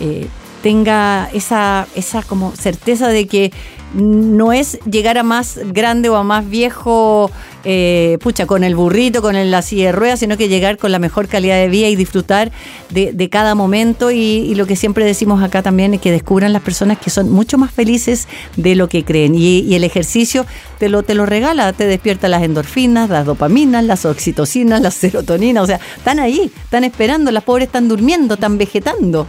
eh, 0.00 0.28
tenga 0.62 1.28
esa, 1.32 1.86
esa 1.94 2.22
como 2.22 2.54
certeza 2.56 3.08
de 3.08 3.26
que 3.26 3.52
no 3.94 4.52
es 4.52 4.78
llegar 4.80 5.16
a 5.16 5.22
más 5.22 5.58
grande 5.72 6.08
o 6.10 6.16
a 6.16 6.22
más 6.22 6.48
viejo, 6.48 7.30
eh, 7.64 8.18
pucha, 8.20 8.46
con 8.46 8.62
el 8.62 8.74
burrito, 8.76 9.22
con 9.22 9.34
el- 9.34 9.50
la 9.50 9.62
silla 9.62 9.86
de 9.86 9.92
ruedas, 9.92 10.20
sino 10.20 10.36
que 10.36 10.48
llegar 10.48 10.76
con 10.76 10.92
la 10.92 10.98
mejor 10.98 11.26
calidad 11.26 11.56
de 11.56 11.68
vida 11.68 11.88
y 11.88 11.96
disfrutar 11.96 12.52
de, 12.90 13.28
cada 13.30 13.54
momento. 13.54 14.10
Y, 14.10 14.54
lo 14.54 14.66
que 14.66 14.76
siempre 14.76 15.04
decimos 15.04 15.42
acá 15.42 15.62
también 15.62 15.94
es 15.94 16.00
que 16.00 16.10
descubran 16.10 16.52
las 16.52 16.62
personas 16.62 16.98
que 16.98 17.10
son 17.10 17.30
mucho 17.30 17.56
más 17.58 17.70
felices 17.70 18.26
de 18.56 18.74
lo 18.74 18.88
que 18.88 19.04
creen. 19.04 19.34
Y, 19.34 19.60
y 19.60 19.74
el 19.74 19.84
ejercicio 19.84 20.44
te 20.78 20.88
lo, 20.88 21.02
te 21.02 21.14
lo 21.14 21.24
regala, 21.26 21.72
te 21.72 21.86
despierta 21.86 22.28
las 22.28 22.42
endorfinas, 22.42 23.08
las 23.08 23.24
dopaminas, 23.24 23.84
las 23.84 24.04
oxitocinas, 24.04 24.80
las 24.82 24.94
serotoninas. 24.94 25.64
O 25.64 25.66
sea, 25.66 25.80
están 25.96 26.18
ahí, 26.18 26.50
están 26.64 26.84
esperando, 26.84 27.30
las 27.30 27.44
pobres 27.44 27.66
están 27.66 27.88
durmiendo, 27.88 28.34
están 28.34 28.58
vegetando. 28.58 29.28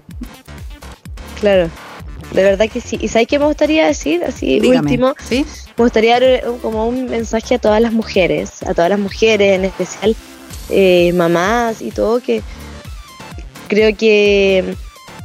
Claro, 1.40 1.70
de 2.34 2.44
verdad 2.44 2.70
que 2.70 2.82
sí. 2.82 2.98
¿Y 3.02 3.08
sabes 3.08 3.28
qué 3.28 3.40
me 3.40 3.46
gustaría 3.46 3.88
decir? 3.88 4.24
Así, 4.24 4.60
Dígame, 4.60 4.80
último, 4.92 5.16
¿sí? 5.28 5.46
me 5.78 5.84
gustaría 5.84 6.20
dar 6.20 6.50
un- 6.50 6.60
como 6.60 6.88
un 6.88 7.06
mensaje 7.06 7.56
a 7.56 7.60
todas 7.60 7.82
las 7.82 7.94
mujeres, 7.94 8.62
a 8.64 8.74
todas 8.74 8.90
las 8.90 9.00
mujeres 9.00 9.56
en 9.56 9.66
especial, 9.66 10.16
eh, 10.70 11.12
mamás 11.14 11.82
y 11.82 11.92
todo, 11.92 12.20
que 12.20 12.42
creo 13.68 13.96
que 13.96 14.76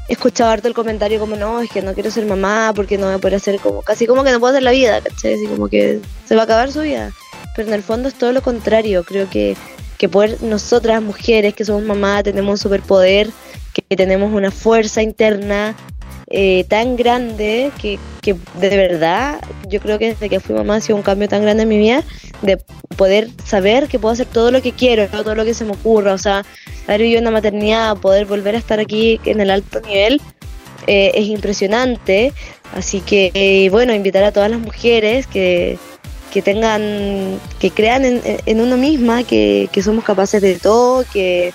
he 0.09 0.13
escuchado 0.13 0.51
harto 0.51 0.69
el 0.69 0.75
comentario 0.75 1.19
como 1.19 1.35
no, 1.37 1.61
es 1.61 1.71
que 1.71 1.83
no 1.83 1.95
quiero 1.95 2.11
ser 2.11 2.27
mamá 2.27 2.73
porque 2.75 2.99
no 2.99 3.07
voy 3.07 3.15
a 3.15 3.19
poder 3.19 3.37
hacer 3.37 3.59
como, 3.59 3.83
casi 3.83 4.07
como 4.07 4.23
que 4.23 4.31
no 4.33 4.41
puedo 4.41 4.53
hacer 4.53 4.63
la 4.63 4.71
vida, 4.71 5.01
¿cachai? 5.01 5.35
Así 5.35 5.47
como 5.47 5.69
que 5.69 6.01
se 6.27 6.35
va 6.35 6.43
a 6.43 6.45
acabar 6.45 6.71
su 6.73 6.81
vida. 6.83 7.11
Pero 7.57 7.69
en 7.69 7.75
el 7.75 7.83
fondo 7.83 8.09
es 8.09 8.15
todo 8.15 8.33
lo 8.33 8.43
contrario, 8.43 9.05
creo 9.05 9.29
que, 9.31 9.57
que 9.99 10.09
poder 10.09 10.43
nosotras 10.43 11.01
mujeres 11.03 11.55
que 11.55 11.65
somos 11.65 11.85
mamás 11.85 12.23
tenemos 12.25 12.53
un 12.53 12.59
superpoder, 12.59 13.31
que 13.73 13.97
tenemos 13.97 14.33
una 14.33 14.51
fuerza 14.51 15.03
interna 15.03 15.75
eh, 16.29 16.65
tan 16.69 16.97
grande 16.97 17.71
que, 17.81 17.99
que, 18.23 18.35
de 18.59 18.77
verdad 18.77 19.41
yo 19.69 19.81
creo 19.81 19.99
que 19.99 20.09
desde 20.09 20.29
que 20.29 20.41
fui 20.41 20.55
mamá 20.55 20.77
ha 20.77 20.81
sido 20.81 20.97
un 20.97 21.03
cambio 21.03 21.29
tan 21.29 21.43
grande 21.43 21.65
en 21.65 21.69
mi 21.69 21.79
vida 21.79 22.03
de 22.43 22.57
poder 22.97 23.29
saber 23.45 23.89
que 23.89 23.99
puedo 23.99 24.13
hacer 24.13 24.27
todo 24.27 24.51
lo 24.51 24.63
que 24.63 24.73
quiero, 24.73 25.07
todo 25.09 25.35
lo 25.35 25.45
que 25.45 25.55
se 25.55 25.65
me 25.65 25.73
ocurra, 25.73 26.15
o 26.15 26.19
sea, 26.19 26.45
haber 26.87 27.03
vivido 27.03 27.21
una 27.21 27.31
maternidad, 27.31 27.97
poder 27.99 28.27
volver 28.27 28.55
a 28.55 28.59
estar 28.59 28.81
aquí 28.81 29.21
en 29.25 29.41
el 29.41 29.51
alto 29.51 29.81
nivel 29.81 30.21
eh, 30.87 31.13
es 31.15 31.27
impresionante, 31.27 32.33
así 32.75 33.01
que 33.01 33.31
eh, 33.35 33.69
bueno, 33.71 33.95
invitar 33.95 34.25
a 34.25 34.33
todas 34.33 34.51
las 34.51 34.61
mujeres 34.61 35.27
que, 35.27 35.79
que 36.33 36.43
tengan, 36.43 37.39
que 37.59 37.71
crean 37.71 38.05
en, 38.05 38.21
en 38.25 38.61
uno 38.61 38.77
misma, 38.77 39.25
que, 39.25 39.69
que 39.73 39.83
somos 39.83 40.05
capaces 40.05 40.43
de 40.43 40.59
todo, 40.59 41.05
que 41.13 41.53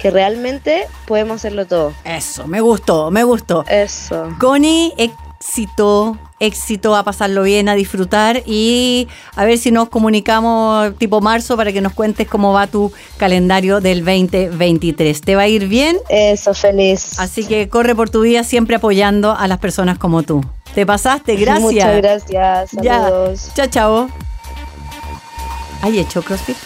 que 0.00 0.10
realmente 0.10 0.86
podemos 1.06 1.36
hacerlo 1.36 1.66
todo. 1.66 1.92
Eso, 2.04 2.46
me 2.46 2.60
gustó, 2.60 3.10
me 3.10 3.22
gustó. 3.24 3.64
Eso. 3.68 4.28
Connie, 4.38 4.94
éxito, 4.96 6.16
éxito, 6.38 6.96
a 6.96 7.04
pasarlo 7.04 7.42
bien, 7.42 7.68
a 7.68 7.74
disfrutar 7.74 8.42
y 8.46 9.08
a 9.36 9.44
ver 9.44 9.58
si 9.58 9.70
nos 9.70 9.90
comunicamos 9.90 10.96
tipo 10.96 11.20
marzo 11.20 11.56
para 11.56 11.72
que 11.72 11.80
nos 11.80 11.92
cuentes 11.92 12.26
cómo 12.26 12.52
va 12.52 12.66
tu 12.66 12.92
calendario 13.18 13.80
del 13.80 14.04
2023. 14.04 15.20
¿Te 15.20 15.36
va 15.36 15.42
a 15.42 15.48
ir 15.48 15.68
bien? 15.68 15.98
Eso, 16.08 16.54
feliz. 16.54 17.18
Así 17.18 17.44
que 17.44 17.68
corre 17.68 17.94
por 17.94 18.08
tu 18.08 18.22
vida 18.22 18.42
siempre 18.42 18.76
apoyando 18.76 19.32
a 19.32 19.46
las 19.48 19.58
personas 19.58 19.98
como 19.98 20.22
tú. 20.22 20.42
¿Te 20.74 20.86
pasaste? 20.86 21.36
Gracias. 21.36 21.60
Muchas 21.60 21.96
gracias. 21.96 22.70
Saludos. 22.70 23.46
Ya. 23.48 23.54
Chao, 23.54 23.66
chao. 23.66 24.10
¿Hay 25.82 25.98
hecho 25.98 26.22
CrossFit 26.22 26.56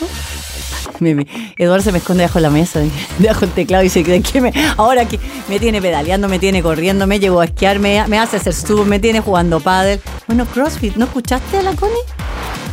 Eduardo 1.56 1.82
se 1.82 1.92
me 1.92 1.98
esconde 1.98 2.22
debajo 2.22 2.38
de 2.38 2.42
la 2.42 2.50
mesa, 2.50 2.80
debajo 3.18 3.44
el 3.44 3.50
teclado 3.52 3.82
y 3.82 3.86
dice 3.86 4.02
que 4.02 4.40
me, 4.40 4.52
ahora 4.76 5.06
que 5.06 5.18
me 5.48 5.58
tiene 5.58 5.80
pedaleando, 5.80 6.28
me 6.28 6.38
tiene 6.38 6.62
corriendo, 6.62 7.06
me 7.06 7.20
llegó 7.20 7.40
a 7.40 7.46
esquiar, 7.46 7.78
me, 7.78 7.98
hace 7.98 8.36
hacer 8.36 8.54
sub, 8.54 8.86
me 8.86 8.98
tiene 8.98 9.20
jugando 9.20 9.60
pádel. 9.60 10.00
Bueno, 10.26 10.46
CrossFit, 10.46 10.96
¿no 10.96 11.06
escuchaste 11.06 11.58
a 11.58 11.62
la 11.62 11.74
Connie? 11.74 11.94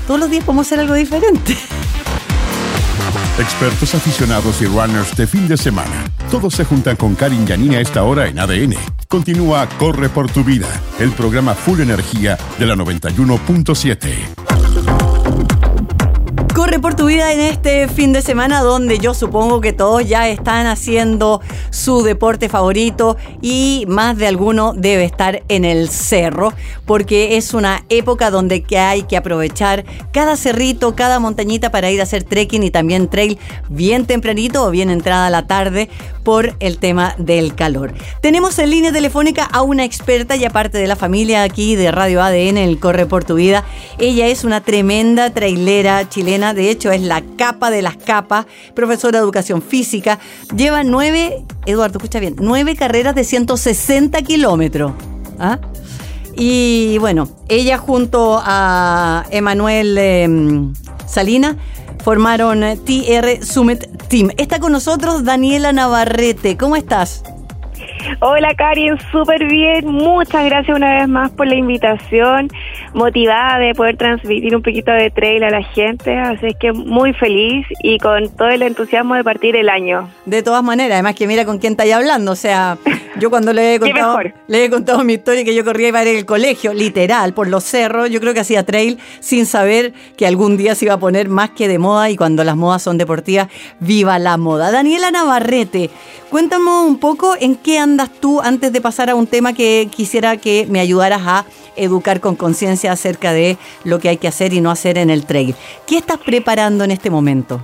Todos 0.07 0.19
los 0.19 0.29
días 0.29 0.43
podemos 0.43 0.67
hacer 0.67 0.79
algo 0.79 0.93
diferente. 0.93 1.57
Expertos 3.39 3.95
aficionados 3.95 4.62
y 4.62 4.65
runners 4.65 5.15
de 5.15 5.25
fin 5.25 5.47
de 5.47 5.57
semana. 5.57 6.05
Todos 6.29 6.53
se 6.53 6.63
juntan 6.63 6.95
con 6.95 7.15
Karin 7.15 7.47
Yanini 7.47 7.75
a 7.75 7.81
esta 7.81 8.03
hora 8.03 8.27
en 8.27 8.38
ADN. 8.39 8.75
Continúa 9.07 9.67
Corre 9.79 10.10
por 10.10 10.29
tu 10.29 10.43
vida, 10.43 10.67
el 10.99 11.12
programa 11.12 11.53
Full 11.55 11.81
Energía 11.81 12.38
de 12.60 12.65
la 12.65 12.75
91.7. 12.75 14.40
Por 16.79 16.95
tu 16.95 17.05
vida 17.05 17.31
en 17.31 17.41
este 17.41 17.88
fin 17.89 18.12
de 18.12 18.23
semana 18.23 18.62
donde 18.62 18.97
yo 18.97 19.13
supongo 19.13 19.62
que 19.62 19.71
todos 19.71 20.07
ya 20.07 20.29
están 20.29 20.65
haciendo 20.65 21.39
su 21.69 22.01
deporte 22.01 22.49
favorito 22.49 23.17
y 23.39 23.86
más 23.88 24.17
de 24.17 24.25
alguno 24.25 24.73
debe 24.73 25.03
estar 25.03 25.43
en 25.47 25.63
el 25.63 25.89
cerro 25.89 26.53
porque 26.86 27.38
es 27.38 27.53
una 27.53 27.84
época 27.89 28.31
donde 28.31 28.65
hay 28.79 29.03
que 29.03 29.15
aprovechar 29.15 29.86
cada 30.12 30.36
cerrito, 30.38 30.95
cada 30.95 31.19
montañita 31.19 31.69
para 31.69 31.91
ir 31.91 31.99
a 31.99 32.03
hacer 32.03 32.23
trekking 32.23 32.63
y 32.63 32.71
también 32.71 33.10
trail 33.10 33.38
bien 33.69 34.07
tempranito 34.07 34.65
o 34.65 34.71
bien 34.71 34.89
entrada 34.89 35.29
la 35.29 35.45
tarde 35.45 35.88
por 36.23 36.55
el 36.60 36.77
tema 36.77 37.15
del 37.17 37.55
calor. 37.55 37.93
Tenemos 38.21 38.57
en 38.60 38.69
línea 38.69 38.91
telefónica 38.91 39.43
a 39.43 39.62
una 39.62 39.84
experta 39.84 40.36
y 40.36 40.45
aparte 40.45 40.77
de 40.77 40.88
la 40.88 40.95
familia 40.95 41.43
aquí 41.43 41.75
de 41.75 41.91
Radio 41.91 42.21
ADN, 42.21 42.57
el 42.57 42.79
Corre 42.79 43.05
por 43.05 43.23
tu 43.23 43.36
vida. 43.36 43.63
Ella 43.97 44.27
es 44.27 44.43
una 44.43 44.62
tremenda 44.62 45.29
trailera 45.31 46.07
chilena 46.10 46.53
de 46.53 46.69
hecho 46.69 46.91
es 46.91 47.01
la 47.01 47.21
capa 47.38 47.69
de 47.71 47.81
las 47.81 47.97
capas, 47.97 48.45
profesora 48.73 49.19
de 49.19 49.23
educación 49.23 49.62
física, 49.62 50.19
lleva 50.55 50.84
nueve, 50.84 51.43
Eduardo, 51.65 51.97
escucha 51.97 52.19
bien, 52.19 52.36
nueve 52.39 52.75
carreras 52.75 53.15
de 53.15 53.23
160 53.23 54.21
kilómetros. 54.21 54.93
¿ah? 55.39 55.60
Y 56.36 56.97
bueno, 56.99 57.27
ella 57.49 57.77
junto 57.77 58.41
a 58.43 59.25
Emanuel 59.31 59.97
em, 59.97 60.73
Salina 61.05 61.57
formaron 62.01 62.61
TR 62.61 63.45
Summit 63.45 63.85
Team. 64.07 64.31
Está 64.37 64.59
con 64.59 64.71
nosotros 64.71 65.23
Daniela 65.23 65.71
Navarrete. 65.71 66.57
¿Cómo 66.57 66.75
estás? 66.75 67.23
Hola 68.19 68.53
Karin, 68.55 68.97
súper 69.11 69.45
bien. 69.47 69.87
Muchas 69.87 70.45
gracias 70.45 70.75
una 70.75 70.99
vez 70.99 71.07
más 71.07 71.31
por 71.31 71.47
la 71.47 71.55
invitación. 71.55 72.49
Motivada 72.93 73.59
de 73.59 73.73
poder 73.73 73.97
transmitir 73.97 74.55
un 74.55 74.61
poquito 74.61 74.91
de 74.91 75.09
trail 75.09 75.43
a 75.43 75.49
la 75.49 75.63
gente. 75.63 76.17
Así 76.17 76.55
que 76.59 76.71
muy 76.71 77.13
feliz 77.13 77.65
y 77.83 77.97
con 77.99 78.29
todo 78.29 78.49
el 78.49 78.61
entusiasmo 78.63 79.15
de 79.15 79.23
partir 79.23 79.55
el 79.55 79.69
año. 79.69 80.09
De 80.25 80.43
todas 80.43 80.63
maneras, 80.63 80.93
además 80.93 81.15
que 81.15 81.27
mira 81.27 81.45
con 81.45 81.59
quién 81.59 81.73
estáis 81.73 81.93
hablando. 81.93 82.31
O 82.31 82.35
sea, 82.35 82.77
yo 83.19 83.29
cuando 83.29 83.53
le 83.53 83.75
he 83.75 83.79
contado, 83.79 84.19
le 84.47 84.65
he 84.65 84.69
contado 84.69 85.03
mi 85.03 85.13
historia 85.13 85.43
que 85.43 85.55
yo 85.55 85.63
corría 85.63 85.87
y 85.87 85.89
iba 85.89 85.99
a 85.99 86.05
ir 86.05 86.17
al 86.17 86.25
colegio, 86.25 86.73
literal, 86.73 87.33
por 87.33 87.47
los 87.47 87.63
cerros, 87.63 88.09
yo 88.09 88.19
creo 88.19 88.33
que 88.33 88.39
hacía 88.39 88.65
trail 88.65 88.97
sin 89.19 89.45
saber 89.45 89.93
que 90.17 90.25
algún 90.25 90.57
día 90.57 90.75
se 90.75 90.85
iba 90.85 90.95
a 90.95 90.99
poner 90.99 91.29
más 91.29 91.51
que 91.51 91.67
de 91.67 91.77
moda 91.79 92.09
y 92.09 92.17
cuando 92.17 92.43
las 92.43 92.55
modas 92.55 92.81
son 92.81 92.97
deportivas, 92.97 93.47
viva 93.79 94.19
la 94.19 94.37
moda. 94.37 94.71
Daniela 94.71 95.11
Navarrete, 95.11 95.89
cuéntame 96.29 96.69
un 96.69 96.99
poco 96.99 97.35
en 97.39 97.55
qué 97.55 97.79
andas 97.79 97.90
tú 98.19 98.41
antes 98.41 98.71
de 98.71 98.82
pasar 98.82 99.10
a 99.10 99.15
un 99.15 99.27
tema 99.27 99.54
que 99.54 99.88
quisiera 99.91 100.38
que 100.38 100.65
me 100.69 100.80
ayudaras 100.80 101.21
a 101.25 101.45
educar 101.75 102.19
con 102.19 102.36
conciencia 102.36 102.91
acerca 102.91 103.34
de 103.34 103.58
lo 103.84 103.99
que 103.99 104.10
hay 104.10 104.17
que 104.17 104.27
hacer 104.27 104.54
y 104.54 104.62
no 104.62 104.71
hacer 104.71 104.97
en 104.97 105.10
el 105.10 105.25
trail. 105.25 105.56
¿Qué 105.88 105.97
estás 105.97 106.17
preparando 106.17 106.84
en 106.84 106.91
este 106.91 107.10
momento? 107.10 107.62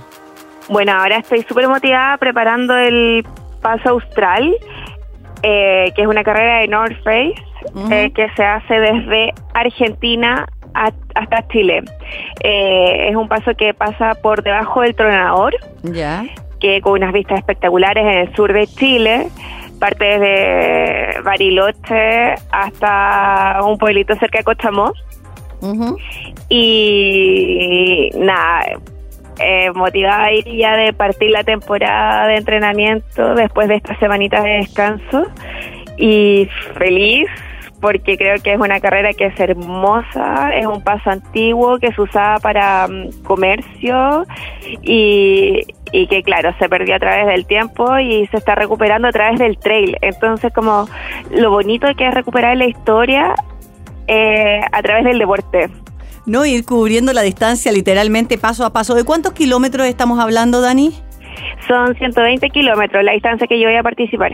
Bueno, 0.68 0.92
ahora 0.92 1.18
estoy 1.18 1.42
súper 1.48 1.68
motivada 1.68 2.16
preparando 2.18 2.76
el 2.76 3.26
paso 3.62 3.90
austral, 3.90 4.54
eh, 5.42 5.92
que 5.94 6.02
es 6.02 6.08
una 6.08 6.22
carrera 6.22 6.60
de 6.60 6.68
North 6.68 6.96
Face, 7.02 7.34
eh, 7.90 8.10
que 8.14 8.28
se 8.36 8.44
hace 8.44 8.74
desde 8.74 9.32
Argentina 9.54 10.46
hasta 10.74 11.48
Chile. 11.48 11.82
Eh, 12.44 13.08
es 13.08 13.16
un 13.16 13.28
paso 13.28 13.54
que 13.54 13.74
pasa 13.74 14.14
por 14.22 14.42
debajo 14.42 14.82
del 14.82 14.94
tronador, 14.94 15.54
ya. 15.82 16.24
que 16.60 16.80
con 16.80 16.92
unas 16.92 17.12
vistas 17.12 17.38
espectaculares 17.38 18.04
en 18.04 18.18
el 18.18 18.36
sur 18.36 18.52
de 18.52 18.66
Chile 18.66 19.28
parte 19.78 20.04
desde 20.04 21.20
Bariloche 21.22 22.34
hasta 22.50 23.60
un 23.64 23.78
pueblito 23.78 24.14
cerca 24.16 24.38
de 24.38 24.44
Cochamó. 24.44 24.92
Y 26.48 28.10
nada, 28.14 28.64
eh, 29.40 29.70
motivada 29.72 30.32
ir 30.32 30.44
ya 30.56 30.76
de 30.76 30.92
partir 30.92 31.30
la 31.30 31.44
temporada 31.44 32.26
de 32.26 32.36
entrenamiento 32.36 33.34
después 33.34 33.68
de 33.68 33.76
estas 33.76 33.98
semanitas 33.98 34.42
de 34.44 34.50
descanso 34.50 35.26
y 35.96 36.48
feliz 36.76 37.28
porque 37.80 38.16
creo 38.16 38.42
que 38.42 38.52
es 38.52 38.58
una 38.58 38.80
carrera 38.80 39.12
que 39.12 39.26
es 39.26 39.40
hermosa, 39.40 40.54
es 40.54 40.66
un 40.66 40.82
paso 40.82 41.10
antiguo 41.10 41.78
que 41.78 41.92
se 41.92 42.00
usaba 42.00 42.38
para 42.38 42.88
mm, 42.88 43.22
comercio 43.22 44.24
y, 44.82 45.62
y 45.92 46.06
que 46.08 46.22
claro, 46.22 46.54
se 46.58 46.68
perdió 46.68 46.96
a 46.96 46.98
través 46.98 47.26
del 47.26 47.46
tiempo 47.46 47.98
y 47.98 48.26
se 48.28 48.36
está 48.36 48.54
recuperando 48.54 49.08
a 49.08 49.12
través 49.12 49.38
del 49.38 49.58
trail. 49.58 49.96
Entonces 50.00 50.52
como 50.52 50.88
lo 51.30 51.50
bonito 51.50 51.86
que 51.96 52.08
es 52.08 52.14
recuperar 52.14 52.56
la 52.56 52.66
historia 52.66 53.34
eh, 54.06 54.60
a 54.72 54.82
través 54.82 55.04
del 55.04 55.18
deporte. 55.18 55.68
No 56.26 56.44
ir 56.44 56.64
cubriendo 56.64 57.12
la 57.12 57.22
distancia 57.22 57.72
literalmente 57.72 58.38
paso 58.38 58.64
a 58.64 58.72
paso. 58.72 58.94
¿De 58.94 59.04
cuántos 59.04 59.32
kilómetros 59.32 59.86
estamos 59.86 60.18
hablando, 60.18 60.60
Dani? 60.60 60.92
Son 61.66 61.94
120 61.94 62.50
kilómetros 62.50 63.04
la 63.04 63.12
distancia 63.12 63.46
que 63.46 63.58
yo 63.60 63.68
voy 63.68 63.76
a 63.76 63.82
participar. 63.82 64.32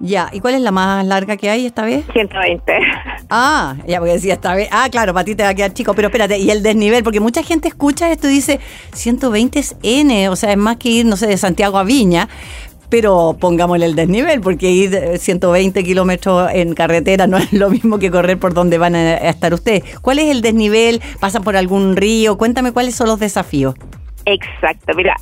Ya, 0.00 0.28
¿y 0.32 0.40
cuál 0.40 0.54
es 0.54 0.60
la 0.60 0.70
más 0.70 1.06
larga 1.06 1.36
que 1.36 1.48
hay 1.48 1.66
esta 1.66 1.84
vez? 1.84 2.04
120. 2.12 2.72
Ah, 3.30 3.76
ya 3.86 3.98
porque 3.98 4.14
decía 4.14 4.34
esta 4.34 4.54
vez. 4.54 4.68
Ah, 4.70 4.88
claro, 4.90 5.14
para 5.14 5.24
ti 5.24 5.34
te 5.34 5.42
va 5.42 5.50
a 5.50 5.54
quedar 5.54 5.72
chico, 5.72 5.94
pero 5.94 6.08
espérate, 6.08 6.38
y 6.38 6.50
el 6.50 6.62
desnivel, 6.62 7.02
porque 7.02 7.20
mucha 7.20 7.42
gente 7.42 7.68
escucha 7.68 8.10
esto 8.10 8.28
y 8.28 8.32
dice 8.32 8.60
120 8.92 9.58
es 9.58 9.76
N, 9.82 10.28
o 10.28 10.36
sea, 10.36 10.50
es 10.52 10.58
más 10.58 10.76
que 10.76 10.88
ir, 10.90 11.06
no 11.06 11.16
sé, 11.16 11.26
de 11.26 11.36
Santiago 11.36 11.78
a 11.78 11.84
Viña, 11.84 12.28
pero 12.90 13.36
pongámosle 13.40 13.86
el 13.86 13.94
desnivel, 13.94 14.40
porque 14.40 14.70
ir 14.70 15.18
120 15.18 15.82
kilómetros 15.84 16.50
en 16.52 16.74
carretera 16.74 17.26
no 17.26 17.38
es 17.38 17.52
lo 17.52 17.70
mismo 17.70 17.98
que 17.98 18.10
correr 18.10 18.38
por 18.38 18.52
donde 18.54 18.78
van 18.78 18.94
a 18.94 19.14
estar 19.16 19.54
ustedes. 19.54 19.98
¿Cuál 20.00 20.18
es 20.18 20.30
el 20.30 20.42
desnivel? 20.42 21.00
¿Pasan 21.18 21.42
por 21.42 21.56
algún 21.56 21.96
río? 21.96 22.36
Cuéntame 22.36 22.72
cuáles 22.72 22.94
son 22.94 23.08
los 23.08 23.18
desafíos. 23.18 23.74
Exacto, 24.26 24.94
mira, 24.94 25.16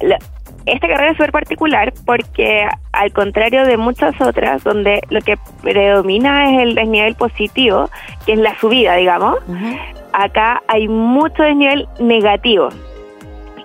esta 0.67 0.89
carrera 0.89 1.11
es 1.11 1.17
súper 1.17 1.33
particular 1.33 1.93
porque 2.07 2.67
al 2.93 3.13
contrario 3.13 3.65
de 3.67 3.77
muchas 3.77 4.19
otras 4.21 4.63
donde 4.65 5.01
lo 5.11 5.21
que 5.21 5.37
predomina 5.63 6.53
es 6.53 6.63
el 6.63 6.75
desnivel 6.75 7.15
positivo, 7.15 7.91
que 8.27 8.35
es 8.35 8.39
la 8.39 8.57
subida, 8.59 8.97
digamos, 8.97 9.39
acá 10.13 10.63
hay 10.69 10.89
mucho 10.89 11.43
desnivel 11.43 11.89
negativo, 11.99 12.69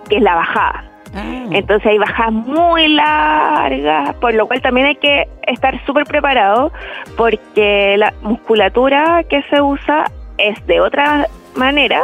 que 0.09 0.17
es 0.17 0.21
la 0.21 0.35
bajada. 0.35 0.83
Ah. 1.15 1.45
Entonces 1.51 1.87
hay 1.87 1.97
bajas 1.97 2.31
muy 2.31 2.87
largas, 2.89 4.15
por 4.15 4.33
lo 4.33 4.47
cual 4.47 4.61
también 4.61 4.87
hay 4.87 4.95
que 4.95 5.27
estar 5.47 5.83
súper 5.85 6.05
preparado 6.05 6.71
porque 7.15 7.95
la 7.97 8.13
musculatura 8.21 9.23
que 9.29 9.41
se 9.49 9.61
usa 9.61 10.05
es 10.37 10.65
de 10.67 10.81
otra 10.81 11.27
manera 11.55 12.03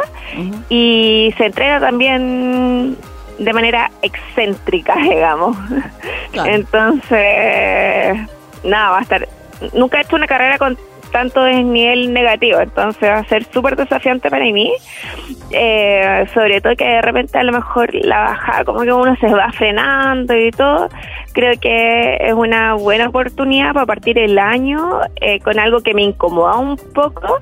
y 0.68 1.32
se 1.36 1.46
entrena 1.46 1.78
también 1.80 2.96
de 3.38 3.52
manera 3.52 3.90
excéntrica, 4.02 4.96
digamos. 5.02 5.56
Claro. 6.32 6.50
Entonces, 6.52 8.28
nada, 8.64 8.90
va 8.90 8.98
a 8.98 9.02
estar... 9.02 9.28
Nunca 9.72 9.98
he 9.98 10.02
hecho 10.02 10.16
una 10.16 10.26
carrera 10.26 10.58
con 10.58 10.76
tanto 11.14 11.44
desnivel 11.44 12.12
negativo, 12.12 12.58
entonces 12.58 13.08
va 13.08 13.18
a 13.18 13.24
ser 13.26 13.44
súper 13.44 13.76
desafiante 13.76 14.30
para 14.30 14.44
mí. 14.46 14.72
Eh, 15.52 16.26
sobre 16.34 16.60
todo 16.60 16.74
que 16.74 16.84
de 16.84 17.02
repente 17.02 17.38
a 17.38 17.44
lo 17.44 17.52
mejor 17.52 17.94
la 17.94 18.18
bajada, 18.18 18.64
como 18.64 18.80
que 18.80 18.92
uno 18.92 19.14
se 19.20 19.28
va 19.28 19.52
frenando 19.52 20.36
y 20.36 20.50
todo. 20.50 20.88
Creo 21.32 21.52
que 21.60 22.16
es 22.20 22.32
una 22.32 22.74
buena 22.74 23.08
oportunidad 23.08 23.74
para 23.74 23.86
partir 23.86 24.18
el 24.18 24.40
año 24.40 25.02
eh, 25.20 25.38
con 25.38 25.60
algo 25.60 25.82
que 25.82 25.94
me 25.94 26.02
incomoda 26.02 26.56
un 26.56 26.76
poco 26.76 27.38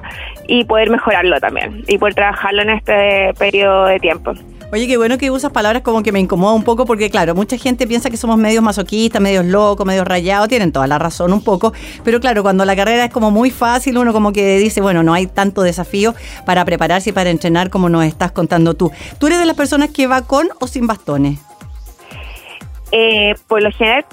y 0.47 0.65
poder 0.65 0.91
mejorarlo 0.91 1.41
también 1.41 1.83
y 1.89 1.97
poder 1.97 2.15
trabajarlo 2.15 2.61
en 2.61 2.71
este 2.71 3.33
periodo 3.39 3.87
de 3.87 3.99
tiempo. 4.01 4.35
Oye, 4.73 4.87
qué 4.87 4.97
bueno 4.97 5.19
que 5.19 5.31
usas 5.31 5.53
palabras 5.53 5.83
como 5.83 6.03
que 6.03 6.13
me 6.13 6.19
incomoda 6.19 6.55
un 6.55 6.65
poco, 6.65 6.87
porque 6.87 7.11
claro, 7.11 7.35
mucha 7.35 7.59
gente 7.59 7.87
piensa 7.87 8.09
que 8.09 8.17
somos 8.17 8.39
medios 8.39 8.65
masoquistas, 8.65 9.21
medios 9.21 9.45
locos, 9.45 9.85
medios 9.85 10.09
rayados, 10.09 10.49
tienen 10.49 10.73
toda 10.73 10.87
la 10.87 10.99
razón 10.99 11.35
un 11.35 11.45
poco, 11.45 11.75
pero 12.03 12.21
claro, 12.21 12.43
cuando 12.43 12.65
la 12.65 12.75
carrera 12.75 13.05
es 13.05 13.11
como 13.11 13.31
muy 13.31 13.51
fácil, 13.51 13.99
uno 13.99 14.15
como 14.15 14.33
que 14.33 14.57
dice, 14.57 14.81
bueno, 14.81 15.03
no 15.03 15.13
hay 15.13 15.27
tanto 15.27 15.61
desafío 15.61 16.15
para 16.47 16.65
prepararse 16.65 17.11
y 17.11 17.13
para 17.13 17.29
entrenar 17.29 17.69
como 17.69 17.91
nos 17.91 18.07
estás 18.07 18.33
contando 18.33 18.73
tú. 18.73 18.91
¿Tú 19.19 19.27
eres 19.27 19.41
de 19.41 19.45
las 19.45 19.57
personas 19.57 19.91
que 19.91 20.07
va 20.07 20.23
con 20.23 20.49
o 20.59 20.67
sin 20.67 20.87
bastones? 20.87 21.39
Eh, 22.93 23.35
por 23.49 23.61
lo 23.61 23.71
general 23.73 24.07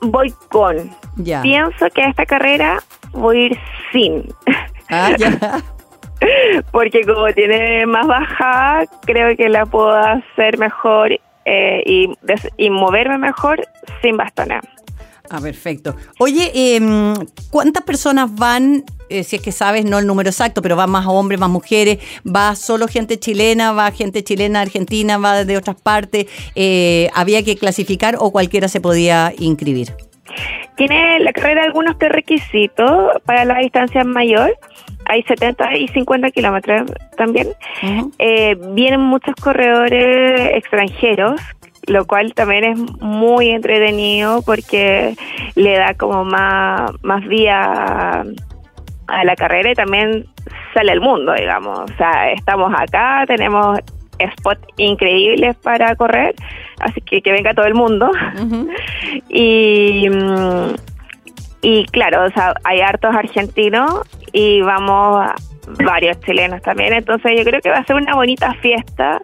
voy 0.00 0.32
con. 0.48 0.90
Ya. 1.16 1.42
Pienso 1.42 1.86
que 1.92 2.02
a 2.02 2.10
esta 2.10 2.24
carrera 2.24 2.80
voy 3.10 3.36
a 3.36 3.46
ir 3.46 3.58
sin. 3.90 4.32
Ah, 4.88 5.16
ya. 5.18 5.60
Porque 6.72 7.02
como 7.02 7.32
tiene 7.32 7.86
más 7.86 8.06
bajada, 8.06 8.86
creo 9.04 9.36
que 9.36 9.48
la 9.48 9.66
puedo 9.66 9.92
hacer 9.92 10.58
mejor 10.58 11.18
eh, 11.44 11.82
y, 12.56 12.70
moverme 12.70 13.18
mejor 13.18 13.66
sin 14.02 14.16
bastones. 14.16 14.60
Ah, 15.30 15.40
perfecto. 15.40 15.96
Oye, 16.18 16.76
em, 16.76 17.14
¿cuántas 17.50 17.82
personas 17.82 18.34
van, 18.34 18.84
eh, 19.08 19.24
si 19.24 19.36
es 19.36 19.42
que 19.42 19.52
sabes, 19.52 19.84
no 19.84 19.98
el 19.98 20.06
número 20.06 20.28
exacto, 20.28 20.60
pero 20.60 20.76
van 20.76 20.90
más 20.90 21.06
hombres, 21.06 21.40
más 21.40 21.48
mujeres? 21.48 21.98
¿Va 22.24 22.54
solo 22.54 22.88
gente 22.88 23.18
chilena? 23.18 23.72
¿Va 23.72 23.90
gente 23.90 24.22
chilena, 24.22 24.60
argentina? 24.60 25.16
¿Va 25.18 25.44
de 25.44 25.56
otras 25.56 25.80
partes? 25.80 26.26
Eh, 26.54 27.10
¿Había 27.14 27.42
que 27.42 27.56
clasificar 27.56 28.16
o 28.18 28.32
cualquiera 28.32 28.68
se 28.68 28.80
podía 28.80 29.32
inscribir? 29.38 29.94
Tiene 30.76 31.20
la 31.20 31.32
carrera 31.32 31.64
algunos 31.64 31.96
prerequisitos 31.96 33.12
para 33.24 33.44
la 33.44 33.58
distancia 33.60 34.04
mayor. 34.04 34.56
Hay 35.06 35.22
70 35.22 35.76
y 35.76 35.88
50 35.88 36.30
kilómetros 36.30 36.90
también. 37.16 37.48
Eh, 38.18 38.56
vienen 38.72 39.00
muchos 39.00 39.34
corredores 39.36 40.50
extranjeros, 40.54 41.40
lo 41.86 42.06
cual 42.06 42.32
también 42.34 42.64
es 42.64 42.78
muy 43.00 43.50
entretenido 43.50 44.42
porque 44.42 45.14
le 45.54 45.76
da 45.76 45.94
como 45.94 46.24
más, 46.24 46.90
más 47.02 47.26
vía 47.26 48.24
a, 49.06 49.24
la 49.24 49.36
carrera 49.36 49.72
y 49.72 49.74
también 49.74 50.26
sale 50.72 50.92
al 50.92 51.00
mundo, 51.00 51.34
digamos. 51.34 51.78
O 51.78 51.96
sea, 51.96 52.30
estamos 52.32 52.72
acá, 52.76 53.24
tenemos 53.26 53.78
spots 54.38 54.66
increíbles 54.76 55.56
para 55.56 55.94
correr, 55.96 56.34
así 56.80 57.00
que 57.00 57.20
que 57.20 57.32
venga 57.32 57.54
todo 57.54 57.66
el 57.66 57.74
mundo. 57.74 58.10
Y, 59.28 60.08
mm, 60.08 60.74
y 61.64 61.86
claro, 61.86 62.26
o 62.26 62.30
sea, 62.30 62.52
hay 62.64 62.82
hartos 62.82 63.14
argentinos 63.16 64.02
y 64.32 64.60
vamos 64.60 65.30
varios 65.82 66.20
chilenos 66.20 66.60
también. 66.60 66.92
Entonces 66.92 67.32
yo 67.38 67.42
creo 67.42 67.62
que 67.62 67.70
va 67.70 67.78
a 67.78 67.84
ser 67.84 67.96
una 67.96 68.14
bonita 68.14 68.52
fiesta 68.60 69.22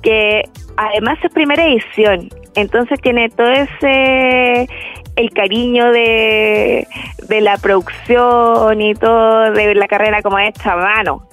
que 0.00 0.42
además 0.76 1.18
es 1.24 1.32
primera 1.32 1.66
edición. 1.66 2.28
Entonces 2.54 3.00
tiene 3.00 3.30
todo 3.30 3.50
ese 3.50 4.68
el 5.16 5.30
cariño 5.30 5.90
de, 5.90 6.86
de 7.28 7.40
la 7.40 7.56
producción 7.58 8.80
y 8.80 8.94
todo 8.94 9.50
de 9.50 9.74
la 9.74 9.88
carrera 9.88 10.22
como 10.22 10.38
hecha 10.38 10.74
a 10.74 10.76
mano. 10.76 11.28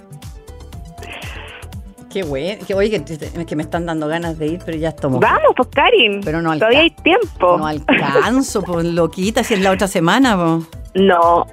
Qué 2.11 2.23
bueno. 2.23 2.65
Que, 2.65 2.73
oye, 2.73 3.03
que, 3.03 3.45
que 3.45 3.55
me 3.55 3.63
están 3.63 3.85
dando 3.85 4.07
ganas 4.07 4.37
de 4.39 4.47
ir, 4.47 4.59
pero 4.65 4.77
ya 4.77 4.89
estamos. 4.89 5.19
Vamos, 5.19 5.53
pues 5.55 5.69
Karin. 5.73 6.21
Pero 6.23 6.41
no 6.41 6.53
Todavía 6.55 6.79
hay 6.79 6.89
tiempo. 6.91 7.57
No 7.57 7.67
alcanzo, 7.67 8.63
pues 8.63 8.85
loquita, 8.85 9.43
si 9.43 9.53
es 9.55 9.61
la 9.61 9.71
otra 9.71 9.87
semana. 9.87 10.35
pues. 10.35 10.67
No. 10.95 11.45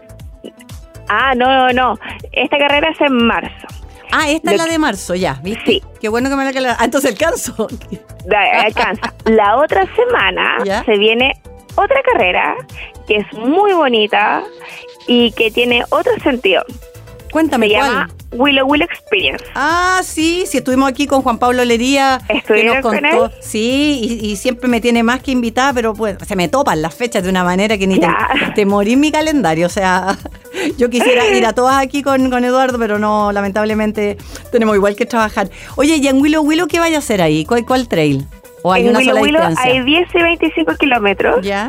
Ah, 1.09 1.35
no, 1.37 1.47
no, 1.47 1.73
no. 1.73 1.99
Esta 2.33 2.59
carrera 2.59 2.89
es 2.91 3.01
en 3.01 3.27
marzo. 3.27 3.67
Ah, 4.13 4.31
esta 4.31 4.53
es 4.53 4.57
la 4.59 4.67
de 4.67 4.79
marzo, 4.79 5.15
ya, 5.15 5.35
¿viste? 5.43 5.65
Sí. 5.73 5.83
Qué 6.01 6.09
bueno 6.09 6.29
que 6.31 6.37
me 6.37 6.45
la 6.45 6.51
aclara- 6.51 6.77
Ah, 6.79 6.85
entonces 6.85 7.11
alcanzo. 7.11 7.67
Alcanza. 8.65 9.13
La 9.25 9.57
otra 9.57 9.87
semana 9.95 10.59
¿Ya? 10.65 10.85
se 10.85 10.97
viene 10.97 11.33
otra 11.75 12.01
carrera 12.03 12.55
que 13.07 13.17
es 13.17 13.33
muy 13.35 13.73
bonita 13.73 14.43
y 15.07 15.33
que 15.33 15.51
tiene 15.51 15.83
otro 15.91 16.13
sentido. 16.23 16.63
Cuéntame 17.37 17.69
Se 17.69 17.75
cuál. 17.75 17.91
llama 17.91 18.09
Willow 18.33 18.67
Willow 18.67 18.87
Experience. 18.91 19.45
Ah, 19.55 20.01
sí, 20.03 20.45
sí, 20.47 20.57
estuvimos 20.57 20.89
aquí 20.89 21.07
con 21.07 21.21
Juan 21.21 21.37
Pablo 21.39 21.67
Lería, 21.67 22.19
que 22.27 22.39
¿Estuvieron 22.39 22.77
nos 22.77 22.83
con 22.83 22.99
contó. 22.99 23.27
él? 23.27 23.31
Sí, 23.43 24.01
y, 24.23 24.27
y 24.31 24.37
siempre 24.37 24.69
me 24.71 24.81
tiene 24.81 25.03
más 25.03 25.21
que 25.21 25.33
invitada, 25.33 25.75
pero 25.75 25.93
pues 25.93 26.17
se 26.27 26.35
me 26.35 26.49
topan 26.49 26.81
las 26.81 26.95
fechas 26.95 27.23
de 27.25 27.29
una 27.29 27.45
manera 27.45 27.77
que 27.77 27.87
ni 27.87 28.01
te, 28.01 28.09
te 28.55 28.65
morí 28.65 28.95
en 28.95 29.01
mi 29.01 29.13
calendario. 29.13 29.67
O 29.67 29.69
sea, 29.69 30.17
yo 30.79 30.89
quisiera 30.89 31.29
ir 31.29 31.45
a 31.45 31.53
todas 31.53 31.77
aquí 31.77 32.03
con, 32.03 32.31
con 32.31 32.43
Eduardo, 32.43 32.79
pero 32.79 32.99
no, 32.99 33.31
lamentablemente 33.33 34.17
tenemos 34.51 34.75
igual 34.75 34.97
que 34.97 35.05
trabajar. 35.05 35.51
Oye, 35.77 35.97
y 35.97 36.09
en 36.09 36.19
Willow 36.23 36.43
Willow, 36.43 36.69
¿qué 36.69 36.79
vaya 36.81 36.97
a 36.97 37.01
hacer 37.01 37.21
ahí? 37.21 37.45
¿Cuál, 37.45 37.67
cuál 37.67 37.87
trail? 37.87 38.25
¿O 38.63 38.73
hay 38.73 38.85
en 38.85 38.89
una 38.89 39.01
Willow 39.01 39.11
sola 39.15 39.21
Willow 39.23 39.49
distancia? 39.51 39.73
hay 39.75 39.85
10 39.85 40.09
y 40.15 40.23
25 40.23 40.75
kilómetros, 40.77 41.45
¿Ya? 41.45 41.69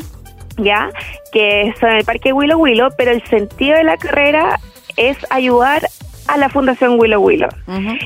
ya, 0.60 0.90
que 1.34 1.74
son 1.78 1.90
el 1.90 2.06
Parque 2.06 2.32
Willow 2.32 2.58
Willow, 2.58 2.90
pero 2.98 3.12
el 3.12 3.22
sentido 3.26 3.76
de 3.76 3.84
la 3.84 3.98
carrera 3.98 4.60
es 4.98 5.18
ayudar 5.30 5.84
a 6.28 6.38
la 6.38 6.50
Fundación 6.50 7.00
Willow 7.00 7.22
Willow. 7.22 7.50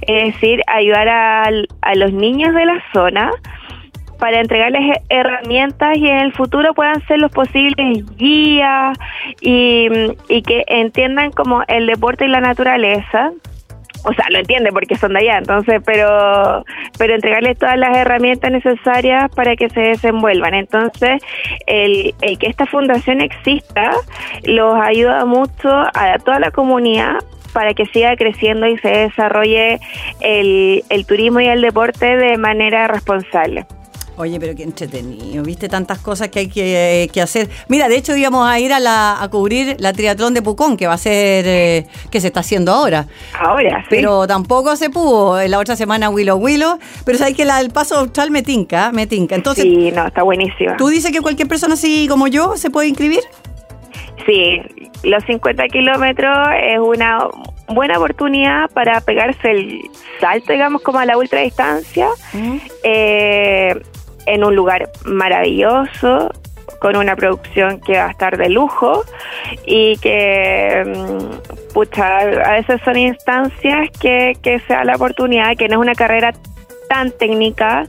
Es 0.07 0.33
decir, 0.33 0.61
ayudar 0.67 1.07
al- 1.09 1.67
a, 1.81 1.95
los 1.95 2.13
niños 2.13 2.53
de 2.53 2.65
la 2.65 2.83
zona 2.93 3.31
para 4.19 4.39
entregarles 4.39 4.81
he- 4.83 5.01
herramientas 5.09 5.97
y 5.97 6.07
en 6.07 6.17
el 6.17 6.33
futuro 6.33 6.73
puedan 6.75 7.01
ser 7.07 7.17
los 7.19 7.31
posibles 7.31 8.05
guías 8.17 8.95
y, 9.41 9.87
y 10.29 10.41
que 10.43 10.63
entiendan 10.67 11.31
como 11.31 11.63
el 11.67 11.87
deporte 11.87 12.25
y 12.25 12.27
la 12.27 12.41
naturaleza. 12.41 13.31
O 14.03 14.13
sea, 14.13 14.25
lo 14.29 14.39
entienden 14.39 14.73
porque 14.73 14.95
son 14.95 15.13
de 15.13 15.19
allá, 15.19 15.37
entonces, 15.37 15.81
pero, 15.85 16.65
pero 16.97 17.15
entregarles 17.15 17.57
todas 17.57 17.77
las 17.77 17.95
herramientas 17.95 18.51
necesarias 18.51 19.29
para 19.35 19.55
que 19.55 19.69
se 19.69 19.81
desenvuelvan. 19.81 20.53
Entonces, 20.53 21.21
el, 21.67 22.13
el 22.21 22.37
que 22.37 22.47
esta 22.47 22.65
fundación 22.65 23.21
exista 23.21 23.91
los 24.43 24.75
ayuda 24.75 25.25
mucho 25.25 25.69
a 25.69 26.17
toda 26.23 26.39
la 26.39 26.51
comunidad 26.51 27.19
para 27.53 27.73
que 27.73 27.85
siga 27.87 28.15
creciendo 28.15 28.67
y 28.67 28.77
se 28.77 28.89
desarrolle 28.89 29.79
el, 30.21 30.83
el 30.89 31.05
turismo 31.05 31.41
y 31.41 31.47
el 31.47 31.61
deporte 31.61 32.17
de 32.17 32.37
manera 32.37 32.87
responsable. 32.87 33.65
Oye, 34.17 34.39
pero 34.39 34.53
qué 34.55 34.63
entretenido, 34.63 35.43
viste 35.43 35.69
tantas 35.69 35.99
cosas 35.99 36.29
que 36.29 36.39
hay 36.39 36.47
que, 36.47 37.09
que 37.13 37.21
hacer. 37.21 37.49
Mira, 37.69 37.87
de 37.87 37.95
hecho 37.95 38.15
íbamos 38.15 38.47
a 38.47 38.59
ir 38.59 38.73
a, 38.73 38.79
la, 38.79 39.21
a 39.21 39.29
cubrir 39.29 39.77
la 39.79 39.93
triatlón 39.93 40.33
de 40.33 40.41
Pucón, 40.41 40.77
que 40.77 40.85
va 40.85 40.93
a 40.93 40.97
ser, 40.97 41.45
eh, 41.47 41.87
que 42.11 42.19
se 42.19 42.27
está 42.27 42.41
haciendo 42.41 42.71
ahora. 42.73 43.07
Ahora, 43.39 43.81
sí. 43.83 43.87
Pero 43.89 44.27
tampoco 44.27 44.75
se 44.75 44.89
pudo. 44.89 45.39
En 45.39 45.51
la 45.51 45.59
otra 45.59 45.75
semana 45.75 46.09
Willow 46.09 46.37
Willow. 46.37 46.77
Pero 47.05 47.17
sabes 47.17 47.35
que 47.35 47.45
la 47.45 47.57
del 47.57 47.71
paso 47.71 47.97
austral 47.97 48.31
me 48.31 48.43
tinca, 48.43 48.91
me 48.91 49.07
tinca. 49.07 49.35
Entonces, 49.35 49.63
sí, 49.63 49.91
no, 49.91 50.07
está 50.07 50.23
buenísima. 50.23 50.77
¿tú 50.77 50.89
dices 50.89 51.11
que 51.11 51.21
cualquier 51.21 51.47
persona 51.47 51.75
así 51.75 52.07
como 52.09 52.27
yo 52.27 52.57
se 52.57 52.69
puede 52.69 52.89
inscribir? 52.89 53.21
Sí, 54.25 54.61
los 55.03 55.23
50 55.25 55.67
kilómetros 55.67 56.37
es 56.61 56.79
una 56.79 57.27
buena 57.67 57.97
oportunidad 57.97 58.69
para 58.71 59.01
pegarse 59.01 59.51
el 59.51 59.81
salto, 60.19 60.53
digamos, 60.53 60.81
como 60.81 60.99
a 60.99 61.05
la 61.05 61.17
ultradistancia, 61.17 62.07
eh, 62.83 63.81
en 64.25 64.43
un 64.43 64.55
lugar 64.55 64.89
maravilloso, 65.05 66.31
con 66.79 66.95
una 66.95 67.15
producción 67.15 67.79
que 67.81 67.93
va 67.93 68.07
a 68.07 68.11
estar 68.11 68.37
de 68.37 68.49
lujo 68.49 69.03
y 69.65 69.97
que, 69.97 70.83
mm, 70.85 71.73
pucha, 71.73 72.19
a 72.19 72.51
veces 72.53 72.81
son 72.83 72.97
instancias 72.97 73.89
que, 73.99 74.33
que 74.41 74.59
se 74.61 74.73
da 74.73 74.83
la 74.83 74.95
oportunidad, 74.95 75.55
que 75.57 75.67
no 75.67 75.75
es 75.75 75.81
una 75.81 75.93
carrera 75.93 76.33
tan 76.89 77.11
técnica 77.11 77.87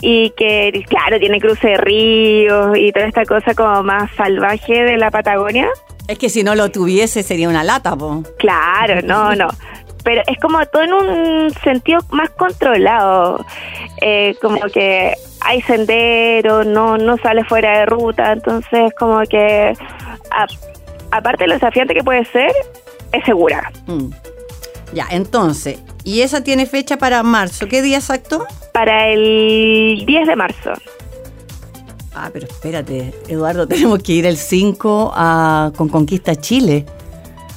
y 0.00 0.30
que, 0.30 0.84
claro, 0.88 1.18
tiene 1.18 1.40
cruce 1.40 1.66
de 1.68 1.76
ríos 1.78 2.76
y 2.76 2.92
toda 2.92 3.06
esta 3.06 3.24
cosa 3.24 3.54
como 3.54 3.82
más 3.82 4.10
salvaje 4.16 4.84
de 4.84 4.96
la 4.96 5.10
Patagonia. 5.10 5.68
Es 6.06 6.18
que 6.18 6.28
si 6.28 6.44
no 6.44 6.54
lo 6.54 6.70
tuviese 6.70 7.22
sería 7.22 7.48
una 7.48 7.64
lata, 7.64 7.96
po. 7.96 8.22
Claro, 8.38 9.02
no, 9.02 9.34
no. 9.34 9.48
Pero 10.04 10.22
es 10.28 10.38
como 10.38 10.64
todo 10.66 10.82
en 10.82 10.92
un 10.92 11.50
sentido 11.64 12.00
más 12.10 12.30
controlado. 12.30 13.44
Eh, 14.00 14.36
como 14.40 14.60
que 14.72 15.14
hay 15.46 15.62
senderos, 15.62 16.66
no, 16.66 16.98
no 16.98 17.16
sale 17.18 17.44
fuera 17.44 17.78
de 17.78 17.86
ruta, 17.86 18.32
entonces 18.32 18.92
como 18.98 19.20
que 19.22 19.74
aparte 21.12 21.44
de 21.44 21.48
lo 21.48 21.54
desafiante 21.54 21.94
que 21.94 22.02
puede 22.02 22.24
ser, 22.26 22.50
es 23.12 23.24
segura. 23.24 23.70
Mm. 23.86 24.08
Ya, 24.92 25.06
entonces, 25.10 25.78
¿y 26.02 26.22
esa 26.22 26.42
tiene 26.42 26.66
fecha 26.66 26.98
para 26.98 27.22
marzo? 27.22 27.68
¿Qué 27.68 27.80
día 27.80 27.98
exacto? 27.98 28.44
Para 28.72 29.08
el 29.08 30.02
10 30.04 30.26
de 30.26 30.36
marzo. 30.36 30.72
Ah, 32.12 32.30
pero 32.32 32.46
espérate, 32.46 33.14
Eduardo, 33.28 33.68
tenemos 33.68 34.02
que 34.02 34.14
ir 34.14 34.26
el 34.26 34.36
5 34.38 35.12
a, 35.14 35.70
con 35.76 35.88
Conquista 35.88 36.34
Chile, 36.34 36.86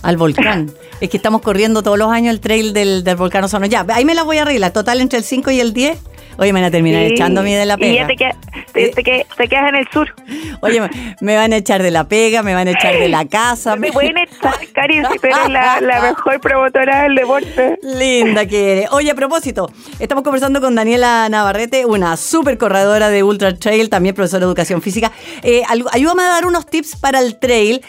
al 0.03 0.15
volcán. 0.15 0.71
es 1.01 1.09
que 1.09 1.17
estamos 1.17 1.41
corriendo 1.41 1.81
todos 1.81 1.97
los 1.97 2.11
años 2.11 2.33
el 2.33 2.39
trail 2.39 2.71
del, 2.71 3.03
del 3.03 3.15
volcán 3.15 3.43
Osorno. 3.43 3.65
Ya, 3.65 3.83
ahí 3.89 4.05
me 4.05 4.13
la 4.13 4.21
voy 4.21 4.37
a 4.37 4.43
arreglar. 4.43 4.73
Total, 4.73 5.01
entre 5.01 5.17
el 5.17 5.23
5 5.23 5.49
y 5.49 5.59
el 5.59 5.73
10 5.73 6.08
Oye, 6.39 6.53
me 6.53 6.61
van 6.61 6.69
a 6.69 6.71
terminar 6.71 7.03
echándome 7.03 7.55
de 7.55 7.65
la 7.65 7.77
pega. 7.77 7.91
Y 7.93 7.97
ya 7.97 8.07
te, 8.07 9.03
quedas 9.49 9.69
en 9.69 9.75
el 9.75 9.87
sur. 9.91 10.13
Oye, 10.61 10.81
me 11.19 11.35
van 11.35 11.51
a 11.51 11.57
echar 11.57 11.83
de 11.83 11.91
la 11.91 12.07
pega, 12.07 12.43
me 12.43 12.53
van 12.53 12.67
a 12.69 12.71
echar 12.71 12.93
de 12.93 13.09
la 13.09 13.25
casa. 13.25 13.75
Me, 13.75 13.91
pueden 13.91 14.17
echar, 14.17 14.53
Cari, 14.73 15.01
si 15.11 15.19
tú 15.19 15.27
eres 15.27 15.49
la, 15.49 15.79
mejor 16.01 16.39
promotora 16.39 17.03
del 17.03 17.15
deporte. 17.15 17.77
Linda 17.83 18.45
que 18.45 18.71
eres. 18.71 18.91
Oye, 18.91 19.11
a 19.11 19.15
propósito, 19.15 19.69
estamos 19.99 20.23
conversando 20.23 20.61
con 20.61 20.75
Daniela 20.75 21.27
Navarrete, 21.29 21.85
una 21.85 22.15
súper 22.15 22.57
corredora 22.57 23.09
de 23.09 23.21
Ultra 23.21 23.53
Trail, 23.55 23.89
también 23.89 24.15
profesora 24.15 24.39
de 24.41 24.45
educación 24.45 24.81
física. 24.81 25.11
Eh, 25.43 25.63
ayúdame 25.91 26.23
a 26.23 26.29
dar 26.29 26.45
unos 26.45 26.65
tips 26.65 26.95
para 26.95 27.19
el 27.19 27.37
trail, 27.37 27.81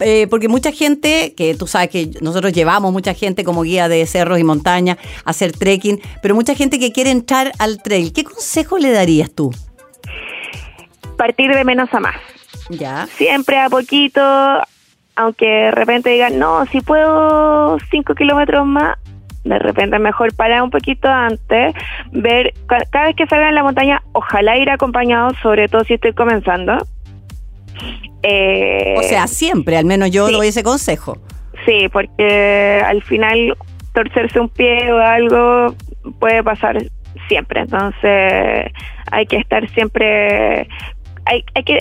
eh, 0.00 0.26
porque 0.28 0.48
mucha 0.48 0.72
gente, 0.72 1.34
que 1.36 1.54
tú 1.54 1.66
sabes 1.66 1.90
que 1.90 2.10
nosotros 2.20 2.52
llevamos 2.52 2.92
mucha 2.92 3.14
gente 3.14 3.44
como 3.44 3.62
guía 3.62 3.88
de 3.88 4.06
cerros 4.06 4.38
y 4.38 4.44
montañas 4.44 4.98
a 5.24 5.30
hacer 5.30 5.52
trekking, 5.52 6.00
pero 6.22 6.34
mucha 6.34 6.54
gente 6.54 6.78
que 6.78 6.92
quiere 6.92 7.10
entrar 7.10 7.52
al 7.58 7.82
trail, 7.82 8.12
¿qué 8.12 8.24
consejo 8.24 8.78
le 8.78 8.90
darías 8.92 9.30
tú? 9.30 9.54
Partir 11.16 11.54
de 11.54 11.64
menos 11.64 11.92
a 11.92 12.00
más. 12.00 12.16
Ya. 12.70 13.06
Siempre 13.16 13.58
a 13.58 13.68
poquito, 13.68 14.20
aunque 15.16 15.46
de 15.46 15.70
repente 15.70 16.10
digan, 16.10 16.38
no, 16.38 16.64
si 16.66 16.80
puedo 16.80 17.78
cinco 17.90 18.14
kilómetros 18.14 18.66
más, 18.66 18.96
de 19.44 19.58
repente 19.58 19.98
mejor 19.98 20.34
parar 20.34 20.62
un 20.62 20.70
poquito 20.70 21.08
antes, 21.08 21.74
ver, 22.12 22.54
cada 22.90 23.06
vez 23.06 23.16
que 23.16 23.26
salga 23.26 23.48
en 23.48 23.54
la 23.54 23.62
montaña, 23.62 24.02
ojalá 24.12 24.56
ir 24.56 24.70
acompañado, 24.70 25.32
sobre 25.42 25.68
todo 25.68 25.84
si 25.84 25.94
estoy 25.94 26.12
comenzando, 26.12 26.86
eh, 28.22 28.94
o 28.98 29.02
sea, 29.02 29.26
siempre, 29.26 29.76
al 29.76 29.84
menos 29.84 30.10
yo 30.10 30.30
doy 30.30 30.48
ese 30.48 30.62
consejo. 30.62 31.18
Sí, 31.64 31.88
porque 31.92 32.82
al 32.84 33.02
final 33.02 33.56
torcerse 33.94 34.40
un 34.40 34.48
pie 34.48 34.92
o 34.92 34.98
algo 34.98 35.74
puede 36.18 36.42
pasar 36.42 36.78
siempre, 37.28 37.60
entonces 37.60 38.72
hay 39.10 39.26
que 39.26 39.36
estar 39.36 39.68
siempre, 39.70 40.68
hay, 41.26 41.44
hay 41.54 41.64
que 41.64 41.80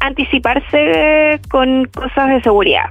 anticiparse 0.00 1.40
con 1.50 1.86
cosas 1.86 2.30
de 2.30 2.42
seguridad. 2.42 2.90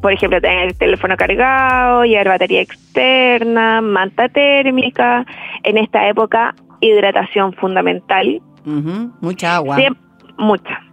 Por 0.00 0.12
ejemplo, 0.12 0.40
tener 0.40 0.68
el 0.68 0.76
teléfono 0.76 1.16
cargado, 1.16 2.04
llevar 2.04 2.28
batería 2.28 2.62
externa, 2.62 3.82
manta 3.82 4.28
térmica. 4.30 5.26
En 5.62 5.76
esta 5.76 6.08
época, 6.08 6.54
hidratación 6.80 7.52
fundamental. 7.54 8.40
mucha 8.64 9.56
agua. 9.56 9.76
mucha. 10.38 10.89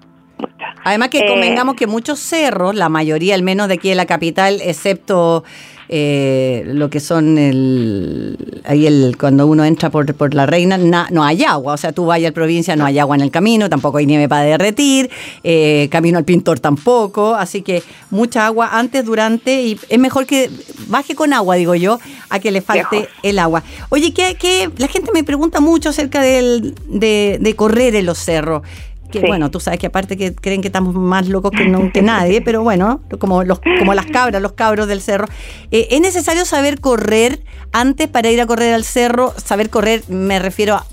Además 0.83 1.09
que 1.09 1.25
convengamos 1.27 1.73
eh, 1.73 1.77
que 1.77 1.87
muchos 1.87 2.19
cerros, 2.19 2.75
la 2.75 2.89
mayoría 2.89 3.35
al 3.35 3.43
menos 3.43 3.67
de 3.67 3.75
aquí 3.75 3.89
en 3.89 3.97
la 3.97 4.05
capital, 4.05 4.59
excepto 4.61 5.43
eh, 5.89 6.63
lo 6.65 6.89
que 6.89 6.99
son 6.99 7.37
el 7.37 8.61
ahí 8.65 8.85
el 8.85 9.15
cuando 9.17 9.47
uno 9.47 9.63
entra 9.63 9.89
por, 9.89 10.13
por 10.15 10.33
la 10.33 10.45
reina 10.45 10.77
no 10.77 11.23
hay 11.23 11.43
agua. 11.43 11.73
O 11.73 11.77
sea 11.77 11.93
tú 11.93 12.05
vayas 12.05 12.27
a 12.27 12.31
la 12.31 12.35
provincia 12.35 12.75
no 12.75 12.85
hay 12.85 12.99
agua 12.99 13.15
en 13.15 13.21
el 13.21 13.31
camino 13.31 13.69
tampoco 13.69 13.97
hay 13.97 14.05
nieve 14.05 14.27
para 14.27 14.43
derretir 14.43 15.09
eh, 15.43 15.87
camino 15.89 16.17
al 16.17 16.25
pintor 16.25 16.59
tampoco. 16.59 17.35
Así 17.35 17.61
que 17.61 17.83
mucha 18.09 18.45
agua 18.45 18.69
antes 18.73 19.05
durante 19.05 19.61
y 19.61 19.79
es 19.87 19.99
mejor 19.99 20.25
que 20.25 20.49
baje 20.87 21.15
con 21.15 21.31
agua 21.31 21.55
digo 21.55 21.75
yo 21.75 21.99
a 22.29 22.39
que 22.39 22.51
le 22.51 22.61
falte 22.61 23.07
el 23.23 23.39
agua. 23.39 23.63
Oye 23.89 24.13
que, 24.13 24.69
la 24.77 24.87
gente 24.87 25.11
me 25.13 25.23
pregunta 25.23 25.61
mucho 25.61 25.89
acerca 25.89 26.21
del, 26.21 26.75
de, 26.87 27.37
de 27.39 27.55
correr 27.55 27.95
en 27.95 28.05
los 28.05 28.17
cerros 28.17 28.63
que 29.11 29.21
bueno, 29.21 29.49
tú 29.51 29.59
sabes 29.59 29.79
que 29.79 29.87
aparte 29.87 30.17
que 30.17 30.35
creen 30.35 30.61
que 30.61 30.67
estamos 30.67 30.93
más 30.93 31.27
locos 31.27 31.51
que, 31.51 31.65
no, 31.65 31.91
que 31.91 32.01
nadie, 32.01 32.41
pero 32.41 32.63
bueno, 32.63 33.01
como, 33.19 33.43
los, 33.43 33.59
como 33.79 33.93
las 33.93 34.05
cabras, 34.07 34.41
los 34.41 34.53
cabros 34.53 34.87
del 34.87 35.01
cerro. 35.01 35.27
Eh, 35.71 35.87
¿Es 35.91 36.01
necesario 36.01 36.45
saber 36.45 36.79
correr 36.79 37.41
antes 37.71 38.07
para 38.07 38.29
ir 38.29 38.41
a 38.41 38.45
correr 38.45 38.73
al 38.73 38.83
cerro? 38.83 39.33
Saber 39.37 39.69
correr, 39.69 40.03
me 40.09 40.39
refiero 40.39 40.75
a 40.75 40.85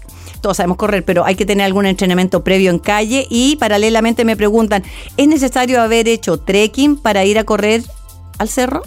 todos 0.44 0.58
sabemos 0.58 0.76
correr, 0.76 1.02
pero 1.06 1.24
hay 1.24 1.36
que 1.36 1.46
tener 1.46 1.64
algún 1.64 1.86
entrenamiento 1.86 2.44
previo 2.44 2.70
en 2.70 2.78
calle 2.78 3.26
y 3.30 3.56
paralelamente 3.56 4.26
me 4.26 4.36
preguntan, 4.36 4.84
¿es 5.16 5.26
necesario 5.26 5.80
haber 5.80 6.06
hecho 6.06 6.38
trekking 6.38 6.98
para 6.98 7.24
ir 7.24 7.38
a 7.38 7.44
correr 7.44 7.80
al 8.38 8.50
cerro? 8.50 8.82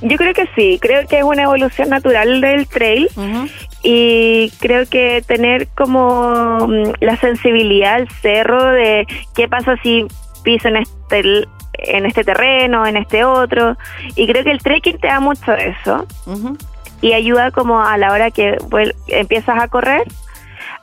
Yo 0.00 0.16
creo 0.16 0.32
que 0.32 0.48
sí, 0.54 0.78
creo 0.80 1.08
que 1.08 1.18
es 1.18 1.24
una 1.24 1.42
evolución 1.42 1.88
natural 1.90 2.40
del 2.40 2.68
trail 2.68 3.08
y 3.82 4.50
creo 4.60 4.86
que 4.88 5.22
tener 5.26 5.68
como 5.68 6.66
mm, 6.68 6.92
la 7.00 7.16
sensibilidad 7.16 7.94
al 7.94 8.08
cerro 8.08 8.62
de 8.64 9.06
qué 9.34 9.48
pasa 9.48 9.76
si 9.82 10.06
piso 10.42 10.68
en 10.68 10.76
este 10.76 11.48
en 11.82 12.04
este 12.04 12.24
terreno, 12.24 12.86
en 12.86 12.96
este 12.96 13.24
otro 13.24 13.76
y 14.14 14.26
creo 14.26 14.44
que 14.44 14.50
el 14.50 14.58
trekking 14.58 14.98
te 14.98 15.06
da 15.06 15.20
mucho 15.20 15.52
de 15.52 15.68
eso 15.68 16.06
y 17.00 17.14
ayuda 17.14 17.50
como 17.50 17.80
a 17.82 17.96
la 17.96 18.12
hora 18.12 18.30
que 18.30 18.58
empiezas 19.08 19.62
a 19.62 19.68
correr 19.68 20.06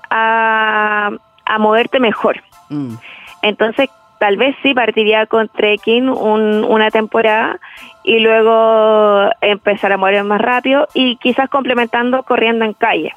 a, 0.09 1.11
a 1.45 1.59
moverte 1.59 1.99
mejor. 1.99 2.41
Mm. 2.69 2.95
Entonces 3.43 3.89
tal 4.19 4.37
vez 4.37 4.55
sí 4.63 4.73
partiría 4.73 5.25
con 5.25 5.47
trekking 5.49 6.09
una 6.09 6.89
temporada 6.91 7.59
y 8.07 8.19
luego 8.19 9.29
empezar 9.41 9.91
a 9.91 9.97
mover 9.97 10.23
más 10.23 10.39
rápido 10.39 10.87
y 10.93 11.17
quizás 11.17 11.49
complementando 11.49 12.23
corriendo 12.23 12.63
en 12.63 12.71
calle 12.71 13.13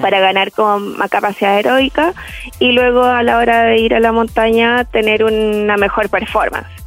para 0.00 0.18
ganar 0.18 0.50
con 0.50 0.96
más 0.96 1.10
capacidad 1.10 1.58
heroica 1.58 2.14
y 2.58 2.72
luego 2.72 3.04
a 3.04 3.22
la 3.22 3.36
hora 3.36 3.64
de 3.64 3.76
ir 3.76 3.94
a 3.94 4.00
la 4.00 4.10
montaña 4.10 4.84
tener 4.84 5.24
una 5.24 5.76
mejor 5.76 6.08
performance. 6.08 6.77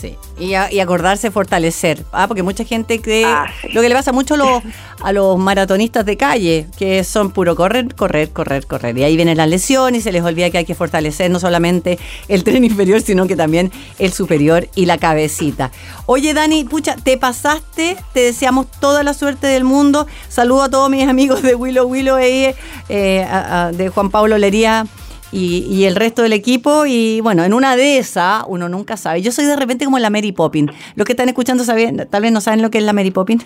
Sí, 0.00 0.16
y, 0.38 0.54
acordarse 0.54 1.32
fortalecer, 1.32 2.04
ah, 2.12 2.28
porque 2.28 2.44
mucha 2.44 2.62
gente 2.62 3.00
cree, 3.00 3.24
ah, 3.24 3.46
lo 3.72 3.82
que 3.82 3.88
le 3.88 3.96
pasa 3.96 4.12
mucho 4.12 4.34
a 4.34 4.36
los, 4.36 4.62
a 5.02 5.12
los 5.12 5.36
maratonistas 5.38 6.06
de 6.06 6.16
calle, 6.16 6.68
que 6.78 7.02
son 7.02 7.32
puro 7.32 7.56
correr, 7.56 7.96
correr, 7.96 8.30
correr, 8.30 8.64
correr, 8.64 8.96
y 8.96 9.02
ahí 9.02 9.16
viene 9.16 9.34
la 9.34 9.48
lesión 9.48 9.96
y 9.96 10.00
se 10.00 10.12
les 10.12 10.22
olvida 10.22 10.50
que 10.50 10.58
hay 10.58 10.64
que 10.64 10.76
fortalecer 10.76 11.32
no 11.32 11.40
solamente 11.40 11.98
el 12.28 12.44
tren 12.44 12.62
inferior, 12.64 13.00
sino 13.00 13.26
que 13.26 13.34
también 13.34 13.72
el 13.98 14.12
superior 14.12 14.68
y 14.76 14.86
la 14.86 14.98
cabecita. 14.98 15.72
Oye, 16.06 16.32
Dani, 16.32 16.62
pucha, 16.62 16.94
te 16.94 17.18
pasaste, 17.18 17.96
te 18.12 18.20
deseamos 18.20 18.70
toda 18.70 19.02
la 19.02 19.14
suerte 19.14 19.48
del 19.48 19.64
mundo, 19.64 20.06
saludo 20.28 20.62
a 20.62 20.68
todos 20.68 20.88
mis 20.90 21.08
amigos 21.08 21.42
de 21.42 21.56
Willow 21.56 21.88
Willow, 21.88 22.18
eh, 22.18 22.54
de 22.88 23.88
Juan 23.88 24.10
Pablo 24.10 24.38
Lería 24.38 24.86
y, 25.32 25.84
el 25.84 25.96
resto 25.96 26.22
del 26.22 26.32
equipo. 26.32 26.86
Y 26.86 27.20
bueno, 27.20 27.44
en 27.44 27.54
una 27.54 27.76
de 27.76 27.98
esas, 27.98 28.44
uno 28.46 28.68
nunca 28.68 28.96
sabe. 28.96 29.22
Yo 29.22 29.32
soy 29.32 29.46
de 29.46 29.56
repente 29.56 29.84
como 29.84 29.98
la 29.98 30.10
Mary 30.10 30.32
Poppins. 30.32 30.72
Los 30.94 31.06
que 31.06 31.12
están 31.12 31.28
escuchando 31.28 31.64
saben, 31.64 32.06
tal 32.10 32.22
vez 32.22 32.32
no 32.32 32.40
saben 32.40 32.62
lo 32.62 32.70
que 32.70 32.78
es 32.78 32.84
la 32.84 32.92
Mary 32.92 33.10
Poppins. 33.10 33.44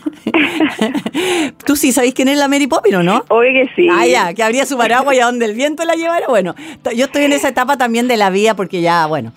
¿Tú 1.66 1.76
sí 1.76 1.92
sabéis 1.92 2.14
quién 2.14 2.28
es 2.28 2.38
la 2.38 2.48
Mary 2.48 2.66
Poppins 2.66 2.96
o 2.96 3.02
no? 3.02 3.24
Oye, 3.28 3.52
que 3.52 3.70
sí. 3.74 3.88
Ah, 3.90 4.06
ya, 4.06 4.34
que 4.34 4.42
abría 4.42 4.66
su 4.66 4.76
paraguas 4.76 5.16
y 5.16 5.20
a 5.20 5.26
donde 5.26 5.46
el 5.46 5.54
viento 5.54 5.84
la 5.84 5.94
llevara. 5.94 6.26
Bueno, 6.28 6.54
yo 6.96 7.06
estoy 7.06 7.24
en 7.24 7.32
esa 7.32 7.48
etapa 7.48 7.76
también 7.76 8.08
de 8.08 8.16
la 8.16 8.30
vida 8.30 8.54
porque 8.54 8.80
ya, 8.80 9.06
bueno, 9.06 9.32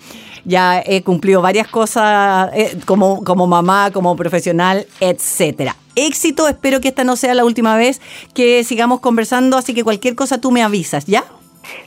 ya 0.46 0.82
he 0.86 1.02
cumplido 1.02 1.42
varias 1.42 1.68
cosas 1.68 2.52
eh, 2.54 2.78
como, 2.86 3.24
como 3.24 3.48
mamá, 3.48 3.92
como 3.92 4.16
profesional, 4.16 4.86
etcétera. 5.00 5.76
Éxito, 5.96 6.48
espero 6.48 6.82
que 6.82 6.90
esta 6.90 7.04
no 7.04 7.16
sea 7.16 7.34
la 7.34 7.46
última 7.46 7.78
vez 7.78 8.02
que 8.34 8.64
sigamos 8.64 9.00
conversando, 9.00 9.58
así 9.58 9.74
que 9.74 9.84
cualquier 9.84 10.16
cosa 10.16 10.40
tú 10.40 10.52
me 10.52 10.62
avisas, 10.62 11.06
¿ya? 11.06 11.24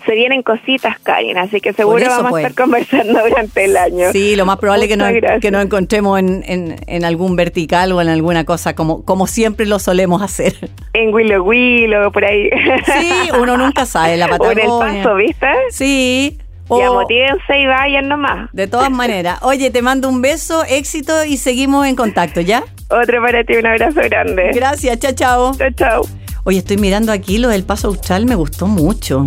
Se 0.05 0.15
vienen 0.15 0.43
cositas, 0.43 0.99
Karin, 1.01 1.39
así 1.39 1.61
que 1.61 1.73
seguro 1.73 2.05
vamos 2.09 2.33
a 2.33 2.39
estar 2.39 2.55
conversando 2.55 3.21
durante 3.29 3.65
el 3.65 3.77
año. 3.77 4.13
Sí, 4.13 4.37
lo 4.37 4.47
más 4.47 4.59
probable 4.59 4.85
es 4.85 4.91
que 4.91 4.97
nos, 4.97 5.41
que 5.41 5.51
nos 5.51 5.65
encontremos 5.65 6.19
en, 6.19 6.43
en, 6.47 7.05
algún 7.05 7.37
vertical 7.37 7.93
o 7.93 8.01
en 8.01 8.09
alguna 8.09 8.45
cosa, 8.45 8.75
como, 8.75 9.05
como 9.05 9.27
siempre 9.27 9.67
lo 9.67 9.79
solemos 9.79 10.23
hacer. 10.23 10.55
En 10.93 11.15
Willow 11.15 11.45
Willow, 11.45 12.11
por 12.11 12.25
ahí. 12.25 12.51
Sí, 12.87 13.31
uno 13.39 13.57
nunca 13.57 13.87
sabe, 13.87 14.17
la 14.17 14.29
Patagonia. 14.29 14.65
O 14.69 14.85
en 14.85 14.97
el 14.97 15.03
paso, 15.03 15.15
¿viste? 15.15 15.47
Sí. 15.71 16.39
Ya 16.71 16.91
motívense 16.91 17.59
y 17.59 17.67
vayan 17.67 18.09
nomás. 18.09 18.51
De 18.53 18.67
todas 18.67 18.91
maneras. 18.91 19.39
Oye, 19.43 19.71
te 19.71 19.81
mando 19.81 20.09
un 20.09 20.21
beso, 20.21 20.65
éxito 20.65 21.25
y 21.25 21.39
seguimos 21.39 21.87
en 21.87 21.97
contacto, 21.97 22.41
¿ya? 22.41 22.63
Otro 22.91 23.23
para 23.23 23.45
ti, 23.45 23.57
un 23.57 23.67
abrazo 23.67 24.01
grande. 24.05 24.51
Gracias, 24.55 24.99
chao, 24.99 25.13
chao. 25.13 25.55
Chao, 25.57 25.71
chao. 25.71 26.03
Oye, 26.45 26.59
estoy 26.59 26.77
mirando 26.77 27.13
aquí 27.13 27.39
lo 27.39 27.49
del 27.49 27.65
paso 27.65 27.89
austral, 27.89 28.27
me 28.27 28.35
gustó 28.35 28.67
mucho. 28.67 29.25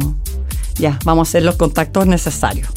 Ya, 0.82 0.98
vamos 1.06 1.28
a 1.28 1.30
hacer 1.30 1.44
los 1.44 1.58
contactos 1.58 2.08
necesarios. 2.08 2.68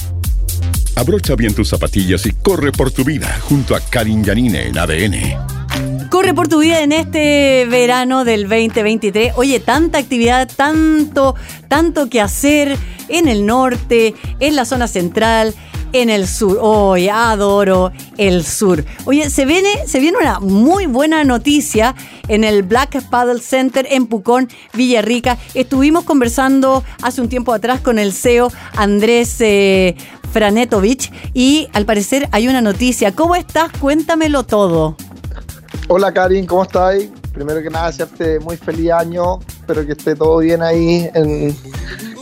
Abrocha 0.95 1.35
bien 1.37 1.55
tus 1.55 1.71
zapatillas 1.71 2.27
y 2.27 2.33
corre 2.33 2.71
por 2.71 2.91
tu 2.91 3.03
vida 3.03 3.41
junto 3.49 3.75
a 3.75 3.81
Karin 3.81 4.23
Yanine 4.23 4.69
en 4.69 4.77
ADN. 4.77 6.11
Corre 6.11 6.35
por 6.35 6.47
tu 6.47 6.61
vida 6.61 6.83
en 6.83 6.93
este 6.93 7.67
verano 7.67 8.27
del 8.27 8.43
2023. 8.43 9.33
Oye, 9.37 9.59
tanta 9.59 9.97
actividad, 9.97 10.51
tanto, 10.55 11.35
tanto 11.69 12.11
que 12.11 12.21
hacer 12.21 12.77
en 13.09 13.27
el 13.27 13.47
norte, 13.47 14.15
en 14.39 14.55
la 14.55 14.67
zona 14.67 14.87
central, 14.87 15.55
en 15.95 16.11
el 16.11 16.27
sur. 16.27 16.59
Hoy 16.61 17.09
adoro 17.09 17.93
el 18.19 18.45
sur. 18.45 18.85
Oye, 19.07 19.31
se 19.31 19.47
viene, 19.47 19.87
se 19.87 20.01
viene 20.01 20.19
una 20.19 20.41
muy 20.41 20.87
buena 20.87 21.25
noticia 21.25 21.95
en 22.29 22.45
el 22.45 22.65
Black 22.65 23.01
Paddle 23.09 23.41
Center 23.41 23.87
en 23.89 24.07
Pucón, 24.07 24.49
Villarrica. 24.75 25.39
Estuvimos 25.55 26.05
conversando 26.05 26.83
hace 27.01 27.21
un 27.21 27.29
tiempo 27.29 27.55
atrás 27.55 27.81
con 27.81 27.99
el 27.99 28.13
CEO 28.13 28.51
Andrés 28.77 29.37
eh, 29.41 29.95
Franetovich 30.33 31.13
y 31.33 31.69
al 31.73 31.87
parecer 31.87 32.29
hay 32.33 32.49
una 32.49 32.61
noticia. 32.61 33.13
¿Cómo 33.13 33.37
estás? 33.37 33.71
Cuéntamelo 33.79 34.43
todo. 34.43 34.97
Hola 35.89 36.13
Karin, 36.13 36.45
¿cómo 36.45 36.65
estás? 36.65 37.05
Primero 37.33 37.63
que 37.63 37.71
nada, 37.71 37.89
desearte 37.89 38.41
muy 38.41 38.57
feliz 38.57 38.91
año. 38.91 39.39
Espero 39.47 39.87
que 39.87 39.93
esté 39.93 40.17
todo 40.17 40.39
bien 40.39 40.61
ahí 40.61 41.09
en, 41.15 41.55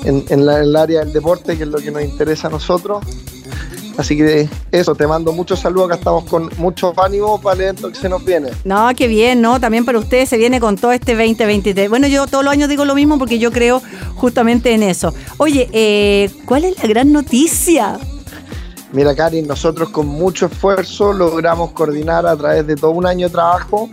el 0.05 0.77
área 0.77 1.01
del 1.01 1.13
deporte, 1.13 1.57
que 1.57 1.63
es 1.63 1.69
lo 1.69 1.79
que 1.79 1.91
nos 1.91 2.03
interesa 2.03 2.49
a 2.49 2.51
nosotros. 2.51 3.05
Así 3.97 4.17
que 4.17 4.49
eso, 4.71 4.95
te 4.95 5.07
mando 5.07 5.33
muchos 5.33 5.61
saludos, 5.61 5.87
acá 5.87 5.99
estamos 5.99 6.25
con 6.25 6.51
mucho 6.57 6.93
ánimo 6.97 7.41
para 7.41 7.71
el 7.71 7.77
que 7.77 7.95
se 7.95 8.09
nos 8.09 8.25
viene. 8.25 8.51
No, 8.65 8.91
qué 8.97 9.09
bien, 9.09 9.41
¿no? 9.41 9.61
También 9.61 9.85
para 9.85 9.99
ustedes 9.99 10.29
se 10.29 10.39
viene 10.39 10.61
con 10.61 10.77
todo 10.77 10.93
este 10.93 11.15
2023. 11.15 11.89
Bueno, 11.89 12.07
yo 12.07 12.27
todos 12.27 12.45
los 12.45 12.53
años 12.53 12.69
digo 12.69 12.85
lo 12.85 12.95
mismo 12.95 13.19
porque 13.19 13.39
yo 13.39 13.53
creo 13.53 13.83
justamente 14.15 14.73
en 14.73 14.83
eso. 14.83 15.13
Oye, 15.39 15.69
eh, 15.73 16.31
¿cuál 16.47 16.65
es 16.65 16.83
la 16.83 16.89
gran 16.89 17.13
noticia? 17.13 17.99
Mira, 18.93 19.15
Karin, 19.15 19.47
nosotros 19.47 19.89
con 19.89 20.07
mucho 20.07 20.47
esfuerzo 20.47 21.15
logramos 21.15 21.73
coordinar 21.73 22.27
a 22.27 22.37
través 22.37 22.67
de 22.67 22.77
todo 22.77 22.91
un 22.91 23.07
año 23.07 23.29
de 23.29 23.33
trabajo 23.33 23.89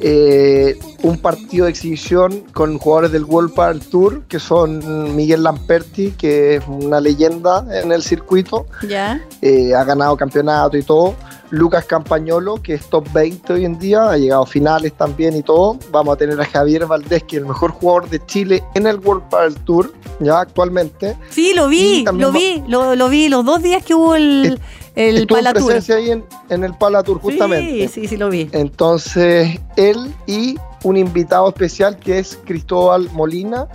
eh, 0.00 0.78
un 1.02 1.18
partido 1.18 1.64
de 1.64 1.72
exhibición 1.72 2.44
con 2.52 2.78
jugadores 2.78 3.12
del 3.12 3.24
World 3.24 3.54
Park 3.54 3.82
Tour, 3.90 4.22
que 4.28 4.38
son 4.38 5.16
Miguel 5.16 5.42
Lamperti, 5.42 6.12
que 6.12 6.56
es 6.56 6.64
una 6.68 7.00
leyenda 7.00 7.66
en 7.72 7.90
el 7.90 8.02
circuito, 8.02 8.66
¿Ya? 8.88 9.20
Eh, 9.42 9.74
ha 9.74 9.82
ganado 9.82 10.16
campeonato 10.16 10.76
y 10.76 10.82
todo. 10.82 11.16
Lucas 11.50 11.84
Campañolo, 11.84 12.62
que 12.62 12.74
es 12.74 12.86
top 12.86 13.06
20 13.12 13.52
hoy 13.52 13.64
en 13.64 13.78
día, 13.78 14.10
ha 14.10 14.16
llegado 14.16 14.42
a 14.42 14.46
finales 14.46 14.92
también 14.94 15.36
y 15.36 15.42
todo. 15.42 15.78
Vamos 15.90 16.14
a 16.14 16.16
tener 16.16 16.40
a 16.40 16.44
Javier 16.44 16.86
Valdés, 16.86 17.22
que 17.22 17.36
es 17.36 17.42
el 17.42 17.48
mejor 17.48 17.70
jugador 17.70 18.08
de 18.08 18.24
Chile 18.26 18.64
en 18.74 18.86
el 18.86 18.98
World 18.98 19.24
Padel 19.28 19.54
Tour, 19.56 19.92
ya 20.20 20.40
actualmente. 20.40 21.16
Sí, 21.30 21.52
lo 21.54 21.68
vi, 21.68 22.04
lo 22.04 22.32
vi, 22.32 22.62
lo, 22.66 23.08
vi 23.08 23.28
los 23.28 23.44
dos 23.44 23.62
días 23.62 23.84
que 23.84 23.94
hubo 23.94 24.14
el, 24.14 24.60
el 24.94 25.26
presencia 25.26 25.96
ahí 25.96 26.10
en, 26.10 26.64
el 26.64 26.74
Palatur, 26.74 27.20
justamente. 27.20 27.88
Sí, 27.88 28.02
sí, 28.02 28.08
sí, 28.08 28.16
lo 28.16 28.28
vi. 28.28 28.48
Entonces, 28.52 29.60
él 29.76 30.14
y 30.26 30.56
un 30.82 30.96
invitado 30.96 31.48
especial 31.48 31.96
que 31.98 32.18
es 32.18 32.38
Cristóbal 32.44 33.08
Molina, 33.12 33.68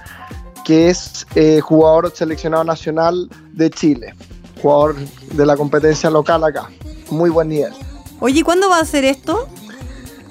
que 0.66 0.90
es 0.90 1.26
eh, 1.36 1.60
jugador 1.62 2.12
seleccionado 2.14 2.64
nacional 2.64 3.30
de 3.54 3.70
Chile, 3.70 4.14
jugador 4.62 4.96
de 4.96 5.46
la 5.46 5.56
competencia 5.56 6.10
local 6.10 6.44
acá 6.44 6.70
muy 7.12 7.30
buen 7.30 7.49
nivel. 7.49 7.74
Oye, 8.20 8.43
¿cuándo 8.43 8.70
va 8.70 8.80
a 8.80 8.86
ser 8.86 9.03
esto? 9.03 9.47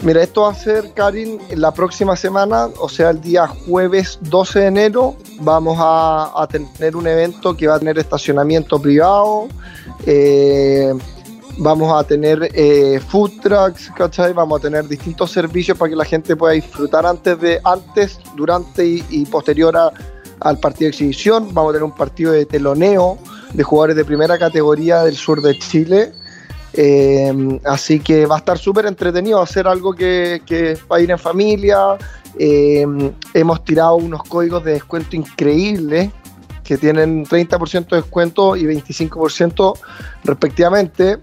Mira, 0.03 0.23
esto 0.23 0.43
va 0.43 0.53
a 0.53 0.55
ser, 0.55 0.93
Karin, 0.95 1.39
la 1.57 1.73
próxima 1.75 2.17
semana, 2.17 2.71
o 2.79 2.89
sea, 2.89 3.11
el 3.11 3.21
día 3.21 3.47
jueves 3.47 4.19
12 4.23 4.61
de 4.61 4.67
enero, 4.67 5.17
vamos 5.41 5.77
a, 5.79 6.49
tener 6.51 6.97
un 6.97 7.07
evento 7.07 7.55
que 7.55 7.67
va 7.67 7.75
a 7.75 7.79
tener 7.79 7.99
estacionamiento 7.99 8.81
privado, 8.81 9.49
eh, 10.07 10.95
vamos 11.59 11.93
a 11.93 12.03
tener 12.05 12.49
eh, 12.55 12.99
food 13.09 13.43
trucks, 13.43 13.93
¿cachai? 13.95 14.33
Vamos 14.33 14.61
a 14.61 14.63
tener 14.63 14.89
distintos 14.89 15.33
servicios 15.33 15.77
para 15.77 15.91
que 15.91 15.97
la 15.97 16.07
gente 16.07 16.35
pueda 16.35 16.55
disfrutar 16.55 17.05
antes, 17.05 17.39
de, 17.39 17.61
antes 17.63 18.19
durante 18.37 18.87
y, 18.87 19.27
posterior 19.27 19.77
al 20.41 20.59
partido 20.61 20.87
de 20.87 20.91
exhibición. 20.91 21.53
Vamos 21.53 21.71
a 21.71 21.73
tener 21.75 21.85
un 21.85 21.95
partido 21.95 22.33
de 22.33 22.47
teloneo 22.47 23.19
de 23.53 23.63
jugadores 23.63 23.97
de 23.97 24.05
primera 24.07 24.39
categoría 24.39 25.03
del 25.03 25.17
sur 25.17 25.43
de 25.43 25.59
Chile 25.59 26.15
eh, 26.83 27.61
así 27.67 28.01
que 28.01 28.25
va 28.25 28.37
a 28.37 28.39
estar 28.39 28.57
súper 28.57 28.87
entretenido 28.87 29.39
hacer 29.43 29.69
algo 29.69 29.93
que, 29.93 30.79
va 30.91 30.97
a 30.97 31.01
ir 31.01 31.11
en 31.11 31.19
familia. 31.19 31.99
Eh, 32.39 32.87
hemos 33.35 33.63
tirado 33.65 33.97
unos 33.97 34.23
códigos 34.23 34.65
de 34.65 34.73
descuento 34.73 35.15
increíbles 35.15 36.11
que 36.65 36.79
tienen 36.79 37.27
30% 37.27 37.87
de 37.91 37.97
descuento 37.97 38.57
y 38.57 38.65
25% 38.65 39.79
respectivamente. 40.25 41.19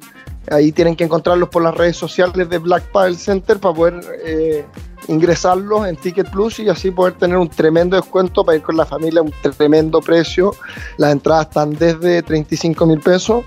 Ahí 0.51 0.71
tienen 0.71 0.95
que 0.95 1.05
encontrarlos 1.05 1.49
por 1.49 1.63
las 1.63 1.73
redes 1.73 1.97
sociales 1.97 2.47
de 2.47 2.59
Black 2.59 2.91
Paddle 2.91 3.15
Center 3.15 3.59
para 3.59 3.73
poder 3.73 4.01
eh, 4.23 4.63
ingresarlos 5.07 5.87
en 5.87 5.95
Ticket 5.95 6.29
Plus 6.29 6.59
y 6.59 6.69
así 6.69 6.91
poder 6.91 7.15
tener 7.15 7.37
un 7.37 7.49
tremendo 7.49 7.95
descuento 7.95 8.45
para 8.45 8.57
ir 8.57 8.61
con 8.61 8.77
la 8.77 8.85
familia 8.85 9.21
a 9.21 9.23
un 9.23 9.33
tremendo 9.41 10.01
precio. 10.01 10.53
Las 10.97 11.13
entradas 11.13 11.47
están 11.47 11.73
desde 11.73 12.21
35 12.21 12.85
mil 12.85 12.99
pesos. 12.99 13.43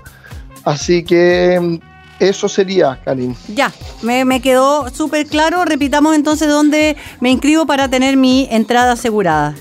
Así 0.65 1.03
que 1.03 1.79
eso 2.21 2.47
sería, 2.47 2.99
Karin. 3.03 3.35
Ya, 3.53 3.73
me, 4.03 4.41
quedó 4.41 4.89
súper 4.89 5.25
claro. 5.25 5.65
Repitamos 5.65 6.15
entonces 6.15 6.47
dónde 6.47 6.95
me 7.19 7.31
inscribo 7.31 7.65
para 7.65 7.89
tener 7.89 8.15
mi 8.15 8.47
entrada 8.51 8.91
asegurada. 8.91 9.55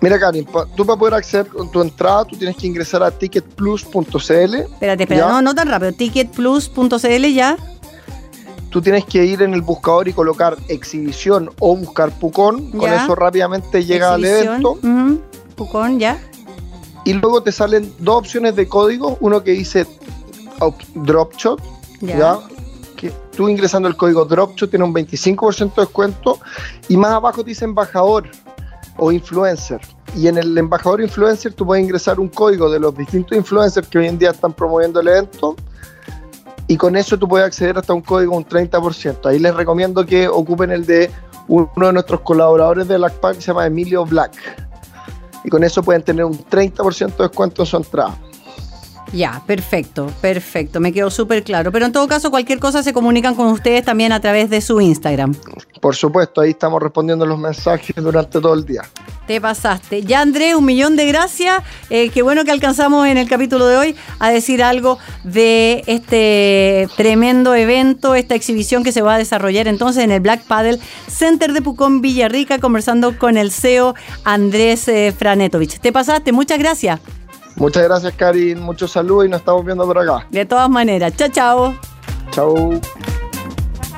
Mira, 0.00 0.18
Karin, 0.18 0.46
tú 0.76 0.86
para 0.86 0.98
poder 0.98 1.14
acceder 1.14 1.48
con 1.48 1.70
tu 1.72 1.82
entrada, 1.82 2.24
tú 2.24 2.36
tienes 2.36 2.56
que 2.56 2.68
ingresar 2.68 3.02
a 3.02 3.10
ticketplus.cl. 3.10 4.54
Espérate, 4.54 5.02
espérate, 5.02 5.16
no, 5.16 5.42
no 5.42 5.54
tan 5.56 5.68
rápido. 5.68 5.92
Ticketplus.cl 5.92 7.26
ya. 7.34 7.56
Tú 8.70 8.80
tienes 8.80 9.04
que 9.04 9.24
ir 9.24 9.42
en 9.42 9.54
el 9.54 9.62
buscador 9.62 10.06
y 10.06 10.12
colocar 10.12 10.56
exhibición 10.68 11.50
o 11.58 11.76
buscar 11.76 12.12
Pucón. 12.12 12.70
Con 12.70 12.92
eso 12.92 13.14
rápidamente 13.16 13.84
llega 13.84 14.14
al 14.14 14.24
evento. 14.24 14.78
Pucón, 15.56 15.98
ya. 15.98 16.20
Y 17.04 17.14
luego 17.14 17.42
te 17.42 17.50
salen 17.50 17.92
dos 17.98 18.18
opciones 18.18 18.54
de 18.54 18.68
código. 18.68 19.16
Uno 19.20 19.42
que 19.42 19.52
dice 19.52 19.84
Dropshot 20.94 21.77
¿ya? 22.00 22.38
Que 22.96 23.12
tú 23.36 23.48
ingresando 23.48 23.88
el 23.88 23.96
código 23.96 24.24
DROPCHO 24.24 24.68
tiene 24.68 24.84
un 24.84 24.94
25% 24.94 25.74
de 25.74 25.82
descuento 25.82 26.38
y 26.88 26.96
más 26.96 27.12
abajo 27.12 27.42
dice 27.42 27.64
embajador 27.64 28.28
o 28.96 29.12
influencer. 29.12 29.80
Y 30.16 30.26
en 30.26 30.38
el 30.38 30.56
embajador 30.56 31.00
influencer 31.00 31.52
tú 31.52 31.66
puedes 31.66 31.84
ingresar 31.84 32.18
un 32.18 32.28
código 32.28 32.70
de 32.70 32.80
los 32.80 32.96
distintos 32.96 33.36
influencers 33.36 33.86
que 33.86 33.98
hoy 33.98 34.06
en 34.06 34.18
día 34.18 34.30
están 34.30 34.52
promoviendo 34.52 35.00
el 35.00 35.08
evento 35.08 35.54
y 36.66 36.76
con 36.76 36.96
eso 36.96 37.18
tú 37.18 37.26
puedes 37.26 37.46
acceder 37.46 37.78
hasta 37.78 37.94
un 37.94 38.02
código 38.02 38.36
un 38.36 38.44
30%. 38.44 39.26
Ahí 39.26 39.38
les 39.38 39.54
recomiendo 39.54 40.04
que 40.04 40.28
ocupen 40.28 40.70
el 40.70 40.84
de 40.84 41.10
uno 41.48 41.70
de 41.74 41.92
nuestros 41.94 42.20
colaboradores 42.20 42.86
de 42.86 42.98
Blackpack 42.98 43.36
que 43.36 43.40
se 43.40 43.46
llama 43.48 43.66
Emilio 43.66 44.04
Black. 44.04 44.32
Y 45.44 45.48
con 45.48 45.64
eso 45.64 45.82
pueden 45.82 46.02
tener 46.02 46.26
un 46.26 46.38
30% 46.38 47.16
de 47.16 47.22
descuento 47.24 47.62
en 47.62 47.66
su 47.66 47.76
entrada. 47.78 48.18
Ya, 49.12 49.42
perfecto, 49.46 50.12
perfecto, 50.20 50.80
me 50.80 50.92
quedó 50.92 51.10
súper 51.10 51.42
claro. 51.42 51.72
Pero 51.72 51.86
en 51.86 51.92
todo 51.92 52.06
caso, 52.06 52.30
cualquier 52.30 52.58
cosa 52.58 52.82
se 52.82 52.92
comunican 52.92 53.34
con 53.34 53.46
ustedes 53.46 53.84
también 53.84 54.12
a 54.12 54.20
través 54.20 54.50
de 54.50 54.60
su 54.60 54.80
Instagram. 54.80 55.34
Por 55.80 55.96
supuesto, 55.96 56.40
ahí 56.40 56.50
estamos 56.50 56.82
respondiendo 56.82 57.24
los 57.24 57.38
mensajes 57.38 57.96
durante 57.96 58.40
todo 58.40 58.54
el 58.54 58.64
día. 58.64 58.82
Te 59.26 59.40
pasaste. 59.40 60.02
Ya, 60.02 60.22
Andrés, 60.22 60.54
un 60.54 60.64
millón 60.64 60.96
de 60.96 61.06
gracias. 61.06 61.62
Eh, 61.90 62.08
qué 62.10 62.22
bueno 62.22 62.44
que 62.44 62.50
alcanzamos 62.50 63.06
en 63.06 63.18
el 63.18 63.28
capítulo 63.28 63.66
de 63.66 63.76
hoy 63.76 63.96
a 64.18 64.30
decir 64.30 64.62
algo 64.62 64.98
de 65.22 65.84
este 65.86 66.88
tremendo 66.96 67.54
evento, 67.54 68.14
esta 68.14 68.34
exhibición 68.34 68.84
que 68.84 68.92
se 68.92 69.02
va 69.02 69.14
a 69.14 69.18
desarrollar 69.18 69.68
entonces 69.68 70.04
en 70.04 70.12
el 70.12 70.20
Black 70.20 70.44
Paddle 70.44 70.78
Center 71.08 71.52
de 71.52 71.60
Pucón, 71.60 72.00
Villarrica, 72.00 72.58
conversando 72.58 73.18
con 73.18 73.36
el 73.36 73.52
CEO 73.52 73.94
Andrés 74.24 74.88
eh, 74.88 75.14
Franetovich. 75.16 75.78
Te 75.78 75.92
pasaste, 75.92 76.32
muchas 76.32 76.58
gracias. 76.58 77.00
Muchas 77.58 77.82
gracias, 77.84 78.14
Karin. 78.14 78.60
Mucho 78.60 78.86
saludos 78.86 79.26
y 79.26 79.28
nos 79.28 79.40
estamos 79.40 79.64
viendo 79.64 79.84
por 79.84 79.98
acá. 79.98 80.26
De 80.30 80.46
todas 80.46 80.70
maneras. 80.70 81.14
Chao, 81.16 81.28
chao. 81.28 81.74
Chao. 82.30 82.80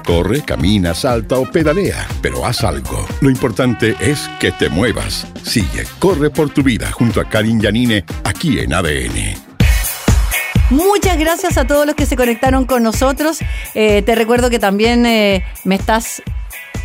Corre, 0.04 0.42
camina, 0.42 0.94
salta 0.94 1.38
o 1.38 1.44
pedalea, 1.44 2.06
pero 2.22 2.44
haz 2.44 2.64
algo. 2.64 3.06
Lo 3.20 3.30
importante 3.30 3.94
es 4.00 4.28
que 4.40 4.50
te 4.50 4.68
muevas. 4.68 5.26
Sigue, 5.42 5.84
corre 5.98 6.30
por 6.30 6.50
tu 6.50 6.62
vida 6.62 6.90
junto 6.90 7.20
a 7.20 7.24
Karin 7.28 7.60
Yanine 7.60 8.04
aquí 8.24 8.58
en 8.58 8.72
ADN. 8.72 9.50
Muchas 10.70 11.18
gracias 11.18 11.58
a 11.58 11.66
todos 11.66 11.84
los 11.84 11.94
que 11.94 12.06
se 12.06 12.16
conectaron 12.16 12.64
con 12.64 12.82
nosotros. 12.82 13.40
Eh, 13.74 14.02
te 14.02 14.14
recuerdo 14.14 14.50
que 14.50 14.58
también 14.58 15.04
eh, 15.04 15.44
me 15.64 15.74
estás 15.74 16.22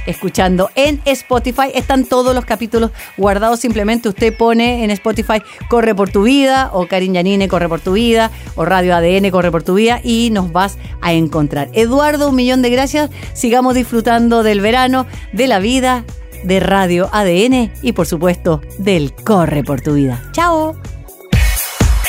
escuchando 0.05 0.69
en 0.75 1.01
Spotify. 1.05 1.71
Están 1.73 2.05
todos 2.05 2.33
los 2.35 2.45
capítulos 2.45 2.91
guardados. 3.17 3.59
Simplemente 3.59 4.09
usted 4.09 4.35
pone 4.35 4.83
en 4.83 4.91
Spotify 4.91 5.41
Corre 5.69 5.95
por 5.95 6.09
tu 6.09 6.23
vida 6.23 6.69
o 6.73 6.87
Karin 6.87 7.13
Yanine 7.13 7.47
Corre 7.47 7.69
por 7.69 7.81
tu 7.81 7.93
vida 7.93 8.31
o 8.55 8.65
Radio 8.65 8.95
ADN 8.95 9.29
Corre 9.31 9.51
por 9.51 9.63
tu 9.63 9.75
vida 9.75 9.99
y 10.03 10.29
nos 10.31 10.51
vas 10.51 10.77
a 11.01 11.13
encontrar. 11.13 11.69
Eduardo, 11.73 12.29
un 12.29 12.35
millón 12.35 12.61
de 12.61 12.69
gracias. 12.69 13.09
Sigamos 13.33 13.75
disfrutando 13.75 14.43
del 14.43 14.61
verano, 14.61 15.05
de 15.33 15.47
la 15.47 15.59
vida, 15.59 16.05
de 16.43 16.59
Radio 16.59 17.09
ADN 17.11 17.71
y 17.81 17.93
por 17.93 18.05
supuesto 18.05 18.61
del 18.77 19.13
Corre 19.13 19.63
por 19.63 19.81
tu 19.81 19.93
vida. 19.93 20.21
Chao. 20.31 20.75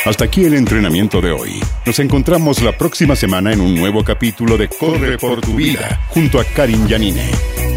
Hasta 0.06 0.24
aquí 0.24 0.44
el 0.44 0.54
entrenamiento 0.54 1.20
de 1.20 1.32
hoy. 1.32 1.60
Nos 1.84 1.98
encontramos 1.98 2.62
la 2.62 2.78
próxima 2.78 3.16
semana 3.16 3.52
en 3.52 3.60
un 3.60 3.74
nuevo 3.74 4.04
capítulo 4.04 4.56
de 4.56 4.68
Corre 4.68 5.18
por 5.18 5.40
tu 5.40 5.54
vida 5.56 6.00
junto 6.10 6.38
a 6.38 6.44
Karin 6.44 6.86
Yanine. 6.86 7.75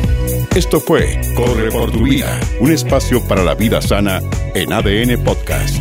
Esto 0.55 0.79
fue 0.79 1.19
Corre 1.35 1.69
por 1.71 1.91
tu 1.91 2.03
vida, 2.03 2.39
un 2.59 2.71
espacio 2.71 3.25
para 3.27 3.43
la 3.43 3.55
vida 3.55 3.81
sana 3.81 4.21
en 4.55 4.73
ADN 4.73 5.23
Podcast. 5.23 5.77